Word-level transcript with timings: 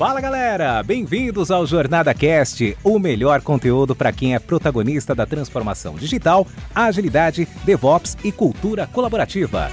Fala 0.00 0.18
galera, 0.18 0.82
bem-vindos 0.82 1.50
ao 1.50 1.66
Jornada 1.66 2.14
Cast, 2.14 2.74
o 2.82 2.98
melhor 2.98 3.42
conteúdo 3.42 3.94
para 3.94 4.10
quem 4.10 4.34
é 4.34 4.38
protagonista 4.38 5.14
da 5.14 5.26
transformação 5.26 5.94
digital, 5.96 6.46
agilidade, 6.74 7.46
DevOps 7.66 8.16
e 8.24 8.32
cultura 8.32 8.86
colaborativa. 8.86 9.70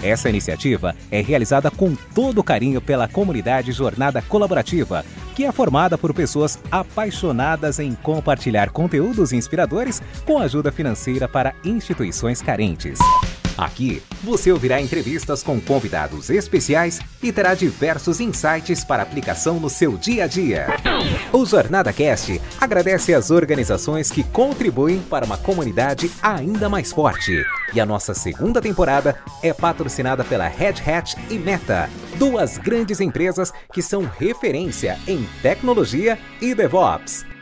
Essa 0.00 0.30
iniciativa 0.30 0.94
é 1.10 1.20
realizada 1.20 1.72
com 1.72 1.96
todo 2.14 2.44
carinho 2.44 2.80
pela 2.80 3.08
comunidade 3.08 3.72
Jornada 3.72 4.22
Colaborativa, 4.22 5.04
que 5.34 5.44
é 5.44 5.50
formada 5.50 5.98
por 5.98 6.14
pessoas 6.14 6.56
apaixonadas 6.70 7.80
em 7.80 7.96
compartilhar 7.96 8.70
conteúdos 8.70 9.32
inspiradores 9.32 10.00
com 10.24 10.38
ajuda 10.38 10.70
financeira 10.70 11.26
para 11.26 11.52
instituições 11.64 12.40
carentes. 12.40 13.00
Aqui 13.56 14.02
você 14.22 14.50
ouvirá 14.50 14.80
entrevistas 14.80 15.42
com 15.42 15.60
convidados 15.60 16.30
especiais 16.30 17.00
e 17.22 17.30
terá 17.30 17.54
diversos 17.54 18.20
insights 18.20 18.84
para 18.84 19.02
aplicação 19.02 19.60
no 19.60 19.70
seu 19.70 19.96
dia 19.96 20.24
a 20.24 20.26
dia. 20.26 20.66
O 21.32 21.44
Jornada 21.46 21.92
Cast 21.92 22.40
agradece 22.60 23.14
às 23.14 23.30
organizações 23.30 24.10
que 24.10 24.24
contribuem 24.24 25.00
para 25.00 25.24
uma 25.24 25.38
comunidade 25.38 26.10
ainda 26.22 26.68
mais 26.68 26.92
forte. 26.92 27.44
E 27.72 27.80
a 27.80 27.86
nossa 27.86 28.14
segunda 28.14 28.60
temporada 28.60 29.18
é 29.42 29.52
patrocinada 29.52 30.24
pela 30.24 30.48
Red 30.48 30.74
Hat 30.86 31.16
e 31.30 31.38
Meta, 31.38 31.88
duas 32.18 32.58
grandes 32.58 33.00
empresas 33.00 33.52
que 33.72 33.82
são 33.82 34.10
referência 34.18 34.98
em 35.06 35.28
tecnologia 35.42 36.18
e 36.40 36.54
DevOps. 36.54 37.33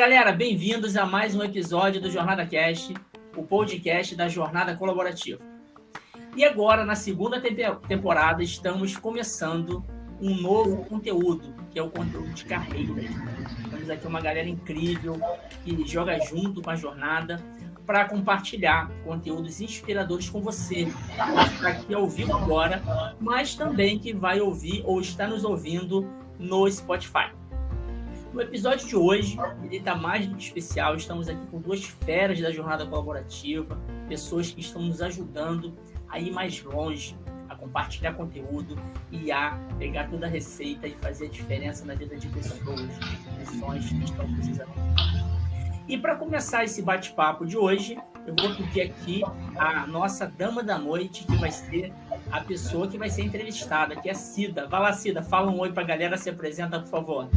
Galera, 0.00 0.32
bem-vindos 0.32 0.96
a 0.96 1.04
mais 1.04 1.36
um 1.36 1.42
episódio 1.42 2.00
do 2.00 2.10
Jornada 2.10 2.46
Cast, 2.46 2.94
o 3.36 3.42
podcast 3.42 4.16
da 4.16 4.30
Jornada 4.30 4.74
Colaborativa. 4.74 5.38
E 6.34 6.42
agora, 6.42 6.86
na 6.86 6.94
segunda 6.94 7.38
temporada, 7.38 8.42
estamos 8.42 8.96
começando 8.96 9.84
um 10.18 10.34
novo 10.40 10.86
conteúdo, 10.86 11.54
que 11.70 11.78
é 11.78 11.82
o 11.82 11.90
conteúdo 11.90 12.32
de 12.32 12.46
carreira. 12.46 12.94
Temos 13.68 13.90
aqui 13.90 14.06
uma 14.06 14.22
galera 14.22 14.48
incrível 14.48 15.20
que 15.66 15.86
joga 15.86 16.18
junto 16.18 16.62
com 16.62 16.70
a 16.70 16.76
jornada 16.76 17.36
para 17.84 18.06
compartilhar 18.06 18.90
conteúdos 19.04 19.60
inspiradores 19.60 20.30
com 20.30 20.40
você, 20.40 20.86
que 20.86 21.54
está 21.54 21.68
aqui 21.68 21.92
ao 21.92 22.08
vivo 22.08 22.34
agora, 22.34 22.82
mas 23.20 23.54
também 23.54 23.98
que 23.98 24.14
vai 24.14 24.40
ouvir 24.40 24.82
ou 24.86 24.98
está 24.98 25.26
nos 25.26 25.44
ouvindo 25.44 26.08
no 26.38 26.66
Spotify. 26.70 27.38
No 28.32 28.40
episódio 28.40 28.86
de 28.86 28.94
hoje, 28.94 29.36
ele 29.64 29.78
está 29.78 29.96
mais 29.96 30.24
do 30.24 30.36
que 30.36 30.44
especial. 30.44 30.94
Estamos 30.94 31.28
aqui 31.28 31.44
com 31.48 31.60
duas 31.60 31.84
feras 31.84 32.40
da 32.40 32.52
jornada 32.52 32.86
colaborativa, 32.86 33.76
pessoas 34.08 34.52
que 34.52 34.60
estão 34.60 34.82
nos 34.82 35.02
ajudando 35.02 35.76
a 36.08 36.20
ir 36.20 36.30
mais 36.30 36.62
longe, 36.62 37.18
a 37.48 37.56
compartilhar 37.56 38.14
conteúdo 38.14 38.78
e 39.10 39.32
a 39.32 39.58
pegar 39.80 40.08
toda 40.08 40.26
a 40.26 40.28
receita 40.28 40.86
e 40.86 40.92
fazer 41.00 41.26
a 41.26 41.28
diferença 41.28 41.84
na 41.84 41.94
vida 41.94 42.16
de 42.16 42.28
pessoas, 42.28 42.80
pessoas 43.36 43.88
que 43.88 44.04
estão 44.04 44.32
precisando. 44.34 44.70
E 45.88 45.98
para 45.98 46.14
começar 46.14 46.62
esse 46.62 46.80
bate-papo 46.82 47.44
de 47.44 47.56
hoje, 47.56 47.98
eu 48.24 48.32
vou 48.36 48.54
pedir 48.54 48.82
aqui 48.82 49.22
a 49.56 49.88
nossa 49.88 50.24
dama 50.24 50.62
da 50.62 50.78
noite, 50.78 51.24
que 51.24 51.34
vai 51.34 51.50
ser 51.50 51.92
a 52.30 52.40
pessoa 52.40 52.86
que 52.86 52.96
vai 52.96 53.10
ser 53.10 53.22
entrevistada, 53.22 53.96
que 53.96 54.08
é 54.08 54.12
a 54.12 54.14
Cida. 54.14 54.68
Vai 54.68 54.80
lá, 54.80 54.92
Cida, 54.92 55.20
fala 55.20 55.50
um 55.50 55.58
oi 55.58 55.72
para 55.72 55.82
a 55.82 55.86
galera, 55.86 56.16
se 56.16 56.30
apresenta, 56.30 56.78
por 56.78 56.88
favor. 56.88 57.28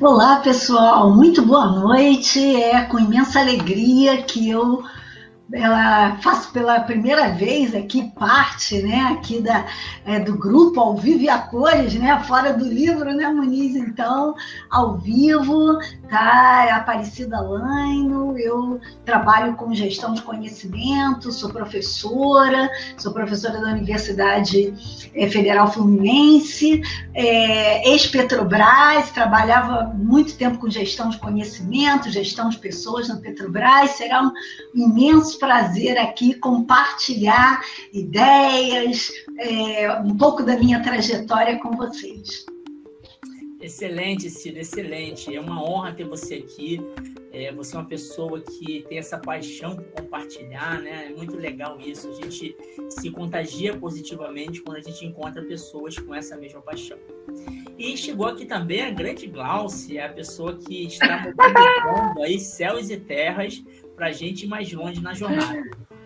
Olá, 0.00 0.36
pessoal, 0.36 1.14
muito 1.14 1.42
boa 1.42 1.66
noite. 1.66 2.62
É 2.62 2.84
com 2.84 2.98
imensa 2.98 3.40
alegria 3.40 4.22
que 4.22 4.48
eu 4.48 4.82
ela 5.52 6.16
faço 6.22 6.50
pela 6.50 6.80
primeira 6.80 7.30
vez 7.30 7.74
aqui 7.74 8.10
parte, 8.18 8.80
né, 8.80 9.00
aqui 9.12 9.40
da, 9.40 9.66
é, 10.04 10.18
do 10.18 10.36
grupo 10.36 10.80
ao 10.80 10.96
vivo 10.96 11.22
e 11.22 11.28
a 11.28 11.38
cores, 11.38 11.92
né, 11.94 12.18
fora 12.26 12.54
do 12.54 12.64
livro, 12.64 13.12
né, 13.12 13.28
Muniz, 13.28 13.76
então, 13.76 14.34
ao 14.70 14.96
vivo, 14.96 15.78
é 16.14 16.72
Aparecida 16.72 17.40
Laino, 17.40 18.38
eu 18.38 18.80
trabalho 19.04 19.54
com 19.54 19.74
gestão 19.74 20.12
de 20.12 20.22
conhecimento, 20.22 21.32
sou 21.32 21.50
professora, 21.50 22.70
sou 22.98 23.12
professora 23.12 23.60
da 23.60 23.70
Universidade 23.72 24.74
é, 25.14 25.28
Federal 25.28 25.72
Fluminense, 25.72 26.82
é, 27.14 27.88
ex-Petrobras, 27.90 29.10
trabalhava 29.10 29.92
muito 29.94 30.36
tempo 30.36 30.58
com 30.58 30.68
gestão 30.68 31.08
de 31.08 31.18
conhecimento, 31.18 32.10
gestão 32.10 32.48
de 32.48 32.58
pessoas 32.58 33.08
na 33.08 33.16
Petrobras, 33.16 33.92
será 33.92 34.22
um 34.22 34.32
imenso 34.74 35.38
prazer 35.38 35.98
aqui 35.98 36.34
compartilhar 36.34 37.60
ideias, 37.92 39.10
é, 39.38 39.92
um 40.04 40.16
pouco 40.16 40.42
da 40.42 40.56
minha 40.56 40.82
trajetória 40.82 41.58
com 41.58 41.70
vocês. 41.70 42.44
Excelente, 43.62 44.28
Cida, 44.28 44.58
excelente. 44.58 45.34
É 45.34 45.40
uma 45.40 45.62
honra 45.62 45.92
ter 45.92 46.04
você 46.04 46.34
aqui. 46.34 46.80
É, 47.32 47.52
você 47.52 47.76
é 47.76 47.78
uma 47.78 47.86
pessoa 47.86 48.40
que 48.40 48.84
tem 48.88 48.98
essa 48.98 49.16
paixão 49.16 49.76
por 49.76 49.84
compartilhar, 49.84 50.80
né? 50.82 51.06
É 51.06 51.16
muito 51.16 51.36
legal 51.36 51.78
isso. 51.80 52.10
A 52.10 52.12
gente 52.12 52.56
se 52.90 53.10
contagia 53.10 53.76
positivamente 53.76 54.60
quando 54.62 54.78
a 54.78 54.80
gente 54.80 55.06
encontra 55.06 55.42
pessoas 55.42 55.96
com 55.96 56.12
essa 56.12 56.36
mesma 56.36 56.60
paixão. 56.60 56.98
E 57.78 57.96
chegou 57.96 58.26
aqui 58.26 58.44
também 58.44 58.82
a 58.82 58.90
grande 58.90 59.28
Glaucia, 59.28 60.06
a 60.06 60.08
pessoa 60.08 60.56
que 60.56 60.86
está 60.86 61.18
movimentando 61.18 62.22
aí 62.22 62.40
céus 62.40 62.90
e 62.90 62.96
terras 62.96 63.62
para 63.94 64.08
a 64.08 64.12
gente 64.12 64.44
ir 64.44 64.48
mais 64.48 64.72
longe 64.72 65.00
na 65.00 65.14
jornada. 65.14 65.62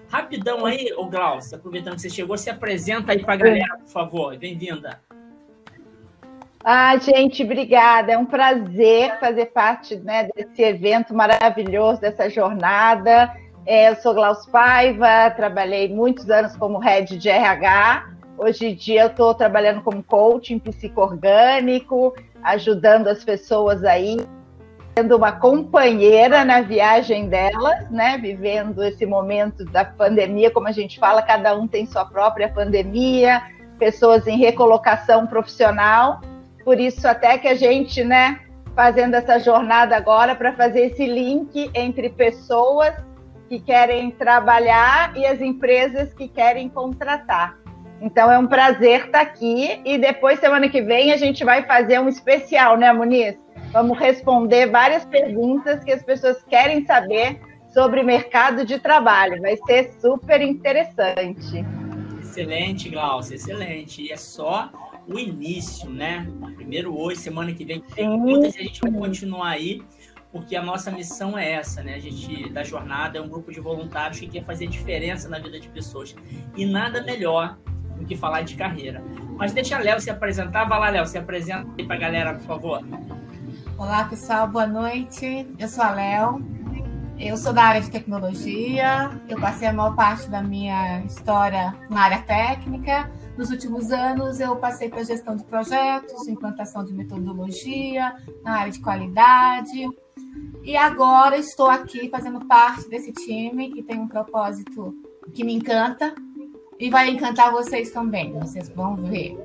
Rapidão 0.08 0.66
aí, 0.66 0.92
ô 0.94 1.06
Glaucio, 1.06 1.56
aproveitando 1.56 1.94
que 1.94 2.02
você 2.02 2.10
chegou, 2.10 2.36
se 2.36 2.50
apresenta 2.50 3.12
aí 3.12 3.24
para 3.24 3.34
a 3.34 3.36
galera, 3.36 3.78
por 3.78 3.88
favor. 3.88 4.36
Bem-vinda. 4.36 5.05
Ah, 6.68 6.96
gente, 6.96 7.44
obrigada. 7.44 8.10
É 8.10 8.18
um 8.18 8.26
prazer 8.26 9.20
fazer 9.20 9.46
parte 9.52 9.94
né, 9.98 10.28
desse 10.34 10.60
evento 10.62 11.14
maravilhoso, 11.14 12.00
dessa 12.00 12.28
jornada. 12.28 13.32
É, 13.64 13.88
eu 13.88 13.94
sou 13.94 14.12
Glaucio 14.12 14.50
Paiva, 14.50 15.30
trabalhei 15.30 15.88
muitos 15.88 16.28
anos 16.28 16.56
como 16.56 16.80
head 16.80 17.18
de 17.18 17.28
RH. 17.28 18.08
Hoje 18.36 18.66
em 18.66 18.74
dia 18.74 19.02
eu 19.02 19.06
estou 19.06 19.32
trabalhando 19.32 19.80
como 19.80 20.02
coaching 20.02 20.58
psicoorgânico, 20.58 22.12
ajudando 22.42 23.06
as 23.06 23.22
pessoas 23.22 23.84
aí 23.84 24.16
sendo 24.98 25.16
uma 25.16 25.30
companheira 25.30 26.44
na 26.44 26.62
viagem 26.62 27.28
delas, 27.28 27.88
né? 27.92 28.18
Vivendo 28.18 28.82
esse 28.82 29.06
momento 29.06 29.64
da 29.66 29.84
pandemia, 29.84 30.50
como 30.50 30.66
a 30.66 30.72
gente 30.72 30.98
fala, 30.98 31.22
cada 31.22 31.56
um 31.56 31.68
tem 31.68 31.86
sua 31.86 32.04
própria 32.04 32.48
pandemia, 32.48 33.40
pessoas 33.78 34.26
em 34.26 34.36
recolocação 34.36 35.28
profissional. 35.28 36.20
Por 36.66 36.80
isso, 36.80 37.06
até 37.06 37.38
que 37.38 37.46
a 37.46 37.54
gente, 37.54 38.02
né, 38.02 38.40
fazendo 38.74 39.14
essa 39.14 39.38
jornada 39.38 39.96
agora 39.96 40.34
para 40.34 40.52
fazer 40.52 40.86
esse 40.86 41.06
link 41.06 41.70
entre 41.72 42.10
pessoas 42.10 42.92
que 43.48 43.60
querem 43.60 44.10
trabalhar 44.10 45.16
e 45.16 45.24
as 45.24 45.40
empresas 45.40 46.12
que 46.12 46.26
querem 46.26 46.68
contratar. 46.68 47.56
Então 48.00 48.32
é 48.32 48.36
um 48.36 48.48
prazer 48.48 49.06
estar 49.06 49.20
aqui 49.20 49.80
e 49.84 49.96
depois 49.96 50.40
semana 50.40 50.68
que 50.68 50.82
vem 50.82 51.12
a 51.12 51.16
gente 51.16 51.44
vai 51.44 51.62
fazer 51.62 52.00
um 52.00 52.08
especial, 52.08 52.76
né, 52.76 52.92
Muniz? 52.92 53.36
Vamos 53.70 53.96
responder 53.96 54.66
várias 54.66 55.04
perguntas 55.04 55.84
que 55.84 55.92
as 55.92 56.02
pessoas 56.02 56.42
querem 56.48 56.84
saber 56.84 57.40
sobre 57.72 58.02
mercado 58.02 58.66
de 58.66 58.80
trabalho. 58.80 59.40
Vai 59.40 59.56
ser 59.68 59.92
super 60.00 60.40
interessante. 60.40 61.64
Excelente, 62.20 62.90
Glaucia, 62.90 63.36
excelente. 63.36 64.02
E 64.02 64.10
é 64.10 64.16
só 64.16 64.68
o 65.08 65.18
início, 65.18 65.88
né? 65.88 66.26
Primeiro 66.56 66.98
hoje, 66.98 67.20
semana 67.20 67.52
que 67.52 67.64
vem, 67.64 67.80
perguntas 67.80 68.54
e 68.56 68.60
a 68.60 68.62
gente 68.62 68.80
vai 68.80 68.90
continuar 68.90 69.50
aí, 69.50 69.82
porque 70.32 70.56
a 70.56 70.62
nossa 70.62 70.90
missão 70.90 71.38
é 71.38 71.52
essa, 71.52 71.82
né? 71.82 71.94
A 71.94 71.98
gente, 71.98 72.50
da 72.50 72.62
jornada, 72.62 73.18
é 73.18 73.20
um 73.20 73.28
grupo 73.28 73.52
de 73.52 73.60
voluntários 73.60 74.18
que 74.18 74.26
quer 74.26 74.44
fazer 74.44 74.66
diferença 74.66 75.28
na 75.28 75.38
vida 75.38 75.60
de 75.60 75.68
pessoas. 75.68 76.14
E 76.56 76.66
nada 76.66 77.02
melhor 77.02 77.56
do 77.96 78.04
que 78.04 78.16
falar 78.16 78.42
de 78.42 78.56
carreira. 78.56 79.02
Mas 79.36 79.52
deixa 79.52 79.76
a 79.76 79.78
Léo 79.78 80.00
se 80.00 80.10
apresentar. 80.10 80.64
Vai 80.64 80.78
lá, 80.78 80.88
Léo, 80.90 81.06
se 81.06 81.16
apresenta 81.16 81.68
aí 81.78 81.86
para 81.86 81.96
a 81.96 81.98
galera, 81.98 82.34
por 82.34 82.42
favor. 82.42 82.84
Olá, 83.78 84.04
pessoal, 84.04 84.48
boa 84.48 84.66
noite. 84.66 85.46
Eu 85.58 85.68
sou 85.68 85.84
a 85.84 85.90
Léo. 85.90 86.56
Eu 87.18 87.36
sou 87.36 87.52
da 87.52 87.62
área 87.62 87.80
de 87.80 87.90
tecnologia. 87.90 89.10
Eu 89.28 89.40
passei 89.40 89.68
a 89.68 89.72
maior 89.72 89.94
parte 89.94 90.28
da 90.28 90.42
minha 90.42 91.00
história 91.04 91.74
na 91.88 92.02
área 92.02 92.22
técnica. 92.22 93.10
Nos 93.36 93.50
últimos 93.50 93.92
anos, 93.92 94.40
eu 94.40 94.56
passei 94.56 94.88
para 94.88 95.04
gestão 95.04 95.36
de 95.36 95.44
projetos, 95.44 96.26
implantação 96.26 96.84
de 96.84 96.94
metodologia, 96.94 98.14
na 98.42 98.60
área 98.60 98.72
de 98.72 98.80
qualidade. 98.80 99.88
E 100.64 100.76
agora 100.76 101.36
estou 101.36 101.68
aqui 101.68 102.08
fazendo 102.08 102.44
parte 102.46 102.88
desse 102.88 103.12
time 103.12 103.70
que 103.70 103.82
tem 103.82 103.98
um 103.98 104.08
propósito 104.08 104.94
que 105.34 105.44
me 105.44 105.52
encanta 105.52 106.14
e 106.78 106.88
vai 106.88 107.10
encantar 107.10 107.52
vocês 107.52 107.90
também. 107.90 108.32
Vocês 108.32 108.70
vão 108.70 108.96
ver. 108.96 109.38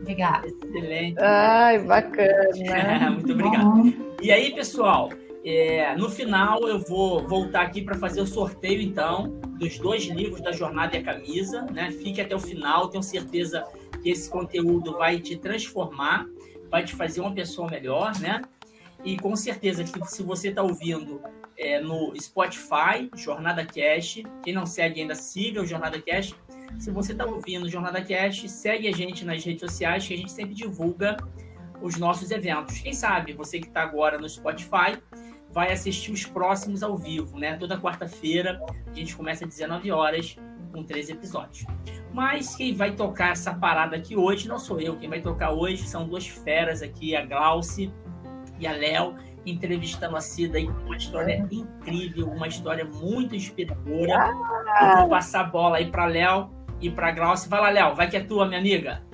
Obrigada. 0.00 0.46
Excelente. 0.46 1.20
Ai, 1.20 1.78
bacana. 1.80 3.10
Muito 3.10 3.32
obrigado. 3.32 3.94
E 4.22 4.30
aí, 4.30 4.54
pessoal, 4.54 5.10
é, 5.50 5.96
no 5.96 6.10
final 6.10 6.68
eu 6.68 6.78
vou 6.78 7.26
voltar 7.26 7.62
aqui 7.62 7.80
para 7.80 7.94
fazer 7.94 8.20
o 8.20 8.26
sorteio, 8.26 8.82
então, 8.82 9.40
dos 9.58 9.78
dois 9.78 10.04
livros 10.04 10.42
da 10.42 10.52
Jornada 10.52 10.94
e 10.94 11.00
a 11.00 11.02
Camisa. 11.02 11.62
Né? 11.72 11.90
Fique 11.90 12.20
até 12.20 12.36
o 12.36 12.38
final, 12.38 12.90
tenho 12.90 13.02
certeza 13.02 13.64
que 14.02 14.10
esse 14.10 14.28
conteúdo 14.28 14.98
vai 14.98 15.18
te 15.18 15.36
transformar, 15.36 16.26
vai 16.70 16.84
te 16.84 16.94
fazer 16.94 17.22
uma 17.22 17.32
pessoa 17.32 17.66
melhor, 17.70 18.12
né? 18.20 18.42
E 19.02 19.16
com 19.16 19.34
certeza 19.34 19.84
que 19.84 20.06
se 20.06 20.22
você 20.22 20.48
está 20.48 20.62
ouvindo 20.62 21.22
é, 21.56 21.80
no 21.80 22.12
Spotify, 22.20 23.08
Jornada 23.16 23.64
Cash, 23.64 24.22
quem 24.42 24.52
não 24.52 24.66
segue 24.66 25.00
ainda, 25.00 25.14
siga 25.14 25.62
o 25.62 25.66
Jornada 25.66 25.98
Cash. 26.02 26.34
Se 26.78 26.90
você 26.90 27.12
está 27.12 27.24
ouvindo 27.24 27.64
o 27.64 27.70
Jornada 27.70 28.04
Cash, 28.04 28.50
segue 28.50 28.86
a 28.86 28.92
gente 28.92 29.24
nas 29.24 29.42
redes 29.42 29.60
sociais, 29.62 30.06
que 30.06 30.12
a 30.12 30.16
gente 30.16 30.30
sempre 30.30 30.54
divulga 30.54 31.16
os 31.80 31.96
nossos 31.96 32.30
eventos. 32.30 32.80
Quem 32.80 32.92
sabe 32.92 33.32
você 33.32 33.58
que 33.60 33.68
está 33.68 33.82
agora 33.82 34.18
no 34.18 34.28
Spotify 34.28 34.98
vai 35.52 35.72
assistir 35.72 36.12
os 36.12 36.24
próximos 36.24 36.82
ao 36.82 36.96
vivo, 36.96 37.38
né? 37.38 37.56
Toda 37.56 37.78
quarta-feira 37.78 38.60
a 38.86 38.94
gente 38.94 39.16
começa 39.16 39.44
às 39.44 39.50
19 39.50 39.90
horas 39.90 40.36
com 40.72 40.82
três 40.82 41.08
episódios. 41.08 41.66
Mas 42.12 42.56
quem 42.56 42.74
vai 42.74 42.92
tocar 42.92 43.32
essa 43.32 43.54
parada 43.54 43.96
aqui 43.96 44.16
hoje 44.16 44.48
não 44.48 44.58
sou 44.58 44.80
eu. 44.80 44.96
Quem 44.96 45.08
vai 45.08 45.20
tocar 45.20 45.52
hoje 45.52 45.84
são 45.84 46.06
duas 46.06 46.26
feras 46.26 46.82
aqui, 46.82 47.14
a 47.14 47.24
Glauce 47.24 47.92
e 48.58 48.66
a 48.66 48.72
Léo, 48.72 49.16
entrevistando 49.46 50.16
a 50.16 50.20
Cida 50.20 50.58
aí 50.58 50.68
uma 50.68 50.96
história 50.96 51.46
incrível, 51.50 52.28
uma 52.28 52.48
história 52.48 52.84
muito 52.84 53.34
inspiradora. 53.34 54.32
Vou 54.98 55.08
passar 55.08 55.40
a 55.40 55.44
bola 55.44 55.78
aí 55.78 55.90
para 55.90 56.06
Léo 56.06 56.50
e 56.80 56.90
para 56.90 57.12
Glauce. 57.12 57.48
Vai 57.48 57.60
lá, 57.60 57.70
Léo, 57.70 57.94
vai 57.94 58.08
que 58.08 58.16
é 58.16 58.20
tua, 58.20 58.46
minha 58.46 58.60
amiga. 58.60 59.07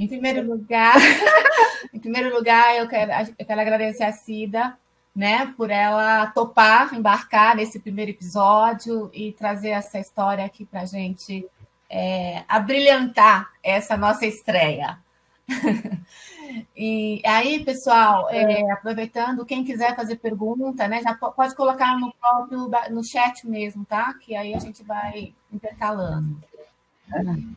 Em 0.00 0.08
primeiro 0.08 0.50
lugar, 0.50 0.96
em 1.92 1.98
primeiro 1.98 2.34
lugar, 2.34 2.74
eu 2.74 2.88
quero, 2.88 3.12
eu 3.38 3.46
quero 3.46 3.60
agradecer 3.60 4.02
a 4.02 4.12
Cida, 4.12 4.74
né, 5.14 5.52
por 5.58 5.70
ela 5.70 6.28
topar 6.28 6.94
embarcar 6.94 7.54
nesse 7.54 7.78
primeiro 7.78 8.10
episódio 8.10 9.10
e 9.12 9.32
trazer 9.32 9.68
essa 9.68 9.98
história 9.98 10.42
aqui 10.42 10.64
para 10.64 10.86
gente 10.86 11.46
é, 11.90 12.44
abrilhantar 12.48 13.50
essa 13.62 13.94
nossa 13.94 14.24
estreia. 14.24 14.98
e 16.74 17.20
aí, 17.26 17.62
pessoal, 17.62 18.30
é, 18.30 18.72
aproveitando, 18.72 19.44
quem 19.44 19.62
quiser 19.62 19.94
fazer 19.94 20.16
pergunta, 20.16 20.88
né, 20.88 21.02
já 21.02 21.14
pode 21.14 21.54
colocar 21.54 21.98
no 22.00 22.10
próprio 22.14 22.70
no 22.90 23.04
chat 23.04 23.46
mesmo, 23.46 23.84
tá? 23.84 24.14
Que 24.14 24.34
aí 24.34 24.54
a 24.54 24.58
gente 24.58 24.82
vai 24.82 25.34
intercalando. 25.52 26.40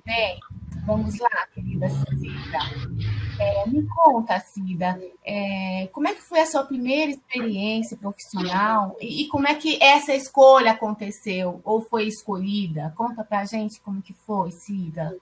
Bem, 0.05 0.39
vamos 0.85 1.19
lá, 1.19 1.47
querida 1.53 1.87
Cida. 1.89 2.57
É, 3.39 3.69
me 3.69 3.83
conta, 3.83 4.39
Cida, 4.39 4.99
é, 5.23 5.87
como 5.91 6.07
é 6.07 6.13
que 6.13 6.21
foi 6.21 6.41
a 6.41 6.45
sua 6.45 6.63
primeira 6.63 7.11
experiência 7.11 7.95
profissional 7.97 8.95
e, 8.99 9.23
e, 9.23 9.27
como 9.27 9.47
é 9.47 9.53
que 9.55 9.81
essa 9.81 10.13
escolha 10.13 10.71
aconteceu 10.71 11.61
ou 11.63 11.81
foi 11.81 12.07
escolhida? 12.07 12.93
Conta 12.95 13.23
pra 13.23 13.45
gente 13.45 13.79
como 13.81 14.01
que 14.01 14.13
foi, 14.13 14.51
Cida. 14.51 15.15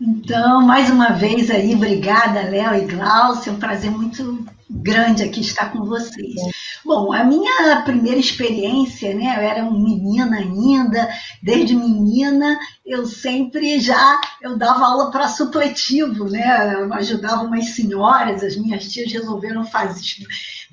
Então, 0.00 0.62
mais 0.62 0.90
uma 0.90 1.10
vez 1.10 1.50
aí, 1.50 1.74
obrigada, 1.74 2.42
Léo 2.42 2.74
e 2.74 2.86
Glaucia, 2.86 3.50
é 3.50 3.54
um 3.54 3.58
prazer 3.58 3.90
muito 3.90 4.44
grande 4.68 5.22
aqui 5.22 5.40
estar 5.40 5.70
com 5.70 5.84
vocês. 5.84 6.34
Bom, 6.84 7.12
a 7.12 7.22
minha 7.22 7.82
primeira 7.84 8.18
experiência, 8.18 9.14
né, 9.14 9.36
eu 9.36 9.40
era 9.40 9.64
uma 9.64 9.78
menina 9.78 10.38
ainda, 10.38 11.08
desde 11.40 11.76
menina 11.76 12.58
eu 12.84 13.06
sempre 13.06 13.78
já, 13.78 14.20
eu 14.40 14.56
dava 14.58 14.84
aula 14.84 15.10
para 15.10 15.28
supletivo, 15.28 16.28
né, 16.28 16.74
eu 16.74 16.92
ajudava 16.94 17.44
umas 17.44 17.66
senhoras, 17.70 18.42
as 18.42 18.56
minhas 18.56 18.90
tias 18.90 19.12
resolveram 19.12 19.64
fazer, 19.64 20.26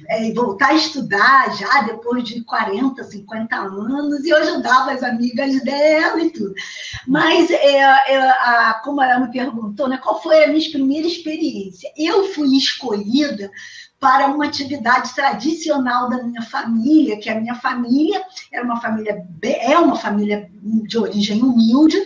é, 0.08 0.32
voltar 0.34 0.70
a 0.70 0.74
estudar 0.76 1.56
já 1.56 1.82
depois 1.84 2.24
de 2.24 2.44
40, 2.44 3.04
50 3.04 3.56
anos, 3.56 4.26
e 4.26 4.30
eu 4.30 4.38
ajudava 4.38 4.92
as 4.92 5.04
amigas 5.04 5.64
dela 5.64 6.20
e 6.20 6.32
tudo. 6.32 6.54
Mas, 7.08 7.52
é, 7.52 7.78
é, 7.78 8.18
a, 8.18 8.82
como 8.84 9.02
ela 9.02 9.20
me 9.20 9.32
perguntou, 9.32 9.88
né, 9.88 9.98
qual 9.98 10.22
foi 10.22 10.44
a 10.44 10.48
minha 10.48 10.72
primeira 10.72 11.08
experiência? 11.08 11.92
Eu 11.96 12.34
fui 12.34 12.58
escolhida 12.58 13.52
para 14.00 14.28
uma 14.28 14.46
atividade 14.46 15.14
tradicional 15.14 16.10
da 16.10 16.24
minha 16.24 16.42
família, 16.42 17.20
que 17.20 17.30
a 17.30 17.40
minha 17.40 17.56
família 17.56 18.24
era 18.52 18.64
uma 18.64 18.80
família 18.80 19.26
é 19.44 19.78
uma 19.78 19.96
família 19.96 20.50
de 20.62 20.98
origem 20.98 21.42
humilde 21.42 21.98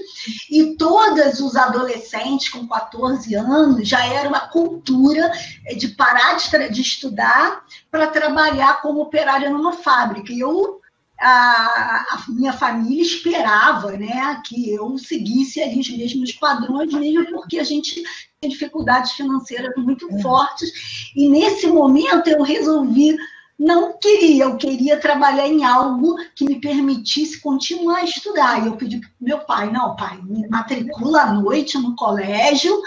e 0.50 0.76
todos 0.76 1.40
os 1.40 1.56
adolescentes 1.56 2.50
com 2.50 2.68
14 2.68 3.36
anos 3.36 3.88
já 3.88 4.06
era 4.06 4.28
uma 4.28 4.48
cultura 4.48 5.32
de 5.78 5.90
parar 5.90 6.36
de, 6.36 6.70
de 6.70 6.82
estudar 6.82 7.64
para 7.92 8.08
trabalhar 8.08 8.82
como 8.82 9.02
operária 9.02 9.50
numa 9.50 9.74
fábrica. 9.74 10.34
E 10.34 10.40
eu 10.40 10.83
a, 11.20 12.06
a, 12.12 12.26
minha 12.30 12.54
família 12.54 13.02
esperava 13.02 13.92
né, 13.92 14.42
que 14.46 14.72
eu 14.72 14.98
seguisse 14.98 15.62
ali 15.62 15.80
os 15.80 15.90
mesmos 15.90 16.32
padrões, 16.34 16.94
mesmo 16.94 17.26
porque 17.32 17.60
a 17.60 17.64
gente 17.64 18.04
tem 18.42 18.50
dificuldades 18.50 19.14
financeiras 19.14 19.74
muito 19.78 20.08
é. 20.12 20.22
fortes. 20.22 21.12
E 21.16 21.30
nesse 21.30 21.68
momento 21.68 22.28
eu 22.28 22.42
resolvi 22.42 23.16
não 23.58 23.98
queria, 23.98 24.46
eu 24.46 24.58
queria 24.58 25.00
trabalhar 25.00 25.48
em 25.48 25.64
algo 25.64 26.18
que 26.36 26.44
me 26.44 26.60
permitisse 26.60 27.40
continuar 27.40 28.00
a 28.00 28.04
estudar. 28.04 28.62
E 28.62 28.68
eu 28.68 28.76
pedi 28.76 29.00
para 29.00 29.10
meu 29.22 29.40
pai, 29.40 29.72
não, 29.72 29.96
pai, 29.96 30.20
me 30.24 30.48
matricula 30.50 31.22
à 31.22 31.34
noite 31.34 31.78
no 31.78 31.96
colégio 31.96 32.82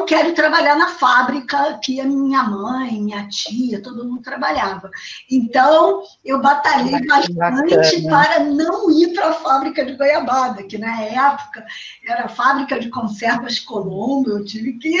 eu 0.00 0.06
quero 0.06 0.32
trabalhar 0.32 0.76
na 0.76 0.90
fábrica 0.90 1.76
que 1.82 2.00
a 2.00 2.04
minha 2.04 2.44
mãe, 2.44 3.02
minha 3.02 3.26
tia, 3.28 3.82
todo 3.82 4.04
mundo 4.04 4.22
trabalhava. 4.22 4.88
Então, 5.28 6.04
eu 6.24 6.40
batalhei 6.40 7.04
bastante 7.04 8.02
para 8.02 8.44
não 8.44 8.88
ir 8.92 9.12
para 9.12 9.30
a 9.30 9.32
fábrica 9.32 9.84
de 9.84 9.96
goiabada, 9.96 10.62
que 10.62 10.78
na 10.78 11.02
época 11.02 11.66
era 12.06 12.26
a 12.26 12.28
fábrica 12.28 12.78
de 12.78 12.88
conservas 12.90 13.58
Colombo. 13.58 14.30
Eu 14.30 14.44
tive 14.44 14.74
que, 14.74 14.96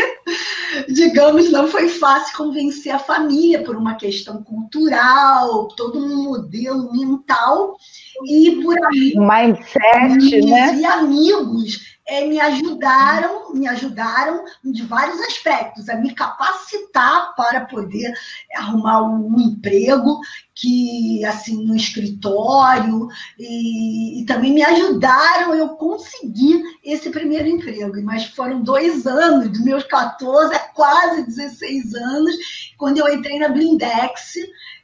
digamos, 0.92 1.48
não 1.52 1.68
foi 1.68 1.88
fácil 1.88 2.36
convencer 2.36 2.92
a 2.92 2.98
família 2.98 3.62
por 3.62 3.76
uma 3.76 3.94
questão 3.94 4.42
cultural, 4.42 5.68
todo 5.76 5.96
um 6.00 6.24
modelo 6.24 6.92
mental. 6.92 7.76
E 8.24 8.60
por 8.62 8.76
aí. 8.86 9.14
Mindset, 9.16 10.44
né? 10.44 10.74
E 10.74 10.84
amigos 10.84 11.97
é, 12.08 12.24
me 12.24 12.40
ajudaram, 12.40 13.52
me 13.52 13.68
ajudaram 13.68 14.42
de 14.64 14.82
vários 14.82 15.20
aspectos, 15.20 15.90
a 15.90 15.96
me 15.96 16.14
capacitar 16.14 17.34
para 17.36 17.66
poder 17.66 18.14
arrumar 18.54 19.02
um 19.02 19.38
emprego 19.38 20.18
que 20.54 21.22
assim 21.26 21.66
no 21.66 21.76
escritório 21.76 23.08
e, 23.38 24.22
e 24.22 24.24
também 24.24 24.54
me 24.54 24.62
ajudaram 24.62 25.54
eu 25.54 25.68
conseguir 25.76 26.62
esse 26.82 27.10
primeiro 27.10 27.46
emprego. 27.46 28.02
Mas 28.02 28.24
foram 28.24 28.62
dois 28.62 29.06
anos, 29.06 29.50
dos 29.50 29.60
meus 29.60 29.84
14 29.84 30.54
a 30.54 30.60
quase 30.60 31.26
16 31.26 31.94
anos, 31.94 32.36
quando 32.78 32.98
eu 32.98 33.08
entrei 33.12 33.38
na 33.38 33.50
Blindex 33.50 34.34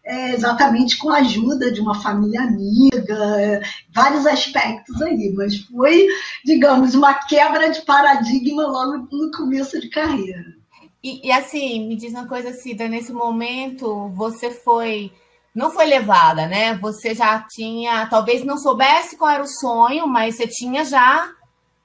é, 0.05 0.33
exatamente 0.33 0.99
com 0.99 1.09
a 1.09 1.19
ajuda 1.19 1.73
de 1.73 1.81
uma 1.81 2.01
família 2.03 2.43
amiga, 2.43 3.63
vários 3.93 4.27
aspectos 4.27 5.01
aí, 5.01 5.33
mas 5.35 5.57
foi, 5.61 6.07
digamos, 6.45 6.95
uma 6.95 7.15
quebra 7.15 7.71
de 7.71 7.83
paradigma 7.83 8.67
logo 8.67 9.09
no 9.11 9.31
começo 9.31 9.81
de 9.81 9.89
carreira. 9.89 10.45
E, 11.03 11.27
e 11.27 11.33
assim, 11.33 11.89
me 11.89 11.97
diz 11.97 12.13
uma 12.13 12.27
coisa, 12.27 12.53
Cida, 12.53 12.87
nesse 12.87 13.13
momento 13.13 14.09
você 14.11 14.51
foi 14.51 15.13
não 15.55 15.71
foi 15.71 15.87
levada, 15.87 16.49
né? 16.49 16.75
Você 16.79 17.15
já 17.15 17.39
tinha, 17.49 18.07
talvez 18.07 18.45
não 18.45 18.59
soubesse 18.59 19.17
qual 19.17 19.31
era 19.31 19.43
o 19.43 19.47
sonho, 19.47 20.07
mas 20.09 20.37
você 20.37 20.49
tinha 20.49 20.85
já 20.85 21.31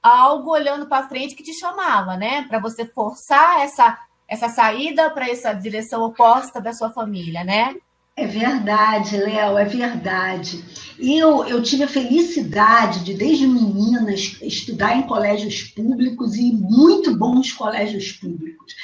algo 0.02 0.50
olhando 0.50 0.86
para 0.86 1.06
frente 1.08 1.36
que 1.36 1.42
te 1.42 1.52
chamava, 1.54 2.16
né? 2.16 2.42
Para 2.48 2.58
você 2.58 2.84
forçar 2.84 3.60
essa 3.60 3.96
essa 4.26 4.48
saída 4.48 5.10
para 5.10 5.28
essa 5.28 5.52
direção 5.52 6.02
oposta 6.02 6.60
da 6.60 6.72
sua 6.72 6.90
família, 6.90 7.42
né? 7.42 7.74
É 8.16 8.26
verdade, 8.26 9.16
Léo, 9.16 9.56
é 9.56 9.64
verdade. 9.64 10.62
Eu, 10.98 11.44
eu 11.46 11.62
tive 11.62 11.84
a 11.84 11.88
felicidade 11.88 13.00
de, 13.00 13.14
desde 13.14 13.46
menina, 13.46 14.12
estudar 14.12 14.96
em 14.96 15.06
colégios 15.06 15.62
públicos 15.62 16.36
e 16.36 16.52
muito 16.52 17.16
bons 17.16 17.52
colégios 17.52 18.12
públicos. 18.12 18.74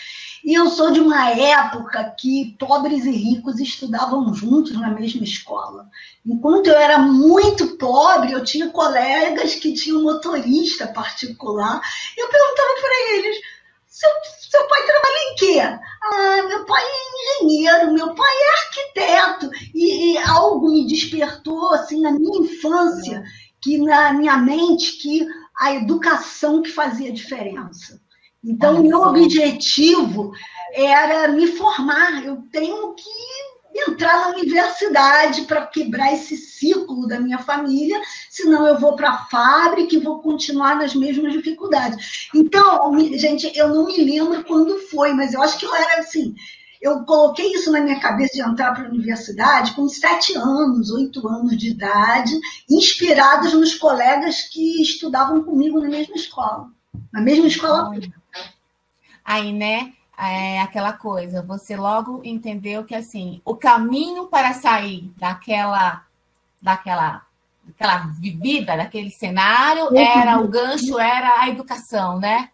E 0.42 0.54
eu 0.54 0.70
sou 0.70 0.92
de 0.92 1.00
uma 1.00 1.30
época 1.32 2.14
que 2.16 2.54
pobres 2.56 3.04
e 3.04 3.10
ricos 3.10 3.58
estudavam 3.58 4.32
juntos 4.32 4.72
na 4.72 4.90
mesma 4.90 5.24
escola. 5.24 5.88
Enquanto 6.24 6.68
eu 6.68 6.76
era 6.76 6.98
muito 6.98 7.76
pobre, 7.76 8.32
eu 8.32 8.44
tinha 8.44 8.70
colegas 8.70 9.56
que 9.56 9.74
tinham 9.74 10.04
motorista 10.04 10.86
particular. 10.86 11.80
Eu 12.16 12.28
perguntava 12.28 12.80
para 12.80 13.14
eles: 13.16 13.36
seu, 13.96 14.10
seu 14.50 14.68
pai 14.68 14.84
trabalha 14.84 15.30
em 15.30 15.34
quê? 15.36 15.60
Ah, 15.60 16.42
meu 16.48 16.66
pai 16.66 16.82
é 16.84 17.40
engenheiro, 17.40 17.94
meu 17.94 18.14
pai 18.14 18.34
é 18.34 18.66
arquiteto. 18.66 19.50
E, 19.74 20.12
e 20.12 20.18
algo 20.18 20.70
me 20.70 20.86
despertou, 20.86 21.72
assim, 21.72 22.02
na 22.02 22.12
minha 22.12 22.40
infância, 22.40 23.24
que 23.58 23.78
na 23.78 24.12
minha 24.12 24.36
mente, 24.36 24.98
que 24.98 25.26
a 25.58 25.74
educação 25.74 26.60
que 26.60 26.70
fazia 26.70 27.10
diferença. 27.10 27.98
Então, 28.44 28.82
meu 28.82 29.00
objetivo 29.00 30.30
era 30.74 31.28
me 31.28 31.46
formar. 31.46 32.22
Eu 32.22 32.42
tenho 32.52 32.94
que 32.94 33.10
entrar 33.78 34.20
na 34.20 34.28
universidade 34.36 35.42
para 35.42 35.66
quebrar 35.66 36.12
esse 36.12 36.36
ciclo 36.36 37.06
da 37.06 37.20
minha 37.20 37.38
família, 37.38 38.00
senão 38.30 38.66
eu 38.66 38.78
vou 38.78 38.96
para 38.96 39.10
a 39.10 39.24
fábrica 39.26 39.94
e 39.94 40.00
vou 40.00 40.20
continuar 40.20 40.76
nas 40.76 40.94
mesmas 40.94 41.32
dificuldades. 41.32 42.28
Então, 42.34 42.98
gente, 43.18 43.50
eu 43.56 43.68
não 43.68 43.86
me 43.86 43.96
lembro 43.96 44.44
quando 44.44 44.78
foi, 44.88 45.12
mas 45.12 45.34
eu 45.34 45.42
acho 45.42 45.58
que 45.58 45.66
eu 45.66 45.74
era 45.74 46.00
assim. 46.00 46.34
Eu 46.80 47.04
coloquei 47.04 47.52
isso 47.52 47.72
na 47.72 47.80
minha 47.80 47.98
cabeça 47.98 48.34
de 48.34 48.42
entrar 48.42 48.72
para 48.72 48.84
a 48.84 48.90
universidade 48.90 49.72
com 49.72 49.88
sete 49.88 50.36
anos, 50.36 50.90
oito 50.90 51.26
anos 51.26 51.56
de 51.56 51.70
idade, 51.70 52.32
inspirados 52.70 53.54
nos 53.54 53.74
colegas 53.74 54.42
que 54.42 54.82
estudavam 54.82 55.42
comigo 55.42 55.80
na 55.80 55.88
mesma 55.88 56.14
escola, 56.14 56.70
na 57.12 57.20
mesma 57.20 57.46
escola 57.46 57.90
pública. 57.90 58.22
Aí, 59.24 59.52
né? 59.52 59.92
É 60.18 60.60
aquela 60.60 60.94
coisa, 60.94 61.42
você 61.42 61.76
logo 61.76 62.22
entendeu 62.24 62.84
que 62.84 62.94
assim, 62.94 63.42
o 63.44 63.54
caminho 63.54 64.28
para 64.28 64.54
sair 64.54 65.12
daquela 65.16 66.04
daquela 66.60 67.22
daquela 67.62 67.98
vivida, 68.18 68.76
daquele 68.76 69.10
cenário, 69.10 69.94
era 69.94 70.38
o 70.40 70.48
gancho 70.48 70.98
era 70.98 71.40
a 71.40 71.48
educação, 71.48 72.18
né? 72.18 72.48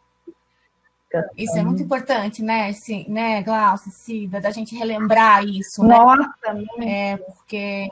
Isso 1.37 1.57
é 1.57 1.63
muito 1.63 1.83
importante, 1.83 2.43
né? 2.43 2.71
Assim, 2.71 3.05
né, 3.09 3.43
Glaucia, 3.43 3.93
Cida, 3.93 4.41
da 4.41 4.51
gente 4.51 4.75
relembrar 4.75 5.45
isso, 5.45 5.85
né? 5.85 5.97
Nossa, 5.97 6.65
é 6.81 7.17
porque 7.17 7.89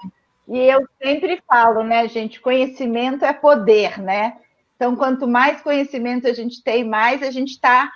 e 0.48 0.58
eu 0.58 0.84
sempre 1.00 1.40
falo, 1.46 1.84
né, 1.84 2.08
gente, 2.08 2.40
conhecimento 2.40 3.24
é 3.24 3.32
poder, 3.32 3.98
né? 4.00 4.36
Então, 4.74 4.96
quanto 4.96 5.28
mais 5.28 5.60
conhecimento 5.60 6.26
a 6.26 6.32
gente 6.32 6.60
tem, 6.60 6.82
mais 6.82 7.22
a 7.22 7.30
gente 7.30 7.50
está 7.50 7.88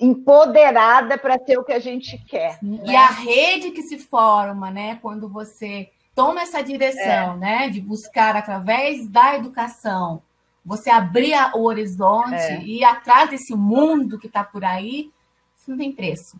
empoderada 0.00 1.16
para 1.18 1.38
ter 1.38 1.58
o 1.58 1.64
que 1.64 1.72
a 1.72 1.78
gente 1.78 2.18
quer. 2.18 2.58
Né? 2.62 2.80
E 2.84 2.96
a 2.96 3.08
rede 3.08 3.70
que 3.70 3.82
se 3.82 3.98
forma, 3.98 4.70
né, 4.70 4.98
quando 5.00 5.28
você 5.28 5.90
toma 6.14 6.42
essa 6.42 6.62
direção, 6.62 7.34
é. 7.34 7.36
né, 7.36 7.68
de 7.68 7.80
buscar 7.80 8.36
através 8.36 9.08
da 9.08 9.36
educação, 9.36 10.22
você 10.64 10.90
abrir 10.90 11.34
o 11.54 11.62
horizonte 11.62 12.34
é. 12.34 12.60
e 12.60 12.80
ir 12.80 12.84
atrás 12.84 13.30
desse 13.30 13.54
mundo 13.54 14.18
que 14.18 14.26
está 14.26 14.44
por 14.44 14.64
aí, 14.64 15.10
isso 15.56 15.70
não 15.70 15.78
tem 15.78 15.92
preço. 15.92 16.36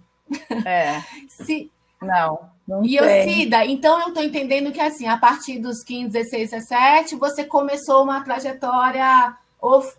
É. 0.65 1.01
se, 1.29 1.71
não. 2.03 2.51
Não 2.67 2.85
e 2.85 2.97
eu, 2.97 3.05
Cida, 3.25 3.65
então 3.65 4.01
eu 4.03 4.09
estou 4.09 4.23
entendendo 4.23 4.71
que 4.71 4.81
assim, 4.81 5.07
a 5.07 5.17
partir 5.17 5.59
dos 5.59 5.83
15, 5.83 6.11
16, 6.11 6.51
17, 6.51 7.17
você 7.17 7.45
começou 7.45 8.03
uma 8.03 8.23
trajetória 8.23 9.35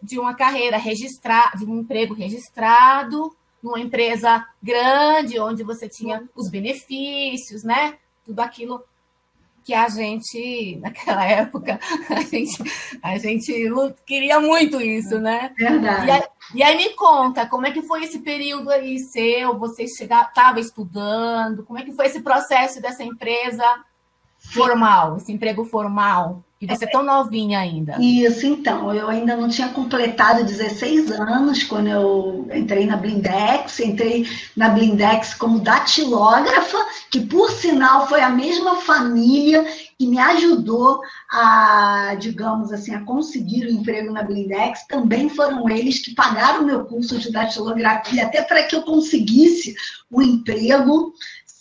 de 0.01 0.19
uma 0.19 0.35
carreira 0.35 0.77
registrada, 0.77 1.57
de 1.57 1.65
um 1.65 1.79
emprego 1.79 2.13
registrado, 2.13 3.35
numa 3.61 3.79
empresa 3.79 4.45
grande, 4.61 5.39
onde 5.39 5.63
você 5.63 5.87
tinha 5.87 6.27
os 6.35 6.49
benefícios, 6.49 7.63
né? 7.63 7.97
Tudo 8.25 8.39
aquilo 8.39 8.83
que 9.63 9.73
a 9.73 9.87
gente, 9.87 10.77
naquela 10.81 11.23
época, 11.25 11.79
a 12.09 12.21
gente, 12.21 12.63
a 13.03 13.17
gente 13.17 13.53
queria 14.05 14.39
muito 14.39 14.81
isso, 14.81 15.19
né? 15.19 15.53
Verdade. 15.57 16.07
E 16.07 16.11
aí, 16.11 16.23
e 16.55 16.63
aí, 16.63 16.77
me 16.77 16.95
conta, 16.95 17.45
como 17.45 17.67
é 17.67 17.71
que 17.71 17.83
foi 17.83 18.03
esse 18.03 18.19
período 18.19 18.71
aí 18.71 18.97
seu? 18.97 19.57
Você 19.59 19.83
estava 19.83 20.59
estudando? 20.59 21.63
Como 21.63 21.77
é 21.77 21.83
que 21.83 21.93
foi 21.93 22.07
esse 22.07 22.21
processo 22.21 22.81
dessa 22.81 23.03
empresa 23.03 23.63
formal, 24.39 25.17
esse 25.17 25.31
emprego 25.31 25.63
formal? 25.63 26.43
E 26.61 26.67
você 26.67 26.83
é 26.83 26.89
tão 26.89 27.03
novinha 27.03 27.57
ainda. 27.57 27.95
Isso, 28.01 28.45
então. 28.45 28.93
Eu 28.93 29.07
ainda 29.07 29.33
não 29.37 29.47
tinha 29.47 29.69
completado 29.69 30.43
16 30.43 31.09
anos 31.11 31.63
quando 31.63 31.87
eu 31.87 32.47
entrei 32.53 32.85
na 32.85 32.97
Blindex. 32.97 33.79
Entrei 33.79 34.27
na 34.57 34.67
Blindex 34.67 35.33
como 35.33 35.61
datilógrafa, 35.61 36.77
que 37.09 37.21
por 37.21 37.49
sinal 37.49 38.09
foi 38.09 38.21
a 38.21 38.29
mesma 38.29 38.75
família 38.81 39.65
que 39.97 40.05
me 40.05 40.19
ajudou 40.19 40.99
a, 41.31 42.15
digamos 42.19 42.73
assim, 42.73 42.93
a 42.93 43.05
conseguir 43.05 43.65
o 43.65 43.71
emprego 43.71 44.11
na 44.11 44.23
Blindex. 44.23 44.85
Também 44.85 45.29
foram 45.29 45.69
eles 45.69 45.99
que 45.99 46.13
pagaram 46.13 46.63
o 46.63 46.65
meu 46.65 46.83
curso 46.83 47.17
de 47.17 47.31
datilografia, 47.31 48.25
até 48.25 48.41
para 48.41 48.63
que 48.63 48.75
eu 48.75 48.81
conseguisse 48.81 49.75
o 50.11 50.21
emprego 50.21 51.13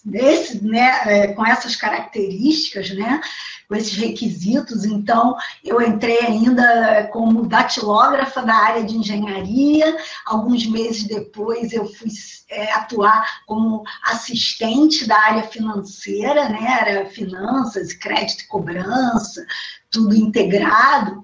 desse, 0.04 0.64
né, 0.64 1.00
é, 1.04 1.26
com 1.28 1.44
essas 1.46 1.76
características, 1.76 2.90
né? 2.90 3.20
Com 3.68 3.74
esses 3.74 3.94
requisitos. 3.94 4.84
Então, 4.84 5.36
eu 5.62 5.80
entrei 5.82 6.20
ainda 6.20 7.08
como 7.12 7.46
datilógrafa 7.46 8.42
da 8.42 8.54
área 8.54 8.84
de 8.84 8.96
engenharia. 8.96 9.96
Alguns 10.24 10.66
meses 10.66 11.04
depois, 11.04 11.72
eu 11.72 11.84
fui 11.84 12.08
é, 12.50 12.72
atuar 12.72 13.42
como 13.46 13.84
assistente 14.04 15.06
da 15.06 15.18
área 15.18 15.42
financeira, 15.42 16.48
né? 16.48 16.78
Era 16.80 17.06
finanças, 17.10 17.92
crédito 17.92 18.44
e 18.44 18.46
cobrança, 18.46 19.44
tudo 19.90 20.16
integrado. 20.16 21.22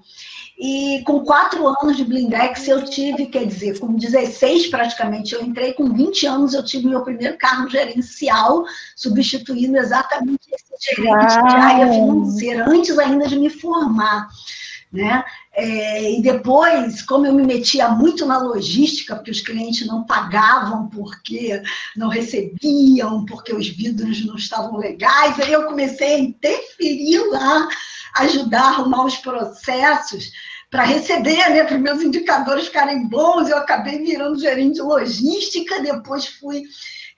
E 0.58 1.02
com 1.04 1.24
quatro 1.24 1.66
anos 1.66 1.96
de 1.96 2.04
Blindex 2.04 2.68
eu 2.68 2.84
tive, 2.84 3.26
quer 3.26 3.46
dizer, 3.46 3.78
com 3.80 3.94
16 3.94 4.68
praticamente, 4.68 5.34
eu 5.34 5.42
entrei 5.42 5.72
com 5.72 5.92
20 5.92 6.26
anos, 6.26 6.54
eu 6.54 6.64
tive 6.64 6.86
meu 6.86 7.02
primeiro 7.02 7.36
cargo 7.36 7.68
gerencial, 7.68 8.64
substituindo 8.94 9.76
exatamente 9.76 10.48
esse 10.52 10.94
gerente 10.94 11.34
Uau. 11.34 11.48
de 11.48 11.54
área 11.56 11.86
financeira, 11.88 12.70
antes 12.70 12.96
ainda 12.98 13.26
de 13.26 13.36
me 13.36 13.50
formar. 13.50 14.28
Né? 14.92 15.24
É, 15.52 16.12
e 16.12 16.22
depois, 16.22 17.02
como 17.02 17.26
eu 17.26 17.34
me 17.34 17.42
metia 17.42 17.88
muito 17.88 18.24
na 18.24 18.38
logística, 18.38 19.16
porque 19.16 19.32
os 19.32 19.40
clientes 19.40 19.84
não 19.88 20.04
pagavam 20.04 20.88
porque 20.88 21.60
não 21.96 22.08
recebiam, 22.08 23.24
porque 23.24 23.52
os 23.52 23.66
vidros 23.66 24.24
não 24.24 24.36
estavam 24.36 24.76
legais, 24.76 25.40
aí 25.40 25.52
eu 25.52 25.64
comecei 25.64 26.14
a 26.14 26.18
interferir 26.20 27.28
lá 27.28 27.68
ajudar 28.14 28.62
a 28.62 28.68
arrumar 28.68 29.04
os 29.04 29.16
processos 29.16 30.30
para 30.74 30.82
receber, 30.82 31.50
né, 31.50 31.62
para 31.62 31.78
meus 31.78 32.02
indicadores 32.02 32.66
ficarem 32.66 33.06
bons. 33.06 33.48
Eu 33.48 33.58
acabei 33.58 34.00
virando 34.00 34.40
gerente 34.40 34.74
de 34.74 34.82
logística, 34.82 35.80
depois 35.80 36.26
fui 36.26 36.64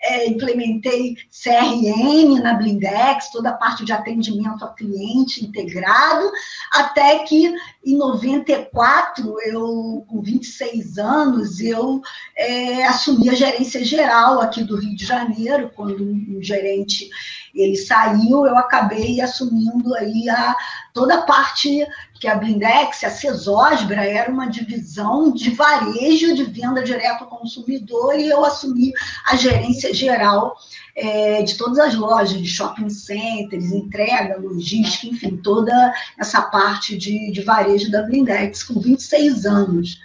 é, 0.03 0.29
implementei 0.29 1.17
CRM 1.31 2.39
na 2.43 2.53
Blindex, 2.53 3.31
toda 3.31 3.49
a 3.49 3.55
parte 3.55 3.83
de 3.83 3.93
atendimento 3.93 4.63
ao 4.63 4.75
cliente 4.75 5.43
integrado, 5.43 6.31
até 6.71 7.21
que 7.21 7.51
em 7.85 7.97
94, 7.97 9.37
eu, 9.47 10.05
com 10.07 10.21
26 10.21 10.99
anos, 10.99 11.59
eu 11.59 12.03
é, 12.37 12.85
assumi 12.85 13.31
a 13.31 13.35
gerência 13.35 13.83
geral 13.83 14.41
aqui 14.41 14.63
do 14.63 14.77
Rio 14.77 14.95
de 14.95 15.07
Janeiro, 15.07 15.71
quando 15.75 16.03
o 16.37 16.43
gerente 16.43 17.09
ele 17.55 17.77
saiu, 17.77 18.45
eu 18.45 18.57
acabei 18.59 19.21
assumindo 19.21 19.95
aí 19.95 20.29
a, 20.29 20.55
toda 20.93 21.15
a 21.15 21.23
parte 21.23 21.87
que 22.21 22.29
a 22.29 22.37
Blindex, 22.37 23.05
a 23.05 23.11
Cesosbra, 23.11 24.05
era 24.05 24.31
uma 24.31 24.47
divisão 24.47 25.33
de 25.33 25.51
varejo 25.51 26.35
de 26.35 26.45
venda 26.45 26.83
direto 26.83 27.25
ao 27.25 27.31
consumidor 27.31 28.19
e 28.19 28.29
eu 28.29 28.45
assumi 28.45 28.93
a 29.27 29.37
gerência 29.37 29.93
geral 29.93 30.57
é, 30.95 31.43
de 31.43 31.57
todas 31.57 31.79
as 31.79 31.95
lojas, 31.95 32.39
de 32.39 32.47
shopping 32.47 32.89
centers, 32.89 33.71
entrega, 33.71 34.41
logística, 34.41 35.07
enfim, 35.07 35.37
toda 35.37 35.93
essa 36.19 36.43
parte 36.43 36.97
de, 36.97 37.31
de 37.31 37.43
varejo 37.43 37.91
da 37.91 38.03
Blindex 38.03 38.63
com 38.63 38.81
26 38.81 39.45
anos. 39.45 40.01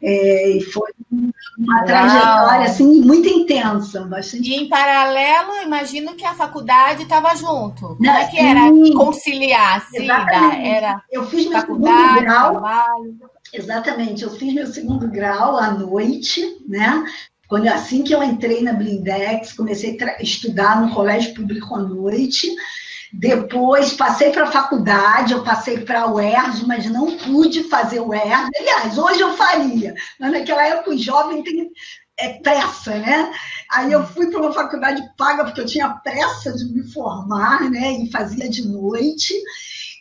É, 0.00 0.50
e 0.50 0.60
foi 0.60 0.90
uma 1.58 1.82
trajetória 1.82 2.66
assim, 2.66 3.00
muito 3.00 3.28
intensa. 3.28 4.04
Bastante... 4.04 4.48
E 4.48 4.54
em 4.54 4.68
paralelo, 4.68 5.62
imagino 5.64 6.14
que 6.14 6.24
a 6.24 6.34
faculdade 6.34 7.02
estava 7.02 7.34
junto. 7.34 7.96
Como 7.96 8.08
é 8.08 8.26
que 8.26 8.38
era 8.38 8.70
conciliar? 8.96 9.84
Cida? 9.88 10.14
Era 10.62 11.02
eu 11.10 11.26
fiz 11.26 11.48
meu 11.48 11.60
segundo 11.60 11.80
grau. 12.20 12.50
Trabalho. 12.52 13.16
Exatamente, 13.52 14.22
eu 14.22 14.30
fiz 14.30 14.54
meu 14.54 14.66
segundo 14.66 15.08
grau 15.08 15.56
à 15.56 15.70
noite, 15.70 16.42
né? 16.68 17.04
Quando, 17.48 17.66
assim 17.66 18.04
que 18.04 18.14
eu 18.14 18.22
entrei 18.22 18.62
na 18.62 18.74
Blindex, 18.74 19.54
comecei 19.54 19.96
a 20.00 20.22
estudar 20.22 20.82
no 20.82 20.94
colégio 20.94 21.34
público 21.34 21.74
à 21.74 21.78
noite. 21.78 22.46
Depois 23.12 23.92
passei 23.94 24.30
para 24.30 24.44
a 24.44 24.52
faculdade, 24.52 25.32
eu 25.32 25.42
passei 25.42 25.78
para 25.78 26.06
o 26.06 26.14
UERJ, 26.14 26.66
mas 26.66 26.86
não 26.86 27.16
pude 27.16 27.64
fazer 27.64 28.00
o 28.00 28.08
UERJ. 28.08 28.50
Aliás, 28.58 28.98
hoje 28.98 29.20
eu 29.20 29.34
faria, 29.34 29.94
mas 30.20 30.32
naquela 30.32 30.66
época 30.66 30.90
o 30.90 30.98
jovem 30.98 31.42
tem 31.42 31.70
é, 32.18 32.34
pressa, 32.40 32.98
né? 32.98 33.32
Aí 33.70 33.92
eu 33.92 34.06
fui 34.06 34.26
para 34.26 34.40
uma 34.40 34.52
faculdade 34.52 35.02
paga 35.16 35.44
porque 35.44 35.60
eu 35.60 35.66
tinha 35.66 35.88
pressa 35.88 36.52
de 36.52 36.64
me 36.72 36.82
formar, 36.92 37.70
né? 37.70 37.92
E 37.92 38.10
fazia 38.10 38.48
de 38.48 38.66
noite. 38.66 39.34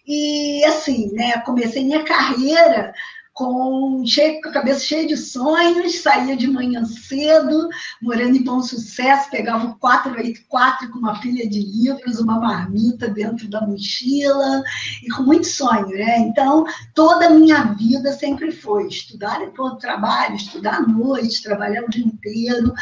E 0.05 0.63
assim, 0.65 1.11
né? 1.13 1.39
Comecei 1.45 1.83
minha 1.83 2.03
carreira 2.03 2.93
com, 3.37 4.03
cheio, 4.03 4.41
com 4.41 4.49
a 4.49 4.51
cabeça 4.51 4.79
cheia 4.79 5.05
de 5.05 5.15
sonhos, 5.15 5.99
saía 5.99 6.35
de 6.35 6.47
manhã 6.47 6.83
cedo, 6.83 7.69
morando 8.01 8.35
em 8.35 8.43
Bom 8.43 8.63
Sucesso, 8.63 9.29
pegava 9.29 9.67
o 9.67 9.75
484 9.75 10.89
com 10.89 10.97
uma 10.97 11.19
pilha 11.19 11.47
de 11.47 11.59
livros, 11.59 12.19
uma 12.19 12.39
marmita 12.39 13.07
dentro 13.07 13.47
da 13.47 13.61
mochila, 13.61 14.63
e 15.03 15.09
com 15.11 15.21
muito 15.21 15.45
sonho, 15.45 15.89
né? 15.89 16.17
Então, 16.17 16.65
toda 16.95 17.27
a 17.27 17.29
minha 17.29 17.61
vida 17.75 18.11
sempre 18.13 18.51
foi 18.51 18.87
estudar 18.87 19.37
depois 19.37 19.73
do 19.73 19.77
trabalho, 19.77 20.35
estudar 20.35 20.77
à 20.77 20.81
noite, 20.81 21.43
trabalhar 21.43 21.83
o 21.83 21.89
dia 21.91 22.05
inteiro, 22.05 22.73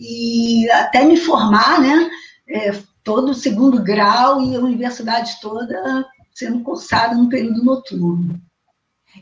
e 0.00 0.70
até 0.70 1.04
me 1.04 1.18
formar, 1.18 1.82
né? 1.82 2.10
É, 2.48 2.72
todo 3.04 3.32
o 3.32 3.34
segundo 3.34 3.82
grau 3.82 4.40
e 4.40 4.56
a 4.56 4.60
universidade 4.60 5.38
toda 5.42 6.06
sendo 6.32 6.62
cursada 6.62 7.14
no 7.14 7.28
período 7.28 7.62
noturno. 7.62 8.40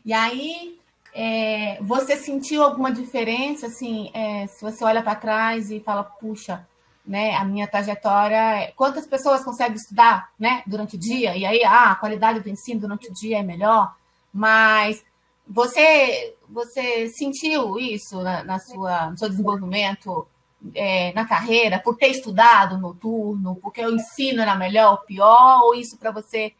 E 0.04 0.12
aí, 0.12 0.75
é, 1.18 1.78
você 1.80 2.14
sentiu 2.14 2.62
alguma 2.62 2.92
diferença, 2.92 3.68
assim, 3.68 4.10
é, 4.12 4.46
se 4.48 4.60
você 4.60 4.84
olha 4.84 5.02
para 5.02 5.14
trás 5.14 5.70
e 5.70 5.80
fala, 5.80 6.04
puxa, 6.04 6.68
né, 7.06 7.34
a 7.34 7.42
minha 7.42 7.66
trajetória, 7.66 8.70
quantas 8.76 9.06
pessoas 9.06 9.42
conseguem 9.42 9.76
estudar, 9.76 10.30
né, 10.38 10.62
durante 10.66 10.96
o 10.96 10.98
dia? 10.98 11.34
E 11.34 11.46
aí, 11.46 11.64
ah, 11.64 11.92
a 11.92 11.94
qualidade 11.94 12.40
do 12.40 12.50
ensino 12.50 12.80
durante 12.80 13.08
o 13.08 13.14
dia 13.14 13.38
é 13.38 13.42
melhor, 13.42 13.94
mas 14.30 15.02
você, 15.48 16.34
você 16.50 17.08
sentiu 17.08 17.78
isso 17.78 18.20
na, 18.22 18.44
na 18.44 18.58
sua, 18.58 19.10
no 19.10 19.18
seu 19.18 19.30
desenvolvimento 19.30 20.28
é, 20.74 21.14
na 21.14 21.24
carreira, 21.26 21.78
por 21.78 21.96
ter 21.96 22.08
estudado 22.08 22.76
noturno, 22.76 23.56
porque 23.56 23.80
o 23.80 23.94
ensino 23.94 24.42
era 24.42 24.54
melhor 24.54 24.90
ou 24.90 24.98
pior, 24.98 25.62
ou 25.62 25.74
isso 25.74 25.96
para 25.96 26.10
você 26.10 26.52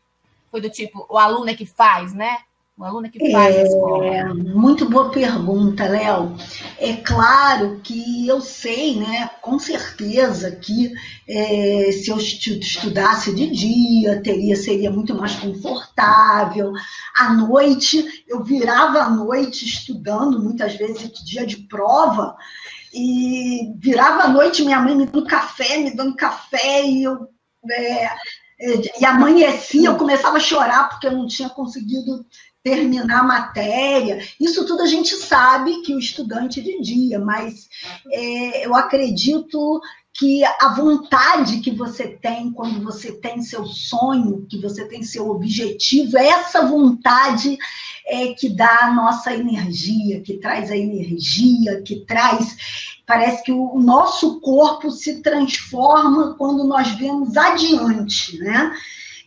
foi 0.51 0.63
do 0.63 0.71
tipo, 0.71 1.05
o 1.11 1.19
aluno 1.19 1.51
é 1.51 1.55
que 1.55 1.67
faz, 1.67 2.15
né? 2.15 2.39
É 2.79 3.09
que 3.09 3.33
faz 3.33 3.57
é, 3.57 3.61
a 3.61 3.63
escola. 3.63 4.35
Muito 4.35 4.87
boa 4.91 5.11
pergunta, 5.11 5.89
Léo. 5.89 6.37
É 6.79 6.93
claro 6.93 7.81
que 7.83 8.29
eu 8.29 8.39
sei, 8.43 8.97
né, 8.97 9.31
com 9.41 9.59
certeza, 9.59 10.51
que 10.51 10.93
é, 11.27 11.91
se 11.91 12.11
eu 12.11 12.19
estudasse 12.19 13.35
de 13.35 13.51
dia, 13.51 14.21
teria, 14.23 14.55
seria 14.57 14.91
muito 14.91 15.15
mais 15.15 15.35
confortável. 15.37 16.71
À 17.17 17.33
noite, 17.33 18.25
eu 18.29 18.45
virava 18.45 18.99
à 18.99 19.09
noite 19.09 19.65
estudando, 19.65 20.43
muitas 20.43 20.75
vezes 20.75 21.11
dia 21.25 21.47
de 21.47 21.57
prova, 21.57 22.37
e 22.93 23.73
virava 23.79 24.25
à 24.25 24.29
noite 24.29 24.63
minha 24.63 24.81
mãe 24.81 24.95
me 24.95 25.07
dando 25.07 25.27
café, 25.27 25.79
me 25.79 25.97
dando 25.97 26.15
café, 26.15 26.85
e 26.85 27.05
eu. 27.05 27.27
É, 27.71 28.11
e 29.01 29.05
amanhecia, 29.05 29.89
eu 29.89 29.97
começava 29.97 30.39
a 30.39 30.41
chorar 30.41 30.89
porque 30.89 31.07
eu 31.07 31.13
não 31.13 31.27
tinha 31.27 31.49
conseguido 31.49 32.25
terminar 32.67 33.21
a 33.21 33.23
matéria. 33.23 34.19
Isso 34.41 34.67
tudo 34.67 34.83
a 34.83 34.87
gente 34.87 35.15
sabe 35.15 35.83
que 35.83 35.95
o 35.95 36.01
estudante 36.01 36.61
de 36.61 36.81
dia, 36.81 37.21
mas 37.21 37.69
é, 38.11 38.67
eu 38.67 38.75
acredito 38.75 39.81
que 40.13 40.45
a 40.45 40.75
vontade 40.75 41.61
que 41.61 41.71
você 41.71 42.09
tem 42.09 42.51
quando 42.51 42.83
você 42.83 43.13
tem 43.13 43.41
seu 43.41 43.65
sonho, 43.67 44.47
que 44.51 44.61
você 44.61 44.85
tem 44.87 45.05
seu 45.05 45.31
objetivo, 45.31 46.19
é 46.19 46.27
essa 46.27 46.67
vontade 46.67 47.57
é, 48.05 48.33
que 48.35 48.49
dá 48.49 48.79
a 48.83 48.93
nossa 48.93 49.33
energia, 49.33 50.21
que 50.21 50.39
traz 50.39 50.69
a 50.69 50.77
energia, 50.77 51.83
que 51.83 52.05
traz. 52.05 52.57
Parece 53.07 53.45
que 53.45 53.53
o 53.53 53.79
nosso 53.79 54.41
corpo 54.41 54.91
se 54.91 55.23
transforma 55.23 56.35
quando 56.35 56.65
nós 56.65 56.91
vemos 56.99 57.37
adiante, 57.37 58.37
né? 58.39 58.73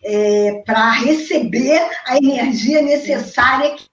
É, 0.04 0.64
para 0.66 0.92
receber 0.92 1.82
a 2.06 2.18
energia 2.18 2.82
necessária 2.82 3.76
que 3.76 3.90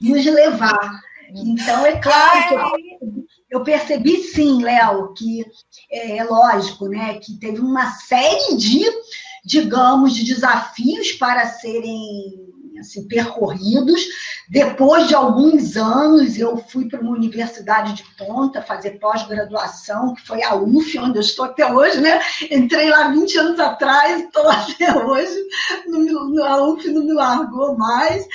nos 0.00 0.24
levar. 0.24 1.00
Então, 1.30 1.84
é 1.86 1.96
claro 2.00 2.48
que 2.48 2.54
eu, 2.54 3.26
eu 3.50 3.64
percebi 3.64 4.22
sim, 4.22 4.62
Léo, 4.62 5.12
que 5.14 5.44
é, 5.90 6.18
é 6.18 6.24
lógico, 6.24 6.88
né, 6.88 7.14
que 7.14 7.38
teve 7.38 7.60
uma 7.60 7.90
série 7.92 8.56
de, 8.56 8.84
digamos, 9.44 10.14
de 10.14 10.24
desafios 10.24 11.12
para 11.12 11.46
serem 11.46 12.43
assim, 12.78 13.06
percorridos. 13.06 14.02
Depois 14.48 15.08
de 15.08 15.14
alguns 15.14 15.76
anos, 15.76 16.38
eu 16.38 16.56
fui 16.56 16.88
para 16.88 17.00
uma 17.00 17.12
universidade 17.12 17.94
de 17.94 18.04
ponta 18.16 18.62
fazer 18.62 18.98
pós-graduação, 18.98 20.14
que 20.14 20.26
foi 20.26 20.42
a 20.42 20.54
UF, 20.54 20.98
onde 20.98 21.18
eu 21.18 21.22
estou 21.22 21.46
até 21.46 21.72
hoje, 21.72 22.00
né? 22.00 22.20
Entrei 22.50 22.90
lá 22.90 23.08
20 23.08 23.38
anos 23.38 23.60
atrás, 23.60 24.22
estou 24.22 24.48
até 24.48 24.94
hoje, 25.04 25.36
a 26.44 26.64
UF 26.64 26.88
não 26.90 27.04
me 27.04 27.12
largou 27.12 27.76
mais. 27.76 28.26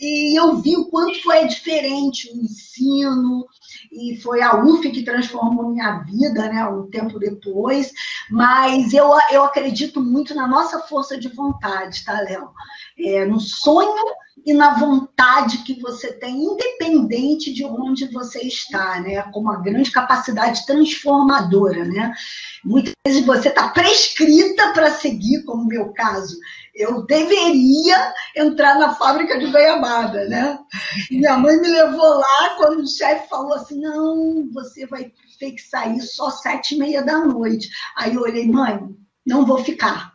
E 0.00 0.38
eu 0.38 0.56
vi 0.56 0.76
o 0.76 0.86
quanto 0.86 1.22
foi 1.22 1.46
diferente 1.46 2.30
o 2.32 2.40
ensino, 2.40 3.46
e 3.92 4.16
foi 4.22 4.40
a 4.40 4.56
UF 4.56 4.88
que 4.90 5.02
transformou 5.02 5.70
minha 5.70 5.98
vida, 5.98 6.48
né, 6.48 6.64
um 6.66 6.88
tempo 6.88 7.18
depois, 7.18 7.92
mas 8.30 8.94
eu, 8.94 9.10
eu 9.30 9.44
acredito 9.44 10.00
muito 10.00 10.34
na 10.34 10.46
nossa 10.46 10.78
força 10.80 11.18
de 11.18 11.28
vontade, 11.28 12.04
tá, 12.04 12.20
Léo? 12.20 12.50
É, 13.00 13.24
no 13.24 13.40
sonho 13.40 14.04
e 14.46 14.52
na 14.52 14.78
vontade 14.78 15.58
que 15.58 15.80
você 15.80 16.12
tem, 16.12 16.34
independente 16.34 17.52
de 17.52 17.64
onde 17.64 18.06
você 18.06 18.40
está, 18.40 19.00
né? 19.00 19.22
Com 19.32 19.40
uma 19.40 19.60
grande 19.60 19.90
capacidade 19.90 20.64
transformadora, 20.64 21.84
né? 21.84 22.14
Muitas 22.64 22.92
vezes 23.06 23.24
você 23.24 23.48
está 23.48 23.68
prescrita 23.68 24.72
para 24.72 24.90
seguir, 24.90 25.44
como 25.44 25.62
no 25.62 25.68
meu 25.68 25.92
caso. 25.92 26.36
Eu 26.74 27.04
deveria 27.04 28.14
entrar 28.36 28.78
na 28.78 28.94
fábrica 28.94 29.38
de 29.38 29.46
goiabada, 29.50 30.26
né? 30.28 30.58
Minha 31.10 31.36
mãe 31.36 31.60
me 31.60 31.68
levou 31.68 32.18
lá 32.18 32.54
quando 32.56 32.80
o 32.80 32.88
chefe 32.88 33.28
falou 33.28 33.54
assim: 33.54 33.80
não, 33.80 34.48
você 34.52 34.86
vai 34.86 35.12
ter 35.38 35.52
que 35.52 35.62
sair 35.62 36.00
só 36.00 36.30
sete 36.30 36.74
e 36.74 36.78
meia 36.78 37.02
da 37.02 37.18
noite. 37.18 37.68
Aí 37.96 38.14
eu 38.14 38.22
olhei, 38.22 38.46
mãe, 38.46 38.78
não 39.26 39.44
vou 39.44 39.58
ficar. 39.58 40.12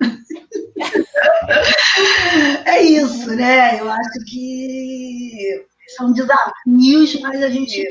é 2.65 2.81
isso, 2.81 3.35
né? 3.35 3.79
Eu 3.79 3.89
acho 3.89 4.25
que 4.27 5.65
são 5.95 6.11
desafios, 6.11 7.19
mas 7.21 7.41
a 7.41 7.49
gente 7.49 7.87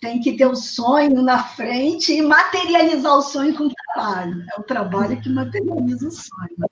tem 0.00 0.20
que 0.20 0.36
ter 0.36 0.46
o 0.46 0.56
sonho 0.56 1.22
na 1.22 1.42
frente 1.42 2.12
e 2.12 2.22
materializar 2.22 3.16
o 3.16 3.22
sonho 3.22 3.54
com 3.56 3.64
o 3.64 3.74
trabalho. 3.74 4.44
É 4.56 4.60
o 4.60 4.64
trabalho 4.64 5.20
que 5.20 5.28
materializa 5.28 6.08
o 6.08 6.10
sonho. 6.10 6.70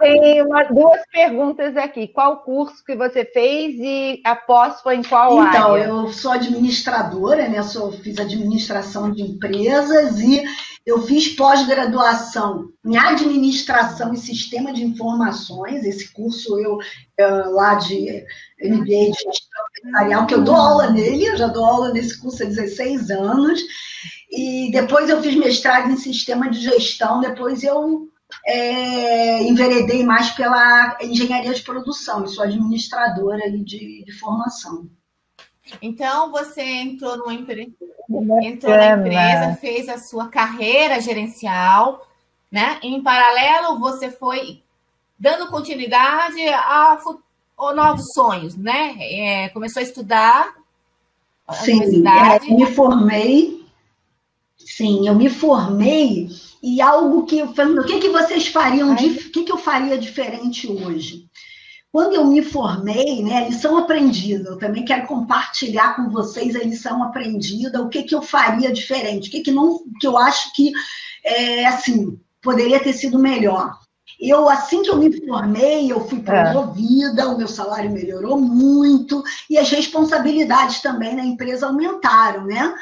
Tem 0.00 0.42
uma, 0.42 0.64
duas 0.64 1.02
perguntas 1.12 1.76
aqui. 1.76 2.08
Qual 2.08 2.42
curso 2.42 2.82
que 2.82 2.96
você 2.96 3.22
fez 3.22 3.74
e 3.78 4.22
após 4.24 4.80
foi 4.80 4.96
em 4.96 5.02
qual 5.02 5.32
então, 5.32 5.74
área? 5.74 5.84
Então, 5.84 6.04
eu 6.06 6.12
sou 6.12 6.32
administradora, 6.32 7.46
né? 7.46 7.62
Sou, 7.62 7.92
fiz 7.92 8.18
administração 8.18 9.12
de 9.12 9.20
empresas 9.20 10.18
e 10.18 10.42
eu 10.86 11.02
fiz 11.02 11.36
pós-graduação 11.36 12.70
em 12.82 12.96
administração 12.96 14.14
e 14.14 14.16
sistema 14.16 14.72
de 14.72 14.82
informações. 14.82 15.84
Esse 15.84 16.10
curso 16.12 16.58
eu 16.58 16.78
é, 17.18 17.26
lá 17.26 17.74
de 17.74 18.24
MBA 18.62 18.84
de 18.84 19.22
gestão 19.22 19.64
empresarial, 19.78 20.26
que 20.26 20.34
eu 20.34 20.42
dou 20.42 20.54
aula 20.54 20.90
nele, 20.90 21.26
eu 21.26 21.36
já 21.36 21.46
dou 21.46 21.64
aula 21.64 21.92
nesse 21.92 22.18
curso 22.18 22.42
há 22.42 22.46
16 22.46 23.10
anos. 23.10 23.60
E 24.30 24.70
depois 24.72 25.10
eu 25.10 25.20
fiz 25.22 25.34
mestrado 25.34 25.90
em 25.90 25.96
sistema 25.96 26.48
de 26.48 26.58
gestão, 26.58 27.20
depois 27.20 27.62
eu 27.62 28.08
é, 28.46 29.42
enveredei 29.42 30.04
mais 30.04 30.30
pela 30.30 30.98
engenharia 31.00 31.54
de 31.54 31.62
produção, 31.62 32.20
eu 32.20 32.28
sou 32.28 32.44
administradora 32.44 33.50
de, 33.50 34.04
de 34.04 34.12
formação. 34.18 34.88
Então, 35.80 36.30
você 36.30 36.62
entrou 36.62 37.16
numa 37.16 37.34
empresa, 37.34 37.70
entrou 38.42 38.76
na 38.76 38.92
empresa, 38.92 39.56
fez 39.60 39.88
a 39.88 39.98
sua 39.98 40.28
carreira 40.28 41.00
gerencial, 41.00 42.06
né? 42.50 42.78
Em 42.82 43.00
paralelo, 43.02 43.78
você 43.78 44.10
foi 44.10 44.62
dando 45.18 45.48
continuidade 45.48 46.40
a, 46.48 46.98
a 47.58 47.74
novos 47.74 48.12
sonhos, 48.12 48.56
né? 48.56 48.96
É, 48.98 49.48
começou 49.50 49.80
a 49.80 49.84
estudar. 49.84 50.54
A 51.46 51.54
Sim, 51.54 51.80
é, 52.06 52.54
me 52.54 52.66
formei. 52.74 53.59
Sim, 54.76 55.08
eu 55.08 55.16
me 55.16 55.28
formei 55.28 56.28
e 56.62 56.80
algo 56.80 57.26
que 57.26 57.38
eu 57.38 57.48
o 57.48 57.84
que, 57.84 57.98
que 57.98 58.08
vocês 58.08 58.46
fariam, 58.46 58.92
o 58.92 58.96
que, 58.96 59.42
que 59.42 59.50
eu 59.50 59.58
faria 59.58 59.98
diferente 59.98 60.70
hoje? 60.70 61.26
Quando 61.90 62.14
eu 62.14 62.24
me 62.24 62.40
formei, 62.40 63.20
né, 63.20 63.48
lição 63.48 63.76
aprendida, 63.76 64.50
eu 64.50 64.58
também 64.58 64.84
quero 64.84 65.08
compartilhar 65.08 65.96
com 65.96 66.08
vocês 66.08 66.54
a 66.54 66.60
lição 66.60 67.02
aprendida, 67.02 67.82
o 67.82 67.88
que, 67.88 68.04
que 68.04 68.14
eu 68.14 68.22
faria 68.22 68.72
diferente, 68.72 69.28
o 69.28 69.32
que, 69.32 69.40
que, 69.40 69.50
não, 69.50 69.82
que 70.00 70.06
eu 70.06 70.16
acho 70.16 70.54
que, 70.54 70.70
é, 71.24 71.66
assim, 71.66 72.16
poderia 72.40 72.78
ter 72.78 72.92
sido 72.92 73.18
melhor. 73.18 73.76
Eu, 74.20 74.48
assim 74.48 74.82
que 74.82 74.90
eu 74.90 74.98
me 74.98 75.26
formei, 75.26 75.90
eu 75.90 76.06
fui 76.06 76.20
é. 76.20 76.22
promovida, 76.22 77.22
é. 77.22 77.26
o 77.26 77.36
meu 77.36 77.48
salário 77.48 77.90
melhorou 77.90 78.40
muito, 78.40 79.20
e 79.48 79.58
as 79.58 79.68
responsabilidades 79.68 80.80
também 80.80 81.16
na 81.16 81.24
empresa 81.24 81.66
aumentaram, 81.66 82.44
né? 82.44 82.72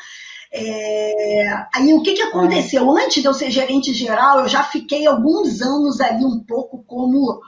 É, 0.53 1.67
aí 1.75 1.93
o 1.93 2.03
que, 2.03 2.15
que 2.15 2.23
aconteceu? 2.23 2.91
Antes 2.91 3.23
de 3.23 3.29
eu 3.29 3.35
ser 3.35 3.51
gerente 3.51 3.93
geral, 3.93 4.41
eu 4.41 4.49
já 4.49 4.63
fiquei 4.63 5.07
alguns 5.07 5.61
anos 5.61 6.01
ali 6.01 6.25
um 6.25 6.41
pouco 6.41 6.83
como 6.87 7.41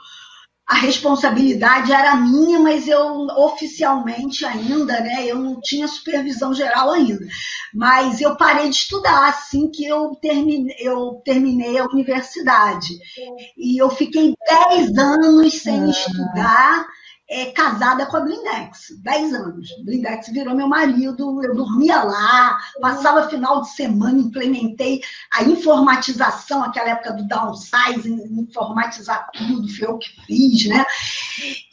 a 0.71 0.75
responsabilidade 0.75 1.91
era 1.91 2.15
minha, 2.15 2.57
mas 2.57 2.87
eu 2.87 3.27
oficialmente 3.37 4.45
ainda, 4.45 5.01
né, 5.01 5.25
eu 5.25 5.35
não 5.35 5.59
tinha 5.59 5.85
supervisão 5.85 6.53
geral 6.53 6.91
ainda. 6.91 7.27
Mas 7.73 8.21
eu 8.21 8.37
parei 8.37 8.69
de 8.69 8.75
estudar 8.77 9.27
assim 9.27 9.69
que 9.69 9.85
eu 9.85 10.15
terminei, 10.21 10.75
eu 10.79 11.21
terminei 11.25 11.77
a 11.77 11.85
universidade. 11.85 12.97
E 13.57 13.81
eu 13.81 13.89
fiquei 13.89 14.33
10 14.69 14.97
anos 14.97 15.53
sem 15.55 15.81
ah. 15.81 15.87
estudar 15.87 16.87
é, 17.31 17.45
casada 17.45 18.05
com 18.05 18.17
a 18.17 18.19
Blindex, 18.19 18.87
10 19.01 19.33
anos. 19.33 19.69
Blindex 19.85 20.27
virou 20.27 20.53
meu 20.53 20.67
marido, 20.67 21.41
eu 21.41 21.55
dormia 21.55 22.03
lá, 22.03 22.59
passava 22.81 23.29
final 23.29 23.61
de 23.61 23.69
semana, 23.69 24.19
implementei 24.19 25.01
a 25.31 25.41
informatização, 25.43 26.61
aquela 26.61 26.89
época 26.89 27.13
do 27.13 27.25
downsizing, 27.25 28.21
informatizar 28.37 29.29
tudo, 29.31 29.69
foi 29.69 29.87
eu 29.87 29.97
que 29.97 30.09
fiz, 30.25 30.67
né? 30.67 30.85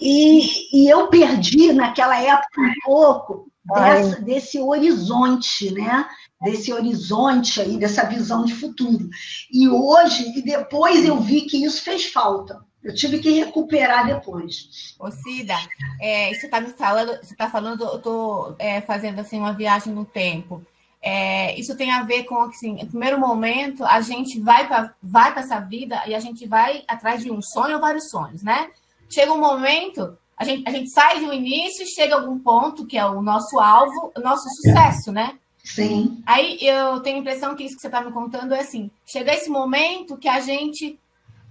E, 0.01 0.85
e 0.85 0.89
eu 0.89 1.09
perdi 1.09 1.73
naquela 1.73 2.21
época 2.21 2.61
um 2.61 2.73
pouco 2.85 3.51
dessa, 3.65 4.21
desse 4.21 4.61
horizonte, 4.61 5.73
né? 5.73 6.07
Desse 6.41 6.73
horizonte 6.73 7.61
aí, 7.61 7.77
dessa 7.77 8.05
visão 8.05 8.45
de 8.45 8.55
futuro. 8.55 9.09
E 9.53 9.69
hoje, 9.69 10.39
e 10.39 10.43
depois 10.43 11.05
eu 11.05 11.19
vi 11.19 11.41
que 11.43 11.65
isso 11.65 11.83
fez 11.83 12.07
falta 12.07 12.68
eu 12.89 12.95
tive 12.95 13.19
que 13.19 13.31
recuperar 13.31 14.07
depois. 14.07 14.95
Ô, 14.99 15.11
Cida, 15.11 15.55
é, 16.01 16.33
você 16.33 16.47
está 16.47 16.59
me 16.59 16.71
falando, 16.71 17.19
você 17.19 17.35
está 17.35 17.51
falando, 17.51 17.85
eu 17.85 17.97
estou 17.97 18.57
é, 18.59 18.81
fazendo 18.81 19.21
assim 19.21 19.39
uma 19.39 19.53
viagem 19.53 19.93
no 19.93 20.07
tempo. 20.07 20.65
É, 21.03 21.55
isso 21.61 21.77
tem 21.77 21.93
a 21.93 22.03
ver 22.03 22.25
com 22.25 22.41
assim, 22.41 22.73
no 22.73 22.87
primeiro 22.87 23.21
momento 23.21 23.85
a 23.85 24.01
gente 24.01 24.41
vai 24.41 24.67
para 24.67 24.95
vai 25.03 25.39
essa 25.39 25.61
vida 25.61 26.03
e 26.07 26.15
a 26.15 26.19
gente 26.19 26.47
vai 26.47 26.83
atrás 26.89 27.23
de 27.23 27.31
um 27.31 27.43
sonho 27.43 27.75
ou 27.75 27.81
vários 27.81 28.09
sonhos, 28.09 28.43
né? 28.43 28.71
Chega 29.11 29.33
um 29.35 29.39
momento, 29.39 30.17
a 30.35 30.45
gente, 30.45 30.67
a 30.67 30.73
gente 30.73 30.91
sai 30.91 31.23
um 31.23 31.33
início, 31.33 31.87
chega 31.95 32.15
a 32.15 32.21
algum 32.21 32.39
ponto 32.39 32.87
que 32.87 32.97
é 32.97 33.05
o 33.05 33.21
nosso 33.21 33.59
alvo, 33.59 34.13
o 34.17 34.21
nosso 34.21 34.49
sucesso, 34.57 35.13
né? 35.13 35.39
Sim. 35.63 36.23
Aí 36.25 36.57
eu 36.63 37.01
tenho 37.01 37.17
a 37.17 37.21
impressão 37.21 37.55
que 37.55 37.65
isso 37.65 37.77
que 37.77 37.83
você 37.83 37.89
está 37.89 38.01
me 38.01 38.11
contando 38.11 38.55
é 38.55 38.61
assim: 38.61 38.91
chega 39.07 39.35
esse 39.35 39.51
momento 39.51 40.17
que 40.17 40.27
a 40.29 40.41
gente 40.41 40.99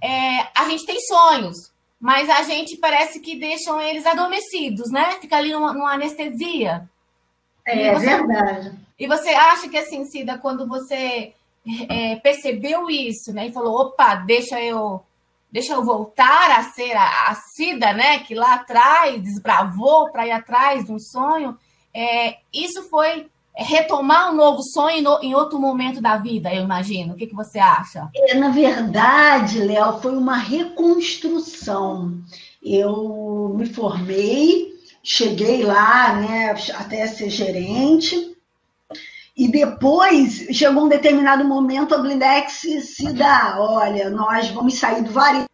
é, 0.01 0.47
a 0.55 0.69
gente 0.69 0.85
tem 0.85 0.99
sonhos, 0.99 1.71
mas 1.99 2.29
a 2.29 2.43
gente 2.43 2.77
parece 2.77 3.19
que 3.19 3.39
deixam 3.39 3.81
eles 3.81 4.05
adormecidos, 4.05 4.91
né? 4.91 5.17
Fica 5.19 5.37
ali 5.37 5.51
numa, 5.51 5.73
numa 5.73 5.93
anestesia. 5.93 6.87
É, 7.65 7.93
você, 7.93 8.05
verdade. 8.05 8.79
E 8.99 9.07
você 9.07 9.29
acha 9.29 9.67
que 9.67 9.77
assim, 9.77 10.05
Cida, 10.05 10.37
quando 10.37 10.67
você 10.67 11.33
é, 11.89 12.15
percebeu 12.17 12.89
isso, 12.89 13.33
né? 13.33 13.47
E 13.47 13.51
falou, 13.51 13.81
opa, 13.81 14.15
deixa 14.15 14.61
eu, 14.61 15.03
deixa 15.51 15.73
eu 15.73 15.83
voltar 15.83 16.51
a 16.51 16.63
ser 16.63 16.95
a, 16.95 17.29
a 17.29 17.35
Cida, 17.35 17.93
né? 17.93 18.19
Que 18.19 18.35
lá 18.35 18.55
atrás 18.55 19.21
desbravou 19.21 20.11
para 20.11 20.27
ir 20.27 20.31
atrás 20.31 20.85
de 20.85 20.91
um 20.91 20.99
sonho. 20.99 21.57
É, 21.93 22.37
isso 22.53 22.87
foi 22.89 23.21
é 23.21 23.25
retomar 23.63 24.31
um 24.31 24.35
novo 24.35 24.61
sonho 24.61 25.17
em 25.21 25.33
outro 25.33 25.59
momento 25.59 25.99
da 25.99 26.17
vida, 26.17 26.53
eu 26.53 26.63
imagino. 26.63 27.13
O 27.13 27.15
que, 27.17 27.27
que 27.27 27.35
você 27.35 27.57
acha? 27.57 28.09
É, 28.15 28.35
na 28.35 28.49
verdade, 28.49 29.59
Léo, 29.59 29.99
foi 29.99 30.15
uma 30.15 30.37
reconstrução. 30.37 32.21
Eu 32.61 33.55
me 33.57 33.65
formei, 33.65 34.73
cheguei 35.01 35.63
lá, 35.63 36.13
né, 36.15 36.55
até 36.75 37.07
ser 37.07 37.29
gerente, 37.29 38.35
e 39.35 39.47
depois 39.47 40.47
chegou 40.51 40.85
um 40.85 40.89
determinado 40.89 41.45
momento, 41.45 41.93
a 41.93 41.99
Blindex 41.99 42.53
se 42.81 43.13
dá, 43.13 43.55
olha, 43.59 44.09
nós 44.09 44.49
vamos 44.49 44.75
sair 44.75 45.03
do 45.03 45.11
varejo, 45.11 45.45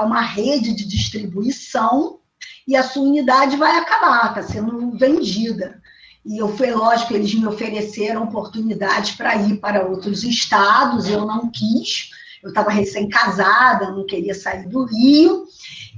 uma 0.00 0.22
rede 0.22 0.74
de 0.74 0.86
distribuição 0.86 2.20
e 2.66 2.76
a 2.76 2.82
sua 2.84 3.02
unidade 3.02 3.56
vai 3.56 3.76
acabar, 3.78 4.28
está 4.28 4.42
sendo 4.42 4.92
vendida. 4.96 5.81
E 6.24 6.38
eu 6.38 6.56
foi 6.56 6.70
lógico, 6.70 7.14
eles 7.14 7.34
me 7.34 7.46
ofereceram 7.46 8.24
oportunidade 8.24 9.16
para 9.16 9.34
ir 9.36 9.58
para 9.58 9.86
outros 9.86 10.22
estados, 10.22 11.08
eu 11.08 11.26
não 11.26 11.50
quis. 11.50 12.10
Eu 12.42 12.48
estava 12.48 12.70
recém-casada, 12.70 13.90
não 13.90 14.06
queria 14.06 14.34
sair 14.34 14.68
do 14.68 14.84
Rio 14.84 15.44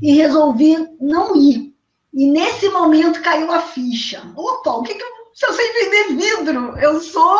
e 0.01 0.13
resolvi 0.13 0.77
não 1.01 1.37
ir. 1.37 1.75
E 2.13 2.31
nesse 2.31 2.69
momento 2.69 3.23
caiu 3.23 3.51
a 3.51 3.61
ficha. 3.61 4.23
Opa, 4.37 4.71
o 4.73 4.83
que, 4.83 4.95
que 4.95 5.03
eu 5.03 5.24
se 5.35 5.44
eu 5.47 5.53
sei 5.53 5.73
vender 5.73 6.16
vidro, 6.16 6.79
eu 6.79 7.01
sou, 7.01 7.38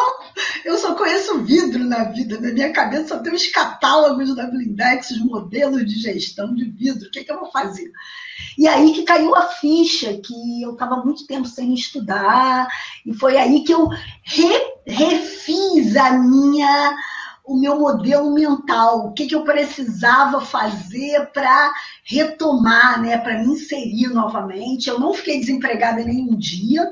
eu 0.65 0.77
só 0.77 0.95
conheço 0.97 1.39
vidro 1.45 1.85
na 1.85 2.05
vida. 2.05 2.41
Na 2.41 2.53
minha 2.53 2.73
cabeça 2.73 3.09
só 3.09 3.19
tem 3.21 3.33
os 3.33 3.47
catálogos 3.47 4.35
da 4.35 4.49
Blindex, 4.49 5.13
os 5.13 5.21
modelos 5.21 5.87
de 5.87 6.01
gestão 6.01 6.53
de 6.53 6.65
vidro. 6.65 7.07
O 7.07 7.11
que, 7.13 7.23
que 7.23 7.31
eu 7.31 7.39
vou 7.39 7.53
fazer? 7.53 7.93
E 8.59 8.67
aí 8.67 8.93
que 8.93 9.05
caiu 9.05 9.35
a 9.37 9.43
ficha, 9.43 10.13
que 10.15 10.63
eu 10.63 10.73
estava 10.73 11.05
muito 11.05 11.25
tempo 11.27 11.47
sem 11.47 11.73
estudar, 11.73 12.67
e 13.07 13.15
foi 13.15 13.37
aí 13.37 13.63
que 13.63 13.73
eu 13.73 13.89
re, 14.25 14.61
refiz 14.87 15.97
a 15.97 16.19
minha 16.19 16.95
o 17.47 17.61
meu 17.61 17.79
modelo 17.79 18.33
mental, 18.33 19.07
o 19.07 19.13
que, 19.13 19.27
que 19.27 19.35
eu 19.35 19.45
precisava 19.45 20.41
fazer 20.41 21.31
para 21.33 21.73
retomar, 22.03 23.03
né, 23.03 23.19
para 23.19 23.39
me 23.39 23.53
inserir 23.53 24.09
novamente. 24.09 24.89
Eu 24.89 24.99
não 24.99 25.13
fiquei 25.13 25.41
desempregada 25.41 26.03
nenhum 26.03 26.35
dia, 26.37 26.89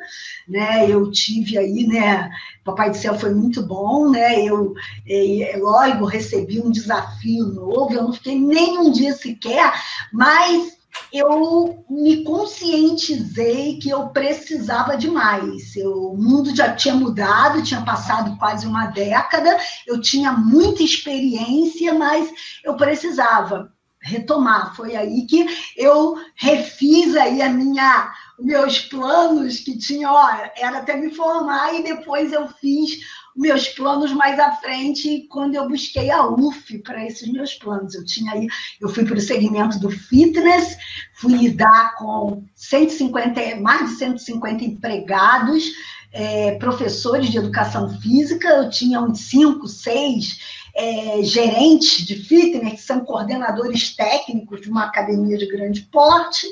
né? 0.47 0.91
Eu 0.91 1.11
tive 1.11 1.57
aí, 1.57 1.87
né? 1.87 2.31
Papai 2.63 2.91
do 2.91 2.97
Céu 2.97 3.19
foi 3.19 3.35
muito 3.35 3.63
bom, 3.63 4.11
né? 4.11 4.45
Eu, 4.45 4.75
é, 5.09 5.57
logo 5.59 6.05
recebi 6.05 6.61
um 6.61 6.71
desafio 6.71 7.47
novo. 7.47 7.95
Eu 7.95 8.03
não 8.03 8.13
fiquei 8.13 8.39
nem 8.39 8.79
um 8.79 8.91
dia 8.93 9.15
sequer, 9.15 9.73
mas 10.13 10.82
eu 11.13 11.85
me 11.89 12.25
conscientizei 12.25 13.79
que 13.79 13.91
eu 13.91 14.09
precisava 14.09 14.97
de 14.97 15.11
mais. 15.11 15.77
Eu, 15.77 16.13
o 16.13 16.17
mundo 16.17 16.55
já 16.55 16.75
tinha 16.75 16.95
mudado, 16.95 17.63
tinha 17.63 17.83
passado 17.83 18.37
quase 18.39 18.67
uma 18.67 18.87
década, 18.87 19.59
eu 19.87 20.01
tinha 20.01 20.33
muita 20.33 20.83
experiência, 20.83 21.95
mas 21.95 22.31
eu 22.65 22.77
precisava 22.77 23.73
retomar. 24.01 24.75
Foi 24.75 24.97
aí 24.97 25.27
que 25.27 25.47
eu 25.77 26.17
refiz 26.35 27.15
aí 27.17 27.41
a 27.41 27.49
minha 27.49 28.13
meus 28.39 28.81
planos 28.81 29.61
que 29.61 29.79
tinha, 29.79 30.11
ó, 30.11 30.29
era 30.57 30.79
até 30.79 30.97
me 30.97 31.15
formar 31.15 31.75
e 31.75 31.85
depois 31.85 32.33
eu 32.33 32.49
fiz 32.49 32.99
meus 33.37 33.69
planos 33.69 34.13
mais 34.13 34.39
à 34.39 34.53
frente 34.53 35.27
quando 35.31 35.55
eu 35.55 35.69
busquei 35.69 36.11
a 36.11 36.27
UF 36.27 36.79
para 36.81 37.05
esses 37.07 37.31
meus 37.33 37.55
planos. 37.55 37.95
Eu 37.95 38.05
tinha 38.05 38.33
aí, 38.33 38.47
eu 38.81 38.89
fui 38.89 39.05
para 39.05 39.17
o 39.17 39.21
segmento 39.21 39.79
do 39.79 39.91
fitness, 39.91 40.77
fui 41.15 41.35
lidar 41.35 41.95
com 41.97 42.45
150, 42.55 43.61
mais 43.61 43.91
de 43.91 43.97
150 43.97 44.65
empregados, 44.65 45.65
é, 46.13 46.57
professores 46.57 47.31
de 47.31 47.39
educação 47.39 47.89
física, 48.01 48.47
eu 48.49 48.69
tinha 48.69 49.01
uns 49.01 49.21
5, 49.21 49.67
6 49.67 50.39
é, 50.75 51.23
gerentes 51.23 52.05
de 52.05 52.17
fitness, 52.17 52.73
que 52.73 52.83
são 52.83 53.01
coordenadores 53.01 53.97
técnicos 53.97 54.61
de 54.61 54.71
uma 54.71 54.85
academia 54.85 55.39
de 55.39 55.47
grande 55.47 55.83
porte, 55.91 56.47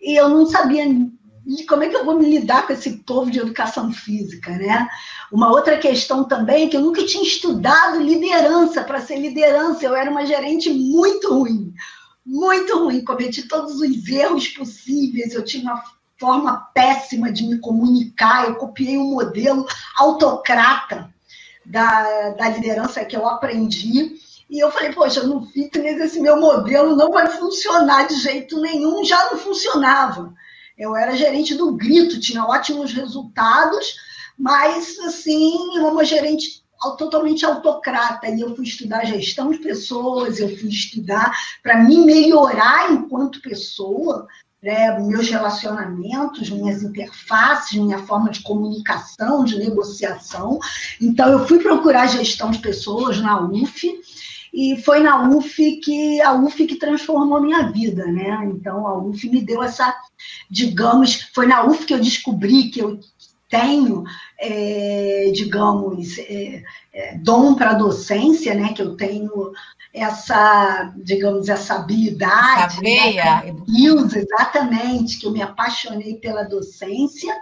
e 0.00 0.16
eu 0.18 0.28
não 0.28 0.46
sabia 0.46 0.86
como 1.68 1.82
é 1.82 1.88
que 1.88 1.96
eu 1.96 2.04
vou 2.04 2.18
me 2.18 2.28
lidar 2.28 2.66
com 2.66 2.72
esse 2.72 2.98
povo 2.98 3.30
de 3.30 3.38
educação 3.38 3.92
física, 3.92 4.50
né? 4.52 4.88
Uma 5.30 5.50
outra 5.50 5.76
questão 5.78 6.24
também 6.24 6.64
é 6.64 6.68
que 6.68 6.76
eu 6.76 6.80
nunca 6.80 7.04
tinha 7.04 7.22
estudado 7.22 8.00
liderança 8.00 8.82
para 8.82 9.00
ser 9.00 9.18
liderança, 9.18 9.84
eu 9.84 9.94
era 9.94 10.10
uma 10.10 10.24
gerente 10.24 10.70
muito 10.72 11.32
ruim, 11.32 11.74
muito 12.24 12.84
ruim, 12.84 13.04
cometi 13.04 13.46
todos 13.46 13.74
os 13.74 14.08
erros 14.08 14.48
possíveis, 14.48 15.34
eu 15.34 15.44
tinha 15.44 15.64
uma 15.64 15.82
forma 16.18 16.70
péssima 16.72 17.30
de 17.30 17.44
me 17.44 17.58
comunicar, 17.58 18.46
eu 18.46 18.54
copiei 18.54 18.96
um 18.96 19.10
modelo 19.10 19.66
autocrata 19.98 21.12
da, 21.66 22.30
da 22.30 22.48
liderança 22.48 23.04
que 23.04 23.16
eu 23.16 23.26
aprendi, 23.26 24.16
e 24.48 24.58
eu 24.58 24.70
falei, 24.70 24.92
poxa, 24.92 25.22
no 25.22 25.44
fitness 25.46 26.00
esse 26.00 26.20
meu 26.20 26.38
modelo 26.38 26.94
não 26.96 27.10
vai 27.10 27.26
funcionar 27.26 28.06
de 28.06 28.16
jeito 28.16 28.60
nenhum, 28.60 29.04
já 29.04 29.30
não 29.30 29.38
funcionava. 29.38 30.32
Eu 30.76 30.96
era 30.96 31.16
gerente 31.16 31.54
do 31.54 31.72
grito, 31.72 32.20
tinha 32.20 32.44
ótimos 32.44 32.92
resultados, 32.92 33.94
mas, 34.36 34.98
assim, 34.98 35.54
uma 35.78 36.04
gerente 36.04 36.64
totalmente 36.98 37.46
autocrata. 37.46 38.28
E 38.28 38.40
eu 38.40 38.54
fui 38.54 38.64
estudar 38.64 39.04
gestão 39.04 39.50
de 39.50 39.58
pessoas, 39.58 40.38
eu 40.38 40.48
fui 40.56 40.68
estudar 40.68 41.32
para 41.62 41.82
me 41.82 41.98
melhorar 41.98 42.92
enquanto 42.92 43.40
pessoa, 43.40 44.26
né, 44.62 44.98
meus 44.98 45.28
relacionamentos, 45.28 46.50
minhas 46.50 46.82
interfaces, 46.82 47.78
minha 47.78 47.98
forma 47.98 48.30
de 48.30 48.42
comunicação, 48.42 49.44
de 49.44 49.58
negociação. 49.58 50.58
Então, 51.00 51.28
eu 51.28 51.46
fui 51.46 51.58
procurar 51.58 52.06
gestão 52.06 52.50
de 52.50 52.58
pessoas 52.58 53.20
na 53.20 53.40
UF 53.40 54.00
e 54.54 54.80
foi 54.80 55.00
na 55.00 55.28
UF 55.28 55.80
que 55.80 56.20
a 56.22 56.32
UF 56.32 56.64
que 56.64 56.76
transformou 56.76 57.40
minha 57.40 57.72
vida, 57.72 58.06
né? 58.06 58.38
Então 58.44 58.86
a 58.86 58.96
UF 58.96 59.28
me 59.28 59.40
deu 59.40 59.60
essa, 59.60 59.92
digamos, 60.48 61.22
foi 61.34 61.46
na 61.46 61.64
UF 61.66 61.84
que 61.84 61.92
eu 61.92 61.98
descobri 61.98 62.70
que 62.70 62.78
eu 62.78 63.00
tenho, 63.48 64.04
é, 64.38 65.32
digamos, 65.34 66.18
é, 66.18 66.62
é, 66.92 67.18
dom 67.18 67.56
para 67.56 67.74
docência, 67.74 68.54
né? 68.54 68.72
Que 68.72 68.82
eu 68.82 68.96
tenho 68.96 69.52
essa, 69.92 70.92
digamos, 70.96 71.48
essa 71.48 71.74
habilidade. 71.74 72.74
Essa 72.74 72.80
veia. 72.80 73.42
Né? 73.42 73.56
exatamente, 74.14 75.18
que 75.18 75.26
eu 75.26 75.32
me 75.32 75.42
apaixonei 75.42 76.14
pela 76.14 76.44
docência. 76.44 77.34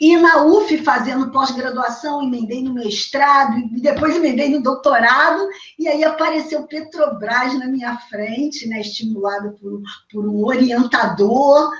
E 0.00 0.16
na 0.16 0.42
UF, 0.44 0.78
fazendo 0.78 1.30
pós-graduação, 1.30 2.22
emendei 2.22 2.62
no 2.62 2.72
mestrado, 2.72 3.58
e 3.58 3.80
depois 3.80 4.16
emendei 4.16 4.48
no 4.48 4.62
doutorado, 4.62 5.46
e 5.78 5.86
aí 5.86 6.02
apareceu 6.02 6.66
Petrobras 6.66 7.58
na 7.58 7.66
minha 7.66 7.98
frente, 8.08 8.66
né, 8.66 8.80
estimulado 8.80 9.52
por, 9.60 9.82
por 10.10 10.26
um 10.26 10.42
orientador, 10.46 11.70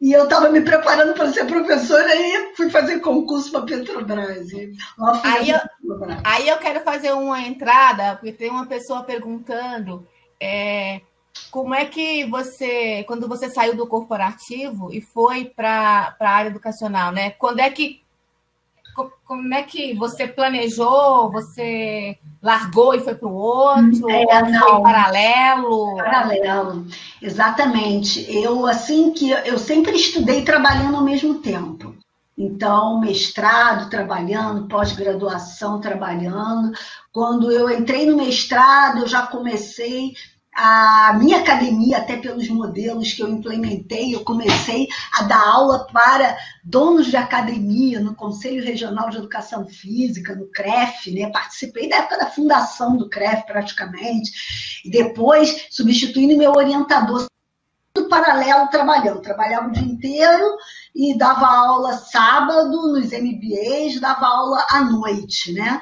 e 0.00 0.10
eu 0.10 0.24
estava 0.24 0.48
me 0.48 0.60
preparando 0.60 1.14
para 1.14 1.32
ser 1.32 1.44
professora 1.44 2.12
e 2.16 2.56
fui 2.56 2.68
fazer 2.68 2.98
concurso 2.98 3.52
para 3.52 3.62
Petrobras. 3.62 4.48
Aí 5.22 5.50
eu, 5.50 5.60
Petrobras. 5.60 6.18
aí 6.24 6.48
eu 6.48 6.58
quero 6.58 6.80
fazer 6.80 7.12
uma 7.12 7.40
entrada, 7.42 8.16
porque 8.16 8.32
tem 8.32 8.50
uma 8.50 8.66
pessoa 8.66 9.04
perguntando 9.04 10.04
é, 10.40 11.00
como 11.50 11.74
é 11.74 11.84
que 11.84 12.24
você, 12.26 13.04
quando 13.04 13.28
você 13.28 13.48
saiu 13.48 13.76
do 13.76 13.86
corporativo 13.86 14.92
e 14.92 15.00
foi 15.00 15.44
para 15.44 16.16
a 16.18 16.30
área 16.30 16.48
educacional, 16.48 17.12
né? 17.12 17.30
Quando 17.30 17.60
é 17.60 17.70
que 17.70 18.02
como 19.24 19.54
é 19.54 19.62
que 19.62 19.94
você 19.94 20.28
planejou? 20.28 21.30
Você 21.30 22.18
largou 22.42 22.94
e 22.94 23.00
foi 23.00 23.14
para 23.14 23.28
o 23.28 23.34
outro? 23.34 24.10
É, 24.10 24.42
não. 24.42 24.68
Foi 24.68 24.82
paralelo? 24.82 25.96
Paralelo, 25.96 26.86
exatamente. 27.20 28.26
Eu 28.30 28.66
assim 28.66 29.12
que 29.12 29.30
eu 29.30 29.58
sempre 29.58 29.96
estudei 29.96 30.42
trabalhando 30.42 30.96
ao 30.96 31.04
mesmo 31.04 31.36
tempo. 31.36 31.94
Então, 32.36 33.00
mestrado 33.00 33.88
trabalhando, 33.88 34.66
pós-graduação 34.66 35.80
trabalhando. 35.80 36.72
Quando 37.12 37.50
eu 37.50 37.70
entrei 37.70 38.06
no 38.06 38.16
mestrado, 38.16 39.00
eu 39.00 39.06
já 39.06 39.26
comecei 39.26 40.14
a 40.54 41.14
minha 41.18 41.38
academia, 41.38 41.98
até 41.98 42.16
pelos 42.16 42.48
modelos 42.48 43.12
que 43.12 43.22
eu 43.22 43.28
implementei, 43.28 44.14
eu 44.14 44.22
comecei 44.22 44.86
a 45.14 45.22
dar 45.22 45.48
aula 45.48 45.86
para 45.90 46.36
donos 46.62 47.06
de 47.06 47.16
academia 47.16 48.00
no 48.00 48.14
Conselho 48.14 48.62
Regional 48.62 49.08
de 49.08 49.16
Educação 49.16 49.66
Física, 49.66 50.34
no 50.34 50.46
CREF, 50.48 51.10
né? 51.10 51.30
Participei 51.30 51.88
da 51.88 51.96
época 51.96 52.18
da 52.18 52.26
fundação 52.26 52.96
do 52.96 53.08
CREF, 53.08 53.46
praticamente, 53.46 54.30
e 54.84 54.90
depois 54.90 55.68
substituindo 55.70 56.36
meu 56.36 56.52
orientador 56.52 57.26
do 57.94 58.08
paralelo 58.08 58.68
trabalhando, 58.68 59.20
trabalhava 59.20 59.68
o 59.68 59.72
dia 59.72 59.82
inteiro 59.82 60.56
e 60.94 61.16
dava 61.16 61.46
aula 61.46 61.94
sábado 61.94 62.92
nos 62.92 63.10
MBAs, 63.10 64.00
dava 64.00 64.26
aula 64.26 64.66
à 64.70 64.84
noite, 64.84 65.52
né? 65.52 65.80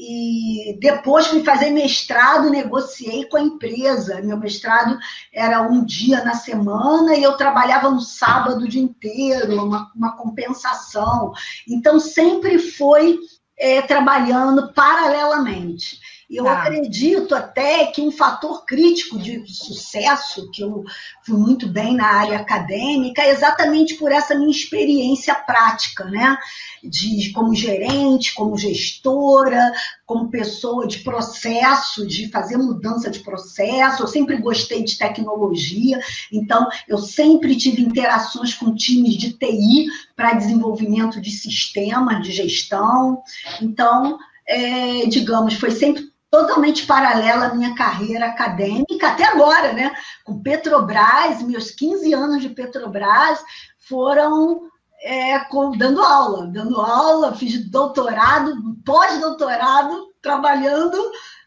E 0.00 0.78
depois 0.80 1.26
fui 1.26 1.42
fazer 1.42 1.70
mestrado, 1.70 2.48
negociei 2.48 3.24
com 3.24 3.36
a 3.36 3.42
empresa. 3.42 4.22
Meu 4.22 4.36
mestrado 4.36 4.96
era 5.32 5.60
um 5.62 5.84
dia 5.84 6.24
na 6.24 6.34
semana 6.34 7.16
e 7.16 7.22
eu 7.24 7.36
trabalhava 7.36 7.90
no 7.90 8.00
sábado 8.00 8.64
o 8.64 8.68
dia 8.68 8.80
inteiro, 8.80 9.60
uma, 9.60 9.90
uma 9.96 10.16
compensação. 10.16 11.32
Então, 11.66 11.98
sempre 11.98 12.60
foi 12.60 13.18
é, 13.58 13.82
trabalhando 13.82 14.72
paralelamente. 14.72 15.98
E 16.28 16.36
eu 16.36 16.46
ah. 16.46 16.62
acredito 16.62 17.34
até 17.34 17.86
que 17.86 18.02
um 18.02 18.10
fator 18.10 18.66
crítico 18.66 19.18
de 19.18 19.42
sucesso, 19.46 20.50
que 20.50 20.62
eu 20.62 20.84
fui 21.24 21.38
muito 21.38 21.66
bem 21.66 21.94
na 21.96 22.06
área 22.06 22.38
acadêmica, 22.38 23.22
é 23.22 23.30
exatamente 23.30 23.94
por 23.94 24.12
essa 24.12 24.34
minha 24.34 24.50
experiência 24.50 25.34
prática, 25.34 26.04
né? 26.04 26.36
De, 26.84 27.32
como 27.32 27.54
gerente, 27.54 28.34
como 28.34 28.58
gestora, 28.58 29.72
como 30.04 30.30
pessoa 30.30 30.86
de 30.86 30.98
processo, 30.98 32.06
de 32.06 32.30
fazer 32.30 32.58
mudança 32.58 33.10
de 33.10 33.20
processo. 33.20 34.02
Eu 34.02 34.06
sempre 34.06 34.36
gostei 34.36 34.84
de 34.84 34.98
tecnologia, 34.98 35.98
então 36.30 36.68
eu 36.86 36.98
sempre 36.98 37.56
tive 37.56 37.80
interações 37.80 38.52
com 38.52 38.74
times 38.74 39.14
de 39.16 39.32
TI 39.32 39.86
para 40.14 40.34
desenvolvimento 40.34 41.22
de 41.22 41.30
sistemas 41.30 42.22
de 42.22 42.32
gestão. 42.32 43.22
Então, 43.62 44.18
é, 44.46 45.06
digamos, 45.06 45.54
foi 45.54 45.70
sempre 45.70 46.10
totalmente 46.30 46.86
paralela 46.86 47.46
à 47.46 47.54
minha 47.54 47.74
carreira 47.74 48.26
acadêmica, 48.26 49.08
até 49.08 49.24
agora, 49.24 49.72
né? 49.72 49.92
Com 50.24 50.42
Petrobras, 50.42 51.42
meus 51.42 51.70
15 51.70 52.12
anos 52.12 52.42
de 52.42 52.50
Petrobras 52.50 53.42
foram 53.78 54.68
é, 55.02 55.38
com, 55.40 55.70
dando 55.70 56.02
aula, 56.02 56.46
dando 56.46 56.80
aula, 56.80 57.34
fiz 57.34 57.70
doutorado, 57.70 58.54
pós-doutorado, 58.84 60.08
trabalhando 60.20 60.98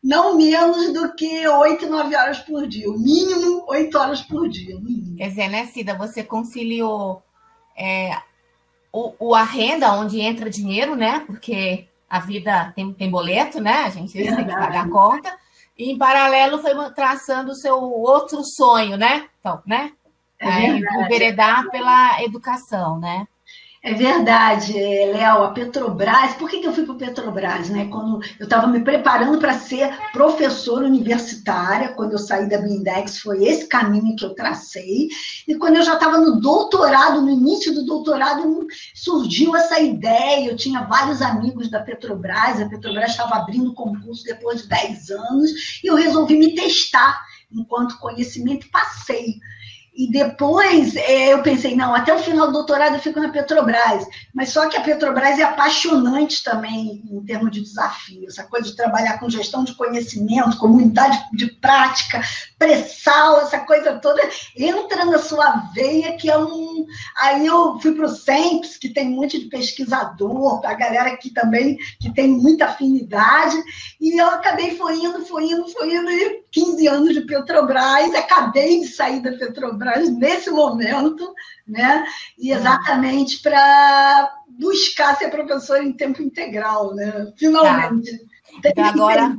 não 0.04 0.36
menos 0.36 0.92
do 0.94 1.14
que 1.14 1.48
oito, 1.48 1.88
nove 1.88 2.16
horas 2.16 2.40
por 2.40 2.68
dia, 2.68 2.90
o 2.90 2.98
mínimo 2.98 3.66
oito 3.68 3.98
horas 3.98 4.22
por 4.22 4.50
dia. 4.50 4.76
Quer 5.18 5.30
dizer, 5.30 5.48
né, 5.50 5.68
Cida, 5.68 5.94
você 5.96 6.24
conciliou 6.24 7.22
é, 7.78 8.18
o, 8.92 9.14
o, 9.20 9.36
a 9.36 9.44
renda 9.44 9.94
onde 9.94 10.20
entra 10.20 10.50
dinheiro, 10.50 10.96
né? 10.96 11.20
Porque 11.28 11.88
a 12.12 12.20
vida 12.20 12.74
tem, 12.76 12.92
tem 12.92 13.10
boleto, 13.10 13.62
né? 13.62 13.86
A 13.86 13.90
gente 13.90 14.12
tem 14.12 14.36
que 14.36 14.44
pagar 14.52 14.86
a 14.86 14.90
conta. 14.90 15.34
E 15.78 15.90
em 15.90 15.98
paralelo 15.98 16.60
foi 16.60 16.74
traçando 16.92 17.52
o 17.54 17.56
seu 17.56 17.82
outro 17.82 18.44
sonho, 18.44 18.98
né? 18.98 19.30
Então, 19.40 19.62
né? 19.66 19.94
É, 20.38 20.68
enveredar 20.68 21.70
pela 21.70 22.22
educação, 22.22 23.00
né? 23.00 23.26
É 23.84 23.96
verdade, 23.96 24.74
Léo, 24.74 25.42
a 25.42 25.54
Petrobras, 25.54 26.36
por 26.36 26.48
que, 26.48 26.60
que 26.60 26.68
eu 26.68 26.74
fui 26.74 26.86
para 26.86 26.94
Petrobras? 26.94 27.68
Né? 27.68 27.88
Quando 27.88 28.22
eu 28.40 28.44
estava 28.44 28.68
me 28.68 28.82
preparando 28.82 29.40
para 29.40 29.58
ser 29.58 29.92
professora 30.14 30.86
universitária, 30.86 31.90
quando 31.90 32.12
eu 32.12 32.20
saí 32.20 32.48
da 32.48 32.60
Blindex, 32.60 33.20
foi 33.22 33.44
esse 33.44 33.66
caminho 33.66 34.16
que 34.16 34.24
eu 34.24 34.36
tracei. 34.36 35.10
E 35.48 35.56
quando 35.56 35.78
eu 35.78 35.84
já 35.84 35.96
estava 35.96 36.20
no 36.20 36.40
doutorado, 36.40 37.24
no 37.24 37.32
início 37.32 37.74
do 37.74 37.84
doutorado, 37.84 38.68
surgiu 38.94 39.56
essa 39.56 39.80
ideia. 39.80 40.48
Eu 40.48 40.56
tinha 40.56 40.84
vários 40.84 41.20
amigos 41.20 41.68
da 41.72 41.80
Petrobras, 41.80 42.62
a 42.62 42.70
Petrobras 42.70 43.10
estava 43.10 43.38
abrindo 43.38 43.74
concurso 43.74 44.24
depois 44.24 44.62
de 44.62 44.68
10 44.68 45.10
anos, 45.10 45.82
e 45.84 45.88
eu 45.88 45.96
resolvi 45.96 46.38
me 46.38 46.54
testar 46.54 47.20
enquanto 47.52 47.98
conhecimento 47.98 48.68
e 48.68 48.70
passei. 48.70 49.40
E 49.94 50.10
depois 50.10 50.96
é, 50.96 51.34
eu 51.34 51.44
pensei, 51.44 51.76
não, 51.76 51.94
até 51.94 52.14
o 52.14 52.20
final 52.20 52.48
do 52.48 52.54
doutorado 52.54 52.96
eu 52.96 53.00
fico 53.02 53.20
na 53.20 53.30
Petrobras. 53.30 54.06
Mas 54.34 54.50
só 54.50 54.70
que 54.70 54.78
a 54.78 54.82
Petrobras 54.82 55.38
é 55.38 55.44
apaixonante 55.44 56.44
também 56.44 57.04
em 57.12 57.22
termos 57.26 57.52
de 57.52 57.62
desafio. 57.62 58.26
Essa 58.26 58.44
coisa 58.44 58.70
de 58.70 58.76
trabalhar 58.76 59.20
com 59.20 59.30
gestão 59.30 59.66
de 59.66 59.76
conhecimento, 59.76 60.58
comunidade 60.58 61.22
de 61.34 61.48
prática, 61.48 62.22
pré-sal, 62.58 63.42
essa 63.42 63.60
coisa 63.60 64.00
toda 64.00 64.22
entra 64.56 65.04
na 65.04 65.20
sua 65.20 65.70
veia, 65.74 66.16
que 66.16 66.30
é 66.30 66.38
um. 66.38 66.86
Aí 67.18 67.46
eu 67.46 67.78
fui 67.80 67.94
para 67.94 68.06
o 68.06 68.10
SEMPS, 68.10 68.78
que 68.78 68.90
tem 68.90 69.10
muito 69.10 69.38
de 69.38 69.46
pesquisador, 69.48 70.66
a 70.66 70.74
galera 70.74 71.18
que 71.18 71.32
também 71.32 71.78
que 72.00 72.14
tem 72.14 72.30
muita 72.30 72.66
afinidade, 72.66 73.58
e 74.00 74.20
eu 74.22 74.28
acabei 74.28 74.78
foi 74.78 74.96
indo, 74.98 75.26
foi 75.26 75.46
indo, 75.46 75.68
foi 75.70 75.94
indo, 75.94 76.10
e 76.10 76.44
15 76.52 76.88
anos 76.88 77.14
de 77.14 77.22
Petrobras, 77.22 78.14
acabei 78.14 78.82
de 78.82 78.88
sair 78.88 79.22
da 79.22 79.32
Petrobras 79.82 80.10
nesse 80.10 80.50
momento, 80.50 81.34
né? 81.68 82.06
E 82.38 82.52
exatamente 82.52 83.42
para 83.42 84.32
buscar 84.48 85.16
ser 85.18 85.30
professor 85.30 85.82
em 85.82 85.94
tempo 85.94 86.22
integral, 86.22 86.94
né? 86.94 87.32
Finalmente. 87.38 88.18
Tá. 88.18 88.32
Então, 88.64 88.84
agora, 88.84 89.38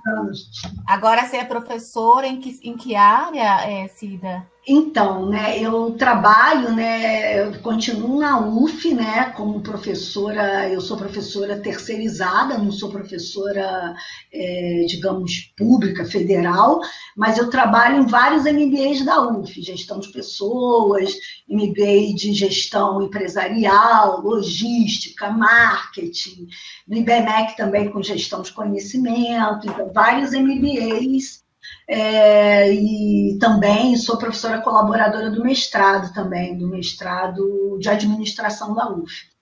agora 0.87 1.27
você 1.27 1.37
é 1.37 1.45
professora 1.45 2.27
em 2.27 2.41
que, 2.41 2.59
em 2.63 2.77
que 2.77 2.95
área, 2.95 3.61
é, 3.69 3.87
Cida? 3.89 4.51
Então, 4.67 5.29
né, 5.29 5.59
eu 5.59 5.91
trabalho, 5.95 6.73
né, 6.73 7.41
eu 7.41 7.61
continuo 7.63 8.21
na 8.21 8.39
UF, 8.47 8.95
né, 8.95 9.31
como 9.31 9.61
professora, 9.61 10.69
eu 10.69 10.81
sou 10.81 10.97
professora 10.97 11.59
terceirizada, 11.59 12.57
não 12.57 12.71
sou 12.71 12.89
professora, 12.89 13.93
é, 14.33 14.85
digamos, 14.87 15.53
pública, 15.57 16.05
federal, 16.05 16.81
mas 17.17 17.39
eu 17.39 17.51
trabalho 17.51 18.03
em 18.03 18.07
vários 18.07 18.45
MBAs 18.45 19.05
da 19.05 19.21
UF, 19.21 19.61
gestão 19.61 19.99
de 19.99 20.13
pessoas, 20.13 21.13
MBA 21.49 22.15
de 22.15 22.33
gestão 22.33 23.03
empresarial, 23.03 24.21
logística, 24.21 25.29
marketing, 25.29 26.47
no 26.87 26.99
IBMEC 26.99 27.57
também 27.57 27.91
com 27.91 28.01
gestão 28.01 28.43
de 28.43 28.53
conhecimento, 28.53 29.67
então 29.67 29.93
vários 29.93 30.31
MBAs 30.31 31.43
é, 31.89 32.73
e 32.73 33.39
também 33.39 33.97
sou 33.97 34.17
professora 34.17 34.61
colaboradora 34.61 35.31
do 35.31 35.43
mestrado 35.43 36.13
também, 36.13 36.57
do 36.57 36.69
mestrado 36.69 37.79
de 37.81 37.89
administração 37.89 38.75
da 38.75 38.91
UF. 38.91 39.33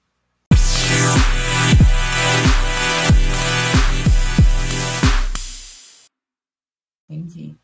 Entendi. 7.08 7.56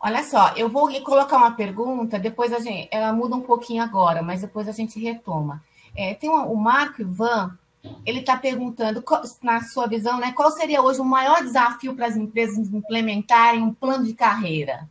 Olha 0.00 0.22
só, 0.22 0.52
eu 0.56 0.68
vou 0.68 0.90
colocar 1.02 1.36
uma 1.36 1.52
pergunta, 1.52 2.18
depois 2.18 2.52
a 2.52 2.58
gente, 2.58 2.88
ela 2.90 3.12
muda 3.12 3.36
um 3.36 3.40
pouquinho 3.40 3.82
agora, 3.82 4.22
mas 4.22 4.42
depois 4.42 4.68
a 4.68 4.72
gente 4.72 5.00
retoma. 5.00 5.62
É, 5.96 6.12
tem 6.12 6.28
uma, 6.28 6.44
o 6.46 6.56
Marco 6.56 7.00
Ivan, 7.00 7.56
ele 8.04 8.20
está 8.20 8.36
perguntando, 8.36 9.02
na 9.42 9.62
sua 9.62 9.86
visão, 9.86 10.18
né, 10.18 10.32
qual 10.32 10.50
seria 10.50 10.82
hoje 10.82 11.00
o 11.00 11.04
maior 11.04 11.42
desafio 11.42 11.94
para 11.94 12.06
as 12.06 12.16
empresas 12.16 12.72
implementarem 12.72 13.62
um 13.62 13.72
plano 13.72 14.04
de 14.04 14.14
carreira? 14.14 14.88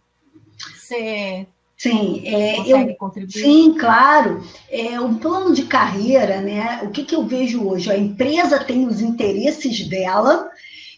Você 0.76 1.48
Sim, 1.84 2.22
é, 2.26 2.60
eu, 2.62 2.96
sim, 3.28 3.76
claro. 3.78 4.42
É, 4.70 5.02
o 5.02 5.16
plano 5.16 5.54
de 5.54 5.66
carreira, 5.66 6.40
né? 6.40 6.80
O 6.84 6.92
que, 6.92 7.04
que 7.04 7.14
eu 7.14 7.26
vejo 7.26 7.68
hoje? 7.68 7.92
A 7.92 7.98
empresa 7.98 8.64
tem 8.64 8.88
os 8.88 9.02
interesses 9.02 9.86
dela 9.90 10.50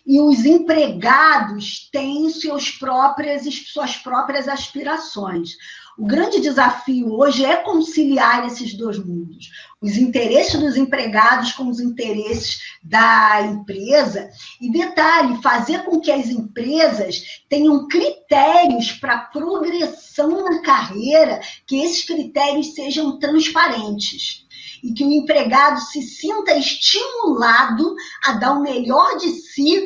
e 0.05 0.19
os 0.19 0.45
empregados 0.45 1.89
têm 1.91 2.29
seus 2.29 2.69
próprias, 2.69 3.45
suas 3.65 3.97
próprias 3.97 4.47
aspirações. 4.47 5.57
O 5.97 6.05
grande 6.05 6.41
desafio 6.41 7.13
hoje 7.13 7.45
é 7.45 7.55
conciliar 7.55 8.45
esses 8.45 8.73
dois 8.73 8.97
mundos, 8.97 9.49
os 9.81 9.95
interesses 9.95 10.59
dos 10.59 10.75
empregados 10.75 11.53
com 11.53 11.69
os 11.69 11.79
interesses 11.79 12.59
da 12.83 13.41
empresa. 13.43 14.29
E 14.59 14.69
detalhe, 14.69 15.41
fazer 15.41 15.85
com 15.85 16.01
que 16.01 16.11
as 16.11 16.27
empresas 16.27 17.43
tenham 17.47 17.87
critérios 17.87 18.91
para 18.91 19.19
progressão 19.19 20.43
na 20.43 20.61
carreira, 20.61 21.39
que 21.65 21.77
esses 21.77 22.03
critérios 22.03 22.73
sejam 22.73 23.17
transparentes 23.17 24.45
e 24.83 24.93
que 24.93 25.05
o 25.05 25.11
empregado 25.11 25.79
se 25.79 26.01
sinta 26.01 26.57
estimulado 26.57 27.95
a 28.25 28.33
dar 28.33 28.51
o 28.53 28.61
melhor 28.61 29.17
de 29.17 29.29
si 29.29 29.81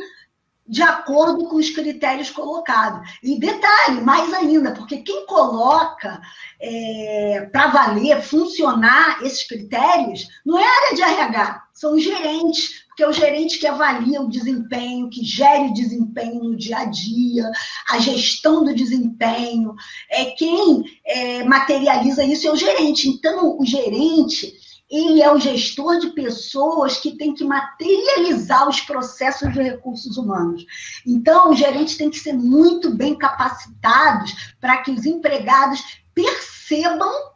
de 0.70 0.84
acordo 0.84 1.48
com 1.48 1.56
os 1.56 1.72
critérios 1.72 2.30
colocados. 2.30 3.10
E 3.24 3.40
detalhe, 3.40 4.02
mais 4.02 4.32
ainda, 4.32 4.72
porque 4.72 4.98
quem 4.98 5.26
coloca 5.26 6.22
é, 6.62 7.50
para 7.52 7.68
valer, 7.68 8.22
funcionar 8.22 9.20
esses 9.24 9.48
critérios, 9.48 10.28
não 10.46 10.60
é 10.60 10.64
área 10.64 10.96
de 10.96 11.02
RH, 11.02 11.64
são 11.74 11.98
gerentes, 11.98 12.84
porque 12.88 13.02
é 13.02 13.10
o 13.10 13.14
gerente 13.14 13.58
que 13.58 13.66
avalia 13.66 14.22
o 14.22 14.30
desempenho, 14.30 15.10
que 15.10 15.24
gere 15.24 15.70
o 15.70 15.74
desempenho 15.74 16.44
no 16.44 16.56
dia 16.56 16.80
a 16.80 16.86
dia, 16.86 17.50
a 17.90 17.98
gestão 17.98 18.64
do 18.64 18.76
desempenho, 18.76 19.74
é 20.10 20.26
quem 20.26 20.84
é, 21.04 21.44
materializa 21.46 22.24
isso 22.24 22.48
é 22.48 22.52
o 22.52 22.56
gerente. 22.56 23.10
Então, 23.10 23.58
o 23.58 23.66
gerente 23.66 24.54
ele 24.90 25.22
é 25.22 25.32
o 25.32 25.40
gestor 25.40 26.00
de 26.00 26.10
pessoas 26.12 26.98
que 26.98 27.16
tem 27.16 27.34
que 27.34 27.44
materializar 27.44 28.68
os 28.68 28.82
processos 28.82 29.52
de 29.54 29.62
recursos 29.62 30.18
humanos. 30.18 30.66
Então, 31.06 31.52
os 31.52 31.60
gerentes 31.60 31.98
têm 31.98 32.10
que 32.10 32.20
ser 32.20 32.34
muito 32.34 32.90
bem 32.96 33.16
capacitados 33.16 34.54
para 34.60 34.78
que 34.78 34.92
os 34.92 35.06
empregados 35.06 35.82
percebam 36.14 37.30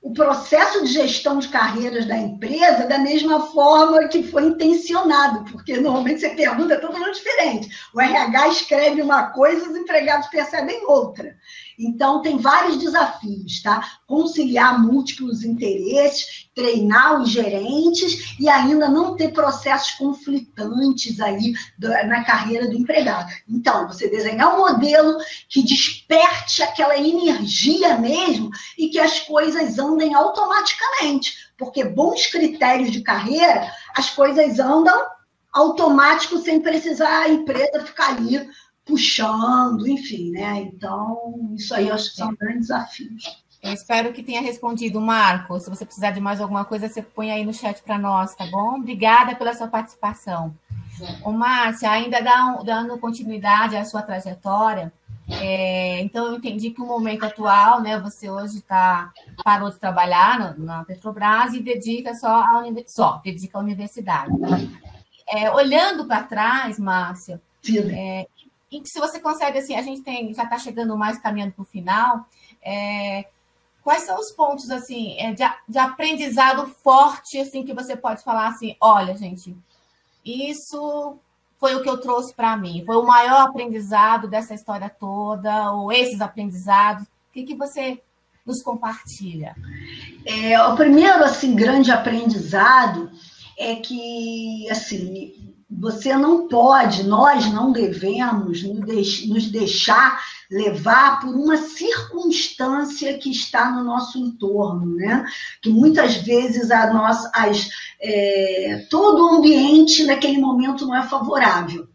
o 0.00 0.12
processo 0.12 0.84
de 0.84 0.92
gestão 0.92 1.38
de 1.38 1.48
carreiras 1.48 2.06
da 2.06 2.16
empresa 2.16 2.86
da 2.86 2.98
mesma 2.98 3.46
forma 3.48 4.06
que 4.08 4.22
foi 4.22 4.44
intencionado, 4.44 5.44
porque 5.50 5.76
normalmente 5.76 6.20
você 6.20 6.30
pergunta 6.30 6.74
é 6.74 6.78
totalmente 6.78 7.16
diferente. 7.16 7.68
O 7.92 8.00
RH 8.00 8.48
escreve 8.48 9.02
uma 9.02 9.30
coisa, 9.30 9.68
os 9.68 9.76
empregados 9.76 10.28
percebem 10.28 10.86
outra. 10.86 11.36
Então, 11.78 12.20
tem 12.20 12.38
vários 12.38 12.76
desafios, 12.78 13.62
tá? 13.62 13.98
Conciliar 14.06 14.82
múltiplos 14.82 15.44
interesses, 15.44 16.48
treinar 16.54 17.22
os 17.22 17.30
gerentes 17.30 18.34
e 18.40 18.48
ainda 18.48 18.88
não 18.88 19.14
ter 19.14 19.32
processos 19.32 19.92
conflitantes 19.92 21.20
aí 21.20 21.54
na 21.78 22.24
carreira 22.24 22.66
do 22.66 22.74
empregado. 22.74 23.32
Então, 23.48 23.86
você 23.86 24.08
desenhar 24.08 24.56
um 24.56 24.58
modelo 24.58 25.18
que 25.48 25.62
desperte 25.62 26.62
aquela 26.62 26.98
energia 26.98 27.96
mesmo 27.96 28.50
e 28.76 28.88
que 28.88 28.98
as 28.98 29.20
coisas 29.20 29.78
andem 29.78 30.14
automaticamente, 30.14 31.34
porque 31.56 31.84
bons 31.84 32.26
critérios 32.26 32.90
de 32.90 33.02
carreira, 33.02 33.70
as 33.94 34.10
coisas 34.10 34.58
andam 34.58 35.00
automático 35.52 36.38
sem 36.38 36.60
precisar 36.60 37.22
a 37.22 37.28
empresa 37.28 37.84
ficar 37.84 38.10
ali 38.10 38.48
puxando, 38.88 39.86
enfim, 39.86 40.30
né? 40.30 40.62
Então, 40.62 41.52
isso 41.54 41.74
aí 41.74 41.88
eu 41.88 41.94
acho 41.94 42.10
que 42.10 42.16
são 42.16 42.34
grandes 42.34 42.68
desafios. 42.68 43.38
Eu 43.62 43.72
espero 43.72 44.12
que 44.12 44.22
tenha 44.22 44.40
respondido, 44.40 45.00
Marco. 45.00 45.60
Se 45.60 45.68
você 45.68 45.84
precisar 45.84 46.12
de 46.12 46.20
mais 46.20 46.40
alguma 46.40 46.64
coisa, 46.64 46.88
você 46.88 47.02
põe 47.02 47.30
aí 47.30 47.44
no 47.44 47.52
chat 47.52 47.82
para 47.82 47.98
nós, 47.98 48.34
tá 48.34 48.46
bom? 48.46 48.76
Obrigada 48.76 49.34
pela 49.34 49.54
sua 49.54 49.68
participação. 49.68 50.54
Ô, 51.22 51.30
Márcia, 51.30 51.90
ainda 51.90 52.18
dando 52.64 52.98
continuidade 52.98 53.76
à 53.76 53.84
sua 53.84 54.02
trajetória, 54.02 54.92
é, 55.28 56.00
então 56.00 56.26
eu 56.26 56.36
entendi 56.36 56.70
que 56.70 56.80
o 56.80 56.86
momento 56.86 57.24
atual, 57.24 57.82
né, 57.82 58.00
você 58.00 58.30
hoje 58.30 58.62
tá, 58.62 59.12
parou 59.44 59.70
de 59.70 59.78
trabalhar 59.78 60.56
no, 60.56 60.64
na 60.64 60.84
Petrobras 60.84 61.52
e 61.52 61.60
dedica 61.60 62.14
só 62.14 62.40
à 62.40 62.64
só 62.86 63.20
dedica 63.22 63.58
à 63.58 63.60
universidade. 63.60 64.32
É, 65.28 65.50
olhando 65.50 66.06
para 66.06 66.22
trás, 66.22 66.78
Márcia, 66.78 67.40
é, 67.92 68.26
e 68.70 68.82
se 68.84 69.00
você 69.00 69.18
consegue, 69.18 69.58
assim, 69.58 69.74
a 69.74 69.82
gente 69.82 70.02
tem, 70.02 70.32
já 70.34 70.44
está 70.44 70.58
chegando 70.58 70.96
mais 70.96 71.18
caminhando 71.18 71.52
para 71.52 71.62
o 71.62 71.66
final, 71.66 72.26
é, 72.62 73.26
quais 73.82 74.04
são 74.04 74.18
os 74.18 74.30
pontos, 74.32 74.70
assim, 74.70 75.18
é, 75.18 75.32
de, 75.32 75.42
de, 75.68 75.78
aprendizado 75.78 76.66
forte, 76.82 77.38
assim, 77.38 77.64
que 77.64 77.72
você 77.72 77.96
pode 77.96 78.22
falar 78.22 78.48
assim, 78.48 78.76
olha, 78.80 79.16
gente, 79.16 79.56
isso 80.24 81.16
foi 81.58 81.74
o 81.74 81.82
que 81.82 81.88
eu 81.88 81.98
trouxe 81.98 82.34
para 82.34 82.56
mim, 82.56 82.84
foi 82.84 82.96
o 82.96 83.06
maior 83.06 83.48
aprendizado 83.48 84.28
dessa 84.28 84.54
história 84.54 84.90
toda, 84.90 85.72
ou 85.72 85.90
esses 85.90 86.20
aprendizados, 86.20 87.04
o 87.04 87.32
que, 87.32 87.44
que 87.44 87.54
você 87.54 88.02
nos 88.44 88.62
compartilha? 88.62 89.56
É, 90.24 90.60
o 90.62 90.76
primeiro, 90.76 91.24
assim, 91.24 91.54
grande 91.54 91.90
aprendizado 91.90 93.10
é 93.58 93.76
que, 93.76 94.68
assim, 94.70 95.47
você 95.70 96.16
não 96.16 96.48
pode, 96.48 97.02
nós 97.02 97.46
não 97.52 97.72
devemos 97.72 98.62
nos 98.62 99.50
deixar 99.50 100.18
levar 100.50 101.20
por 101.20 101.34
uma 101.34 101.58
circunstância 101.58 103.18
que 103.18 103.30
está 103.30 103.70
no 103.70 103.84
nosso 103.84 104.18
entorno, 104.18 104.96
né? 104.96 105.26
Que 105.60 105.68
muitas 105.68 106.16
vezes 106.16 106.70
a 106.70 106.90
nossa, 106.92 107.30
as, 107.34 107.68
é, 108.00 108.86
todo 108.88 109.24
o 109.24 109.36
ambiente 109.36 110.04
naquele 110.04 110.38
momento 110.38 110.86
não 110.86 110.96
é 110.96 111.02
favorável. 111.02 111.86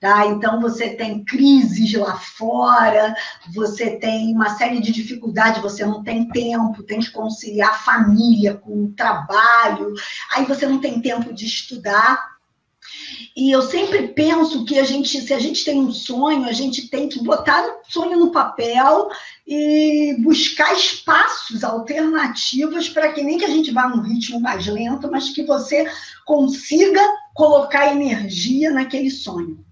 Tá? 0.00 0.26
Então, 0.26 0.60
você 0.60 0.88
tem 0.88 1.24
crises 1.24 1.94
lá 1.94 2.16
fora, 2.16 3.14
você 3.54 3.88
tem 4.00 4.34
uma 4.34 4.56
série 4.56 4.80
de 4.80 4.90
dificuldades, 4.90 5.62
você 5.62 5.86
não 5.86 6.02
tem 6.02 6.26
tempo, 6.26 6.82
tem 6.82 6.98
que 6.98 7.12
conciliar 7.12 7.84
família 7.84 8.54
com 8.54 8.86
o 8.86 8.92
trabalho, 8.92 9.94
aí 10.34 10.44
você 10.44 10.66
não 10.66 10.80
tem 10.80 11.00
tempo 11.00 11.32
de 11.32 11.46
estudar. 11.46 12.31
E 13.36 13.50
eu 13.50 13.62
sempre 13.62 14.08
penso 14.08 14.64
que 14.64 14.78
a 14.78 14.84
gente, 14.84 15.20
se 15.20 15.32
a 15.32 15.38
gente 15.38 15.64
tem 15.64 15.80
um 15.80 15.92
sonho, 15.92 16.44
a 16.44 16.52
gente 16.52 16.88
tem 16.88 17.08
que 17.08 17.22
botar 17.22 17.64
o 17.64 17.90
sonho 17.90 18.18
no 18.18 18.30
papel 18.30 19.08
e 19.46 20.16
buscar 20.20 20.72
espaços 20.74 21.64
alternativos 21.64 22.88
para 22.88 23.12
que 23.12 23.22
nem 23.22 23.38
que 23.38 23.44
a 23.44 23.50
gente 23.50 23.70
vá 23.70 23.88
num 23.88 24.02
ritmo 24.02 24.40
mais 24.40 24.66
lento, 24.66 25.10
mas 25.10 25.30
que 25.30 25.44
você 25.44 25.90
consiga 26.24 27.00
colocar 27.34 27.92
energia 27.92 28.70
naquele 28.70 29.10
sonho. 29.10 29.64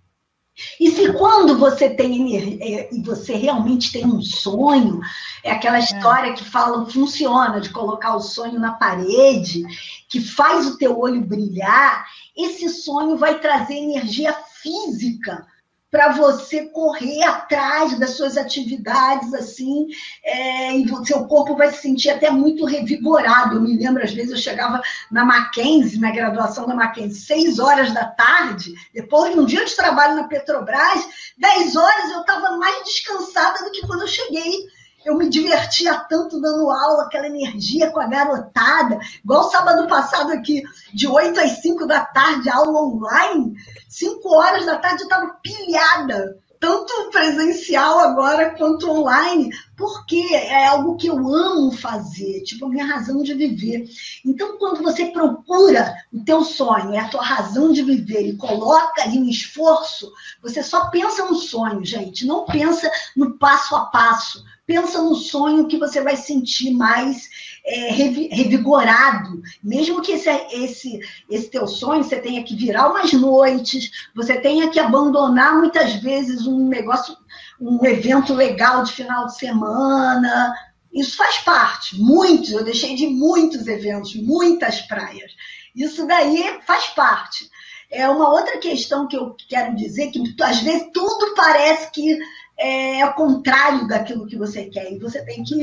E 0.79 0.91
se 0.91 1.13
quando 1.13 1.57
você 1.57 1.89
tem 1.89 2.37
é, 2.37 2.89
e 2.93 3.03
você 3.03 3.35
realmente 3.35 3.93
tem 3.93 4.05
um 4.05 4.21
sonho, 4.21 5.01
é 5.43 5.53
aquela 5.53 5.79
é. 5.79 5.81
história 5.81 6.33
que 6.35 6.45
falam 6.45 6.87
funciona 6.87 7.61
de 7.61 7.71
colocar 7.71 8.15
o 8.15 8.21
sonho 8.21 8.59
na 8.59 8.73
parede, 8.73 9.63
que 10.09 10.21
faz 10.21 10.67
o 10.67 10.77
teu 10.77 10.99
olho 10.99 11.25
brilhar, 11.25 12.05
esse 12.47 12.69
sonho 12.69 13.17
vai 13.17 13.39
trazer 13.41 13.75
energia 13.75 14.33
física 14.33 15.47
para 15.91 16.13
você 16.13 16.67
correr 16.67 17.23
atrás 17.25 17.99
das 17.99 18.11
suas 18.11 18.37
atividades, 18.37 19.35
assim, 19.35 19.89
é, 20.25 20.77
e 20.77 20.87
seu 21.05 21.27
corpo 21.27 21.57
vai 21.57 21.73
se 21.73 21.83
sentir 21.83 22.11
até 22.11 22.31
muito 22.31 22.65
revigorado. 22.65 23.57
Eu 23.57 23.63
me 23.63 23.77
lembro, 23.77 24.03
às 24.03 24.13
vezes, 24.13 24.31
eu 24.31 24.37
chegava 24.37 24.81
na 25.11 25.25
Mackenzie, 25.25 25.99
na 25.99 26.13
graduação 26.13 26.67
da 26.67 26.77
Mackenzie, 26.77 27.21
seis 27.21 27.59
horas 27.59 27.93
da 27.93 28.05
tarde, 28.05 28.73
depois 28.95 29.35
de 29.35 29.41
um 29.41 29.45
dia 29.45 29.65
de 29.65 29.75
trabalho 29.75 30.15
na 30.15 30.29
Petrobras, 30.29 31.09
dez 31.37 31.75
horas 31.75 32.11
eu 32.13 32.21
estava 32.21 32.57
mais 32.57 32.85
descansada 32.85 33.65
do 33.65 33.73
que 33.73 33.85
quando 33.87 34.03
eu 34.03 34.09
cheguei 34.09 34.69
eu 35.05 35.17
me 35.17 35.29
divertia 35.29 35.95
tanto 36.09 36.41
dando 36.41 36.71
aula, 36.71 37.05
aquela 37.05 37.27
energia 37.27 37.91
com 37.91 38.01
a 38.01 38.07
garotada, 38.07 38.99
igual 39.25 39.51
sábado 39.51 39.87
passado 39.89 40.33
aqui, 40.33 40.63
de 40.93 41.07
8 41.07 41.41
às 41.41 41.63
5 41.63 41.87
da 41.87 42.05
tarde, 42.05 42.51
aula 42.51 42.83
online, 42.83 43.55
5 43.89 44.29
horas 44.29 44.67
da 44.67 44.79
tarde 44.79 45.03
eu 45.03 45.09
estava 45.09 45.37
pilhada, 45.43 46.39
tanto 46.61 46.93
presencial 47.11 48.01
agora 48.01 48.51
quanto 48.51 48.91
online, 48.91 49.51
porque 49.75 50.21
é 50.35 50.67
algo 50.67 50.97
que 50.97 51.07
eu 51.07 51.17
amo 51.17 51.73
fazer, 51.73 52.43
tipo 52.43 52.67
a 52.67 52.69
minha 52.69 52.85
razão 52.85 53.23
de 53.23 53.33
viver. 53.33 53.89
Então, 54.27 54.59
quando 54.59 54.83
você 54.83 55.07
procura 55.07 55.95
o 56.13 56.23
teu 56.23 56.45
sonho, 56.45 56.93
é 56.93 56.99
a 56.99 57.09
tua 57.09 57.23
razão 57.23 57.73
de 57.73 57.83
viver 57.83 58.27
e 58.27 58.37
coloca 58.37 59.03
ali 59.03 59.19
um 59.19 59.29
esforço, 59.29 60.13
você 60.43 60.63
só 60.63 60.91
pensa 60.91 61.25
no 61.25 61.37
sonho, 61.37 61.83
gente, 61.83 62.27
não 62.27 62.45
pensa 62.45 62.91
no 63.17 63.39
passo 63.39 63.75
a 63.75 63.87
passo, 63.87 64.45
pensa 64.71 65.03
no 65.03 65.17
sonho 65.17 65.67
que 65.67 65.77
você 65.77 66.01
vai 66.01 66.17
sentir 66.17 66.71
mais 66.71 67.29
é, 67.67 67.91
revigorado, 67.91 69.43
mesmo 69.61 70.01
que 70.01 70.13
esse, 70.13 70.31
esse, 70.53 71.01
esse 71.29 71.51
teu 71.51 71.67
sonho 71.67 72.05
você 72.05 72.21
tenha 72.21 72.45
que 72.45 72.55
virar 72.55 72.89
umas 72.89 73.13
noites, 73.13 73.91
você 74.15 74.41
tenha 74.41 74.71
que 74.71 74.79
abandonar 74.79 75.59
muitas 75.59 75.95
vezes 75.95 76.47
um 76.47 76.69
negócio, 76.69 77.17
um 77.61 77.85
evento 77.85 78.33
legal 78.33 78.85
de 78.85 78.93
final 78.93 79.27
de 79.27 79.37
semana. 79.37 80.55
Isso 80.95 81.17
faz 81.17 81.39
parte, 81.39 82.01
muitos, 82.01 82.53
eu 82.53 82.63
deixei 82.63 82.95
de 82.95 83.09
muitos 83.09 83.67
eventos, 83.67 84.15
muitas 84.15 84.83
praias. 84.83 85.33
Isso 85.75 86.07
daí 86.07 86.61
faz 86.65 86.87
parte. 86.91 87.51
É 87.91 88.09
uma 88.09 88.31
outra 88.31 88.59
questão 88.59 89.09
que 89.09 89.17
eu 89.17 89.35
quero 89.49 89.75
dizer, 89.75 90.13
que 90.13 90.23
às 90.41 90.61
vezes 90.61 90.91
tudo 90.95 91.35
parece 91.35 91.91
que 91.91 92.21
é 92.61 93.05
o 93.07 93.15
contrário 93.15 93.89
daquilo 93.89 94.27
que 94.27 94.37
você 94.37 94.65
quer, 94.65 94.93
e 94.93 94.99
você 94.99 95.25
tem 95.25 95.43
que 95.43 95.57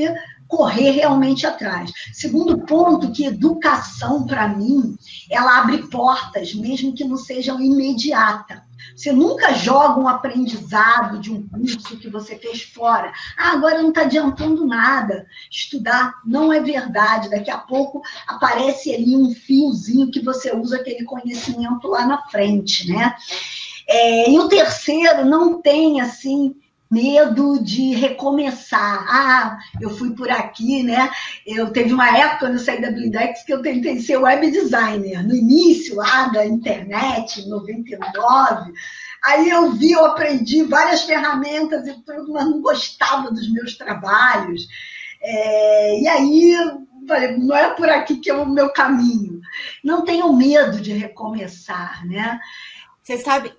correr 0.48 0.90
realmente 0.90 1.46
atrás. 1.46 1.92
Segundo 2.12 2.58
ponto, 2.58 3.12
que 3.12 3.26
educação, 3.26 4.26
para 4.26 4.48
mim, 4.48 4.96
ela 5.30 5.60
abre 5.60 5.86
portas, 5.88 6.54
mesmo 6.54 6.94
que 6.94 7.04
não 7.04 7.16
sejam 7.16 7.60
imediata. 7.60 8.66
Você 8.96 9.12
nunca 9.12 9.54
joga 9.54 10.00
um 10.00 10.08
aprendizado 10.08 11.20
de 11.20 11.32
um 11.32 11.46
curso 11.46 11.96
que 11.98 12.08
você 12.08 12.36
fez 12.36 12.62
fora. 12.62 13.12
Ah, 13.36 13.52
agora 13.52 13.80
não 13.80 13.90
está 13.90 14.02
adiantando 14.02 14.66
nada. 14.66 15.26
Estudar 15.50 16.14
não 16.26 16.52
é 16.52 16.60
verdade. 16.60 17.30
Daqui 17.30 17.50
a 17.50 17.58
pouco 17.58 18.02
aparece 18.26 18.92
ali 18.92 19.16
um 19.16 19.32
fiozinho 19.32 20.10
que 20.10 20.20
você 20.20 20.52
usa 20.56 20.76
aquele 20.76 21.04
conhecimento 21.04 21.86
lá 21.86 22.06
na 22.06 22.22
frente, 22.28 22.88
né? 22.88 23.14
É, 23.86 24.30
e 24.30 24.38
o 24.38 24.48
terceiro, 24.48 25.24
não 25.24 25.62
tem 25.62 26.00
assim 26.00 26.54
medo 26.90 27.62
de 27.62 27.94
recomeçar. 27.94 29.04
Ah, 29.08 29.58
eu 29.80 29.90
fui 29.90 30.14
por 30.14 30.30
aqui, 30.30 30.82
né? 30.82 31.10
Eu 31.46 31.70
teve 31.70 31.92
uma 31.92 32.16
época 32.16 32.38
quando 32.38 32.54
eu 32.54 32.58
saí 32.58 32.80
da 32.80 32.90
Blindex 32.90 33.42
que 33.44 33.52
eu 33.52 33.62
tentei 33.62 34.00
ser 34.00 34.16
web 34.16 34.50
designer, 34.50 35.26
no 35.26 35.34
início 35.34 35.96
lá 35.96 36.28
da 36.28 36.46
internet, 36.46 37.40
em 37.40 37.48
99. 37.48 38.72
Aí 39.24 39.50
eu 39.50 39.72
vi, 39.72 39.92
eu 39.92 40.06
aprendi 40.06 40.62
várias 40.62 41.02
ferramentas 41.02 41.86
e 41.86 41.92
tudo, 42.04 42.32
mas 42.32 42.44
não 42.44 42.62
gostava 42.62 43.30
dos 43.30 43.52
meus 43.52 43.76
trabalhos. 43.76 44.66
É, 45.20 46.00
e 46.00 46.08
aí 46.08 46.56
falei, 47.06 47.36
não 47.36 47.56
é 47.56 47.74
por 47.74 47.88
aqui 47.88 48.16
que 48.16 48.30
é 48.30 48.34
o 48.34 48.46
meu 48.46 48.70
caminho. 48.70 49.40
Não 49.82 50.04
tenho 50.04 50.32
medo 50.32 50.80
de 50.80 50.92
recomeçar, 50.92 52.06
né? 52.06 52.38
Você 53.02 53.18
sabe, 53.18 53.52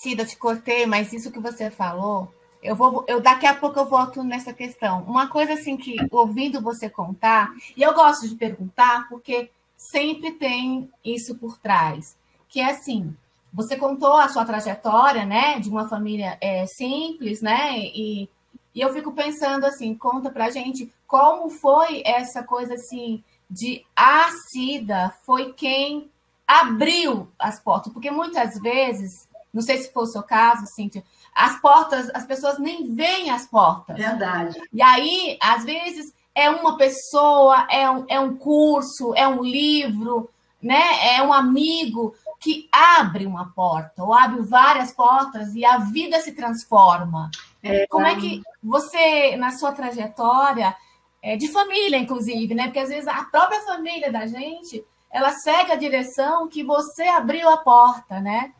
Cida, 0.00 0.24
te 0.24 0.36
cortei, 0.36 0.86
mas 0.86 1.12
isso 1.12 1.32
que 1.32 1.40
você 1.40 1.70
falou 1.70 2.32
eu 2.62 2.74
vou, 2.74 3.04
eu 3.08 3.20
daqui 3.20 3.46
a 3.46 3.54
pouco 3.54 3.78
eu 3.78 3.86
volto 3.86 4.22
nessa 4.22 4.52
questão. 4.52 5.02
Uma 5.04 5.28
coisa 5.28 5.54
assim 5.54 5.76
que 5.76 5.96
ouvindo 6.10 6.60
você 6.60 6.88
contar, 6.88 7.52
e 7.76 7.82
eu 7.82 7.94
gosto 7.94 8.28
de 8.28 8.34
perguntar 8.34 9.08
porque 9.08 9.50
sempre 9.76 10.32
tem 10.32 10.90
isso 11.04 11.36
por 11.36 11.58
trás, 11.58 12.16
que 12.48 12.60
é 12.60 12.70
assim, 12.70 13.14
você 13.52 13.76
contou 13.76 14.16
a 14.16 14.28
sua 14.28 14.44
trajetória, 14.44 15.24
né, 15.24 15.60
de 15.60 15.68
uma 15.68 15.88
família 15.88 16.36
é, 16.40 16.66
simples, 16.66 17.40
né, 17.40 17.78
e, 17.78 18.28
e 18.74 18.80
eu 18.80 18.92
fico 18.92 19.12
pensando 19.12 19.64
assim, 19.64 19.94
conta 19.94 20.30
pra 20.30 20.50
gente 20.50 20.92
como 21.06 21.48
foi 21.50 22.02
essa 22.04 22.42
coisa 22.42 22.74
assim 22.74 23.22
de 23.48 23.84
a 23.94 24.28
Cida 24.50 25.14
foi 25.24 25.52
quem 25.52 26.10
abriu 26.46 27.28
as 27.38 27.60
portas, 27.60 27.92
porque 27.92 28.10
muitas 28.10 28.58
vezes, 28.60 29.28
não 29.52 29.62
sei 29.62 29.78
se 29.78 29.92
foi 29.92 30.04
o 30.04 30.06
seu 30.06 30.22
caso, 30.22 30.66
Cíntia, 30.66 31.04
as 31.36 31.60
portas, 31.60 32.10
as 32.14 32.24
pessoas 32.24 32.58
nem 32.58 32.94
veem 32.94 33.30
as 33.30 33.46
portas. 33.46 33.94
Verdade. 33.94 34.58
E 34.72 34.80
aí, 34.80 35.36
às 35.38 35.64
vezes, 35.64 36.14
é 36.34 36.48
uma 36.48 36.78
pessoa, 36.78 37.66
é 37.70 37.88
um, 37.90 38.06
é 38.08 38.18
um 38.18 38.34
curso, 38.34 39.14
é 39.14 39.28
um 39.28 39.44
livro, 39.44 40.30
né? 40.62 41.14
É 41.14 41.22
um 41.22 41.32
amigo 41.32 42.14
que 42.40 42.66
abre 42.72 43.26
uma 43.26 43.52
porta, 43.52 44.02
ou 44.02 44.14
abre 44.14 44.40
várias 44.42 44.92
portas 44.92 45.54
e 45.54 45.62
a 45.62 45.76
vida 45.76 46.18
se 46.20 46.32
transforma. 46.32 47.30
É, 47.62 47.86
Como 47.86 48.06
é 48.06 48.16
que 48.16 48.42
você, 48.62 49.36
na 49.36 49.52
sua 49.52 49.72
trajetória, 49.72 50.74
é, 51.22 51.36
de 51.36 51.52
família, 51.52 51.98
inclusive, 51.98 52.54
né? 52.54 52.64
Porque 52.64 52.78
às 52.78 52.88
vezes 52.88 53.08
a 53.08 53.24
própria 53.24 53.60
família 53.60 54.10
da 54.10 54.26
gente 54.26 54.82
ela 55.10 55.32
segue 55.32 55.72
a 55.72 55.76
direção 55.76 56.48
que 56.48 56.62
você 56.62 57.04
abriu 57.04 57.48
a 57.48 57.56
porta, 57.56 58.20
né? 58.20 58.52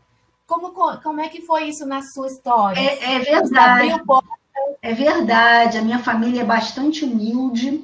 Como, 0.46 0.72
como 1.02 1.20
é 1.20 1.28
que 1.28 1.42
foi 1.42 1.68
isso 1.68 1.84
na 1.84 2.02
sua 2.02 2.28
história? 2.28 2.78
É, 2.78 3.16
é 3.16 3.18
verdade. 3.18 4.02
É 4.80 4.94
verdade. 4.94 5.78
A 5.78 5.82
minha 5.82 5.98
família 5.98 6.42
é 6.42 6.44
bastante 6.44 7.04
humilde. 7.04 7.82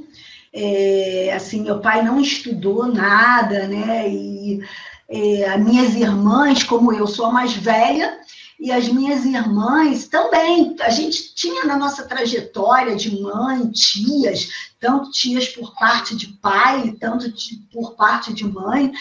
É, 0.52 1.32
assim, 1.34 1.62
meu 1.62 1.80
pai 1.80 2.02
não 2.02 2.20
estudou 2.20 2.86
nada, 2.86 3.66
né? 3.66 4.08
E 4.08 4.62
é, 5.08 5.44
as 5.44 5.60
minhas 5.60 5.94
irmãs, 5.94 6.62
como 6.62 6.92
eu 6.92 7.06
sou 7.06 7.26
a 7.26 7.32
mais 7.32 7.52
velha, 7.54 8.20
e 8.62 8.70
as 8.70 8.88
minhas 8.88 9.24
irmãs 9.24 10.06
também. 10.06 10.76
A 10.80 10.90
gente 10.90 11.34
tinha 11.34 11.64
na 11.64 11.76
nossa 11.76 12.04
trajetória 12.04 12.94
de 12.94 13.20
mãe, 13.20 13.68
tias, 13.72 14.70
tanto 14.78 15.10
tias 15.10 15.48
por 15.48 15.74
parte 15.74 16.16
de 16.16 16.28
pai, 16.28 16.94
tanto 17.00 17.26
por 17.72 17.96
parte 17.96 18.32
de 18.32 18.44
mãe, 18.44 18.92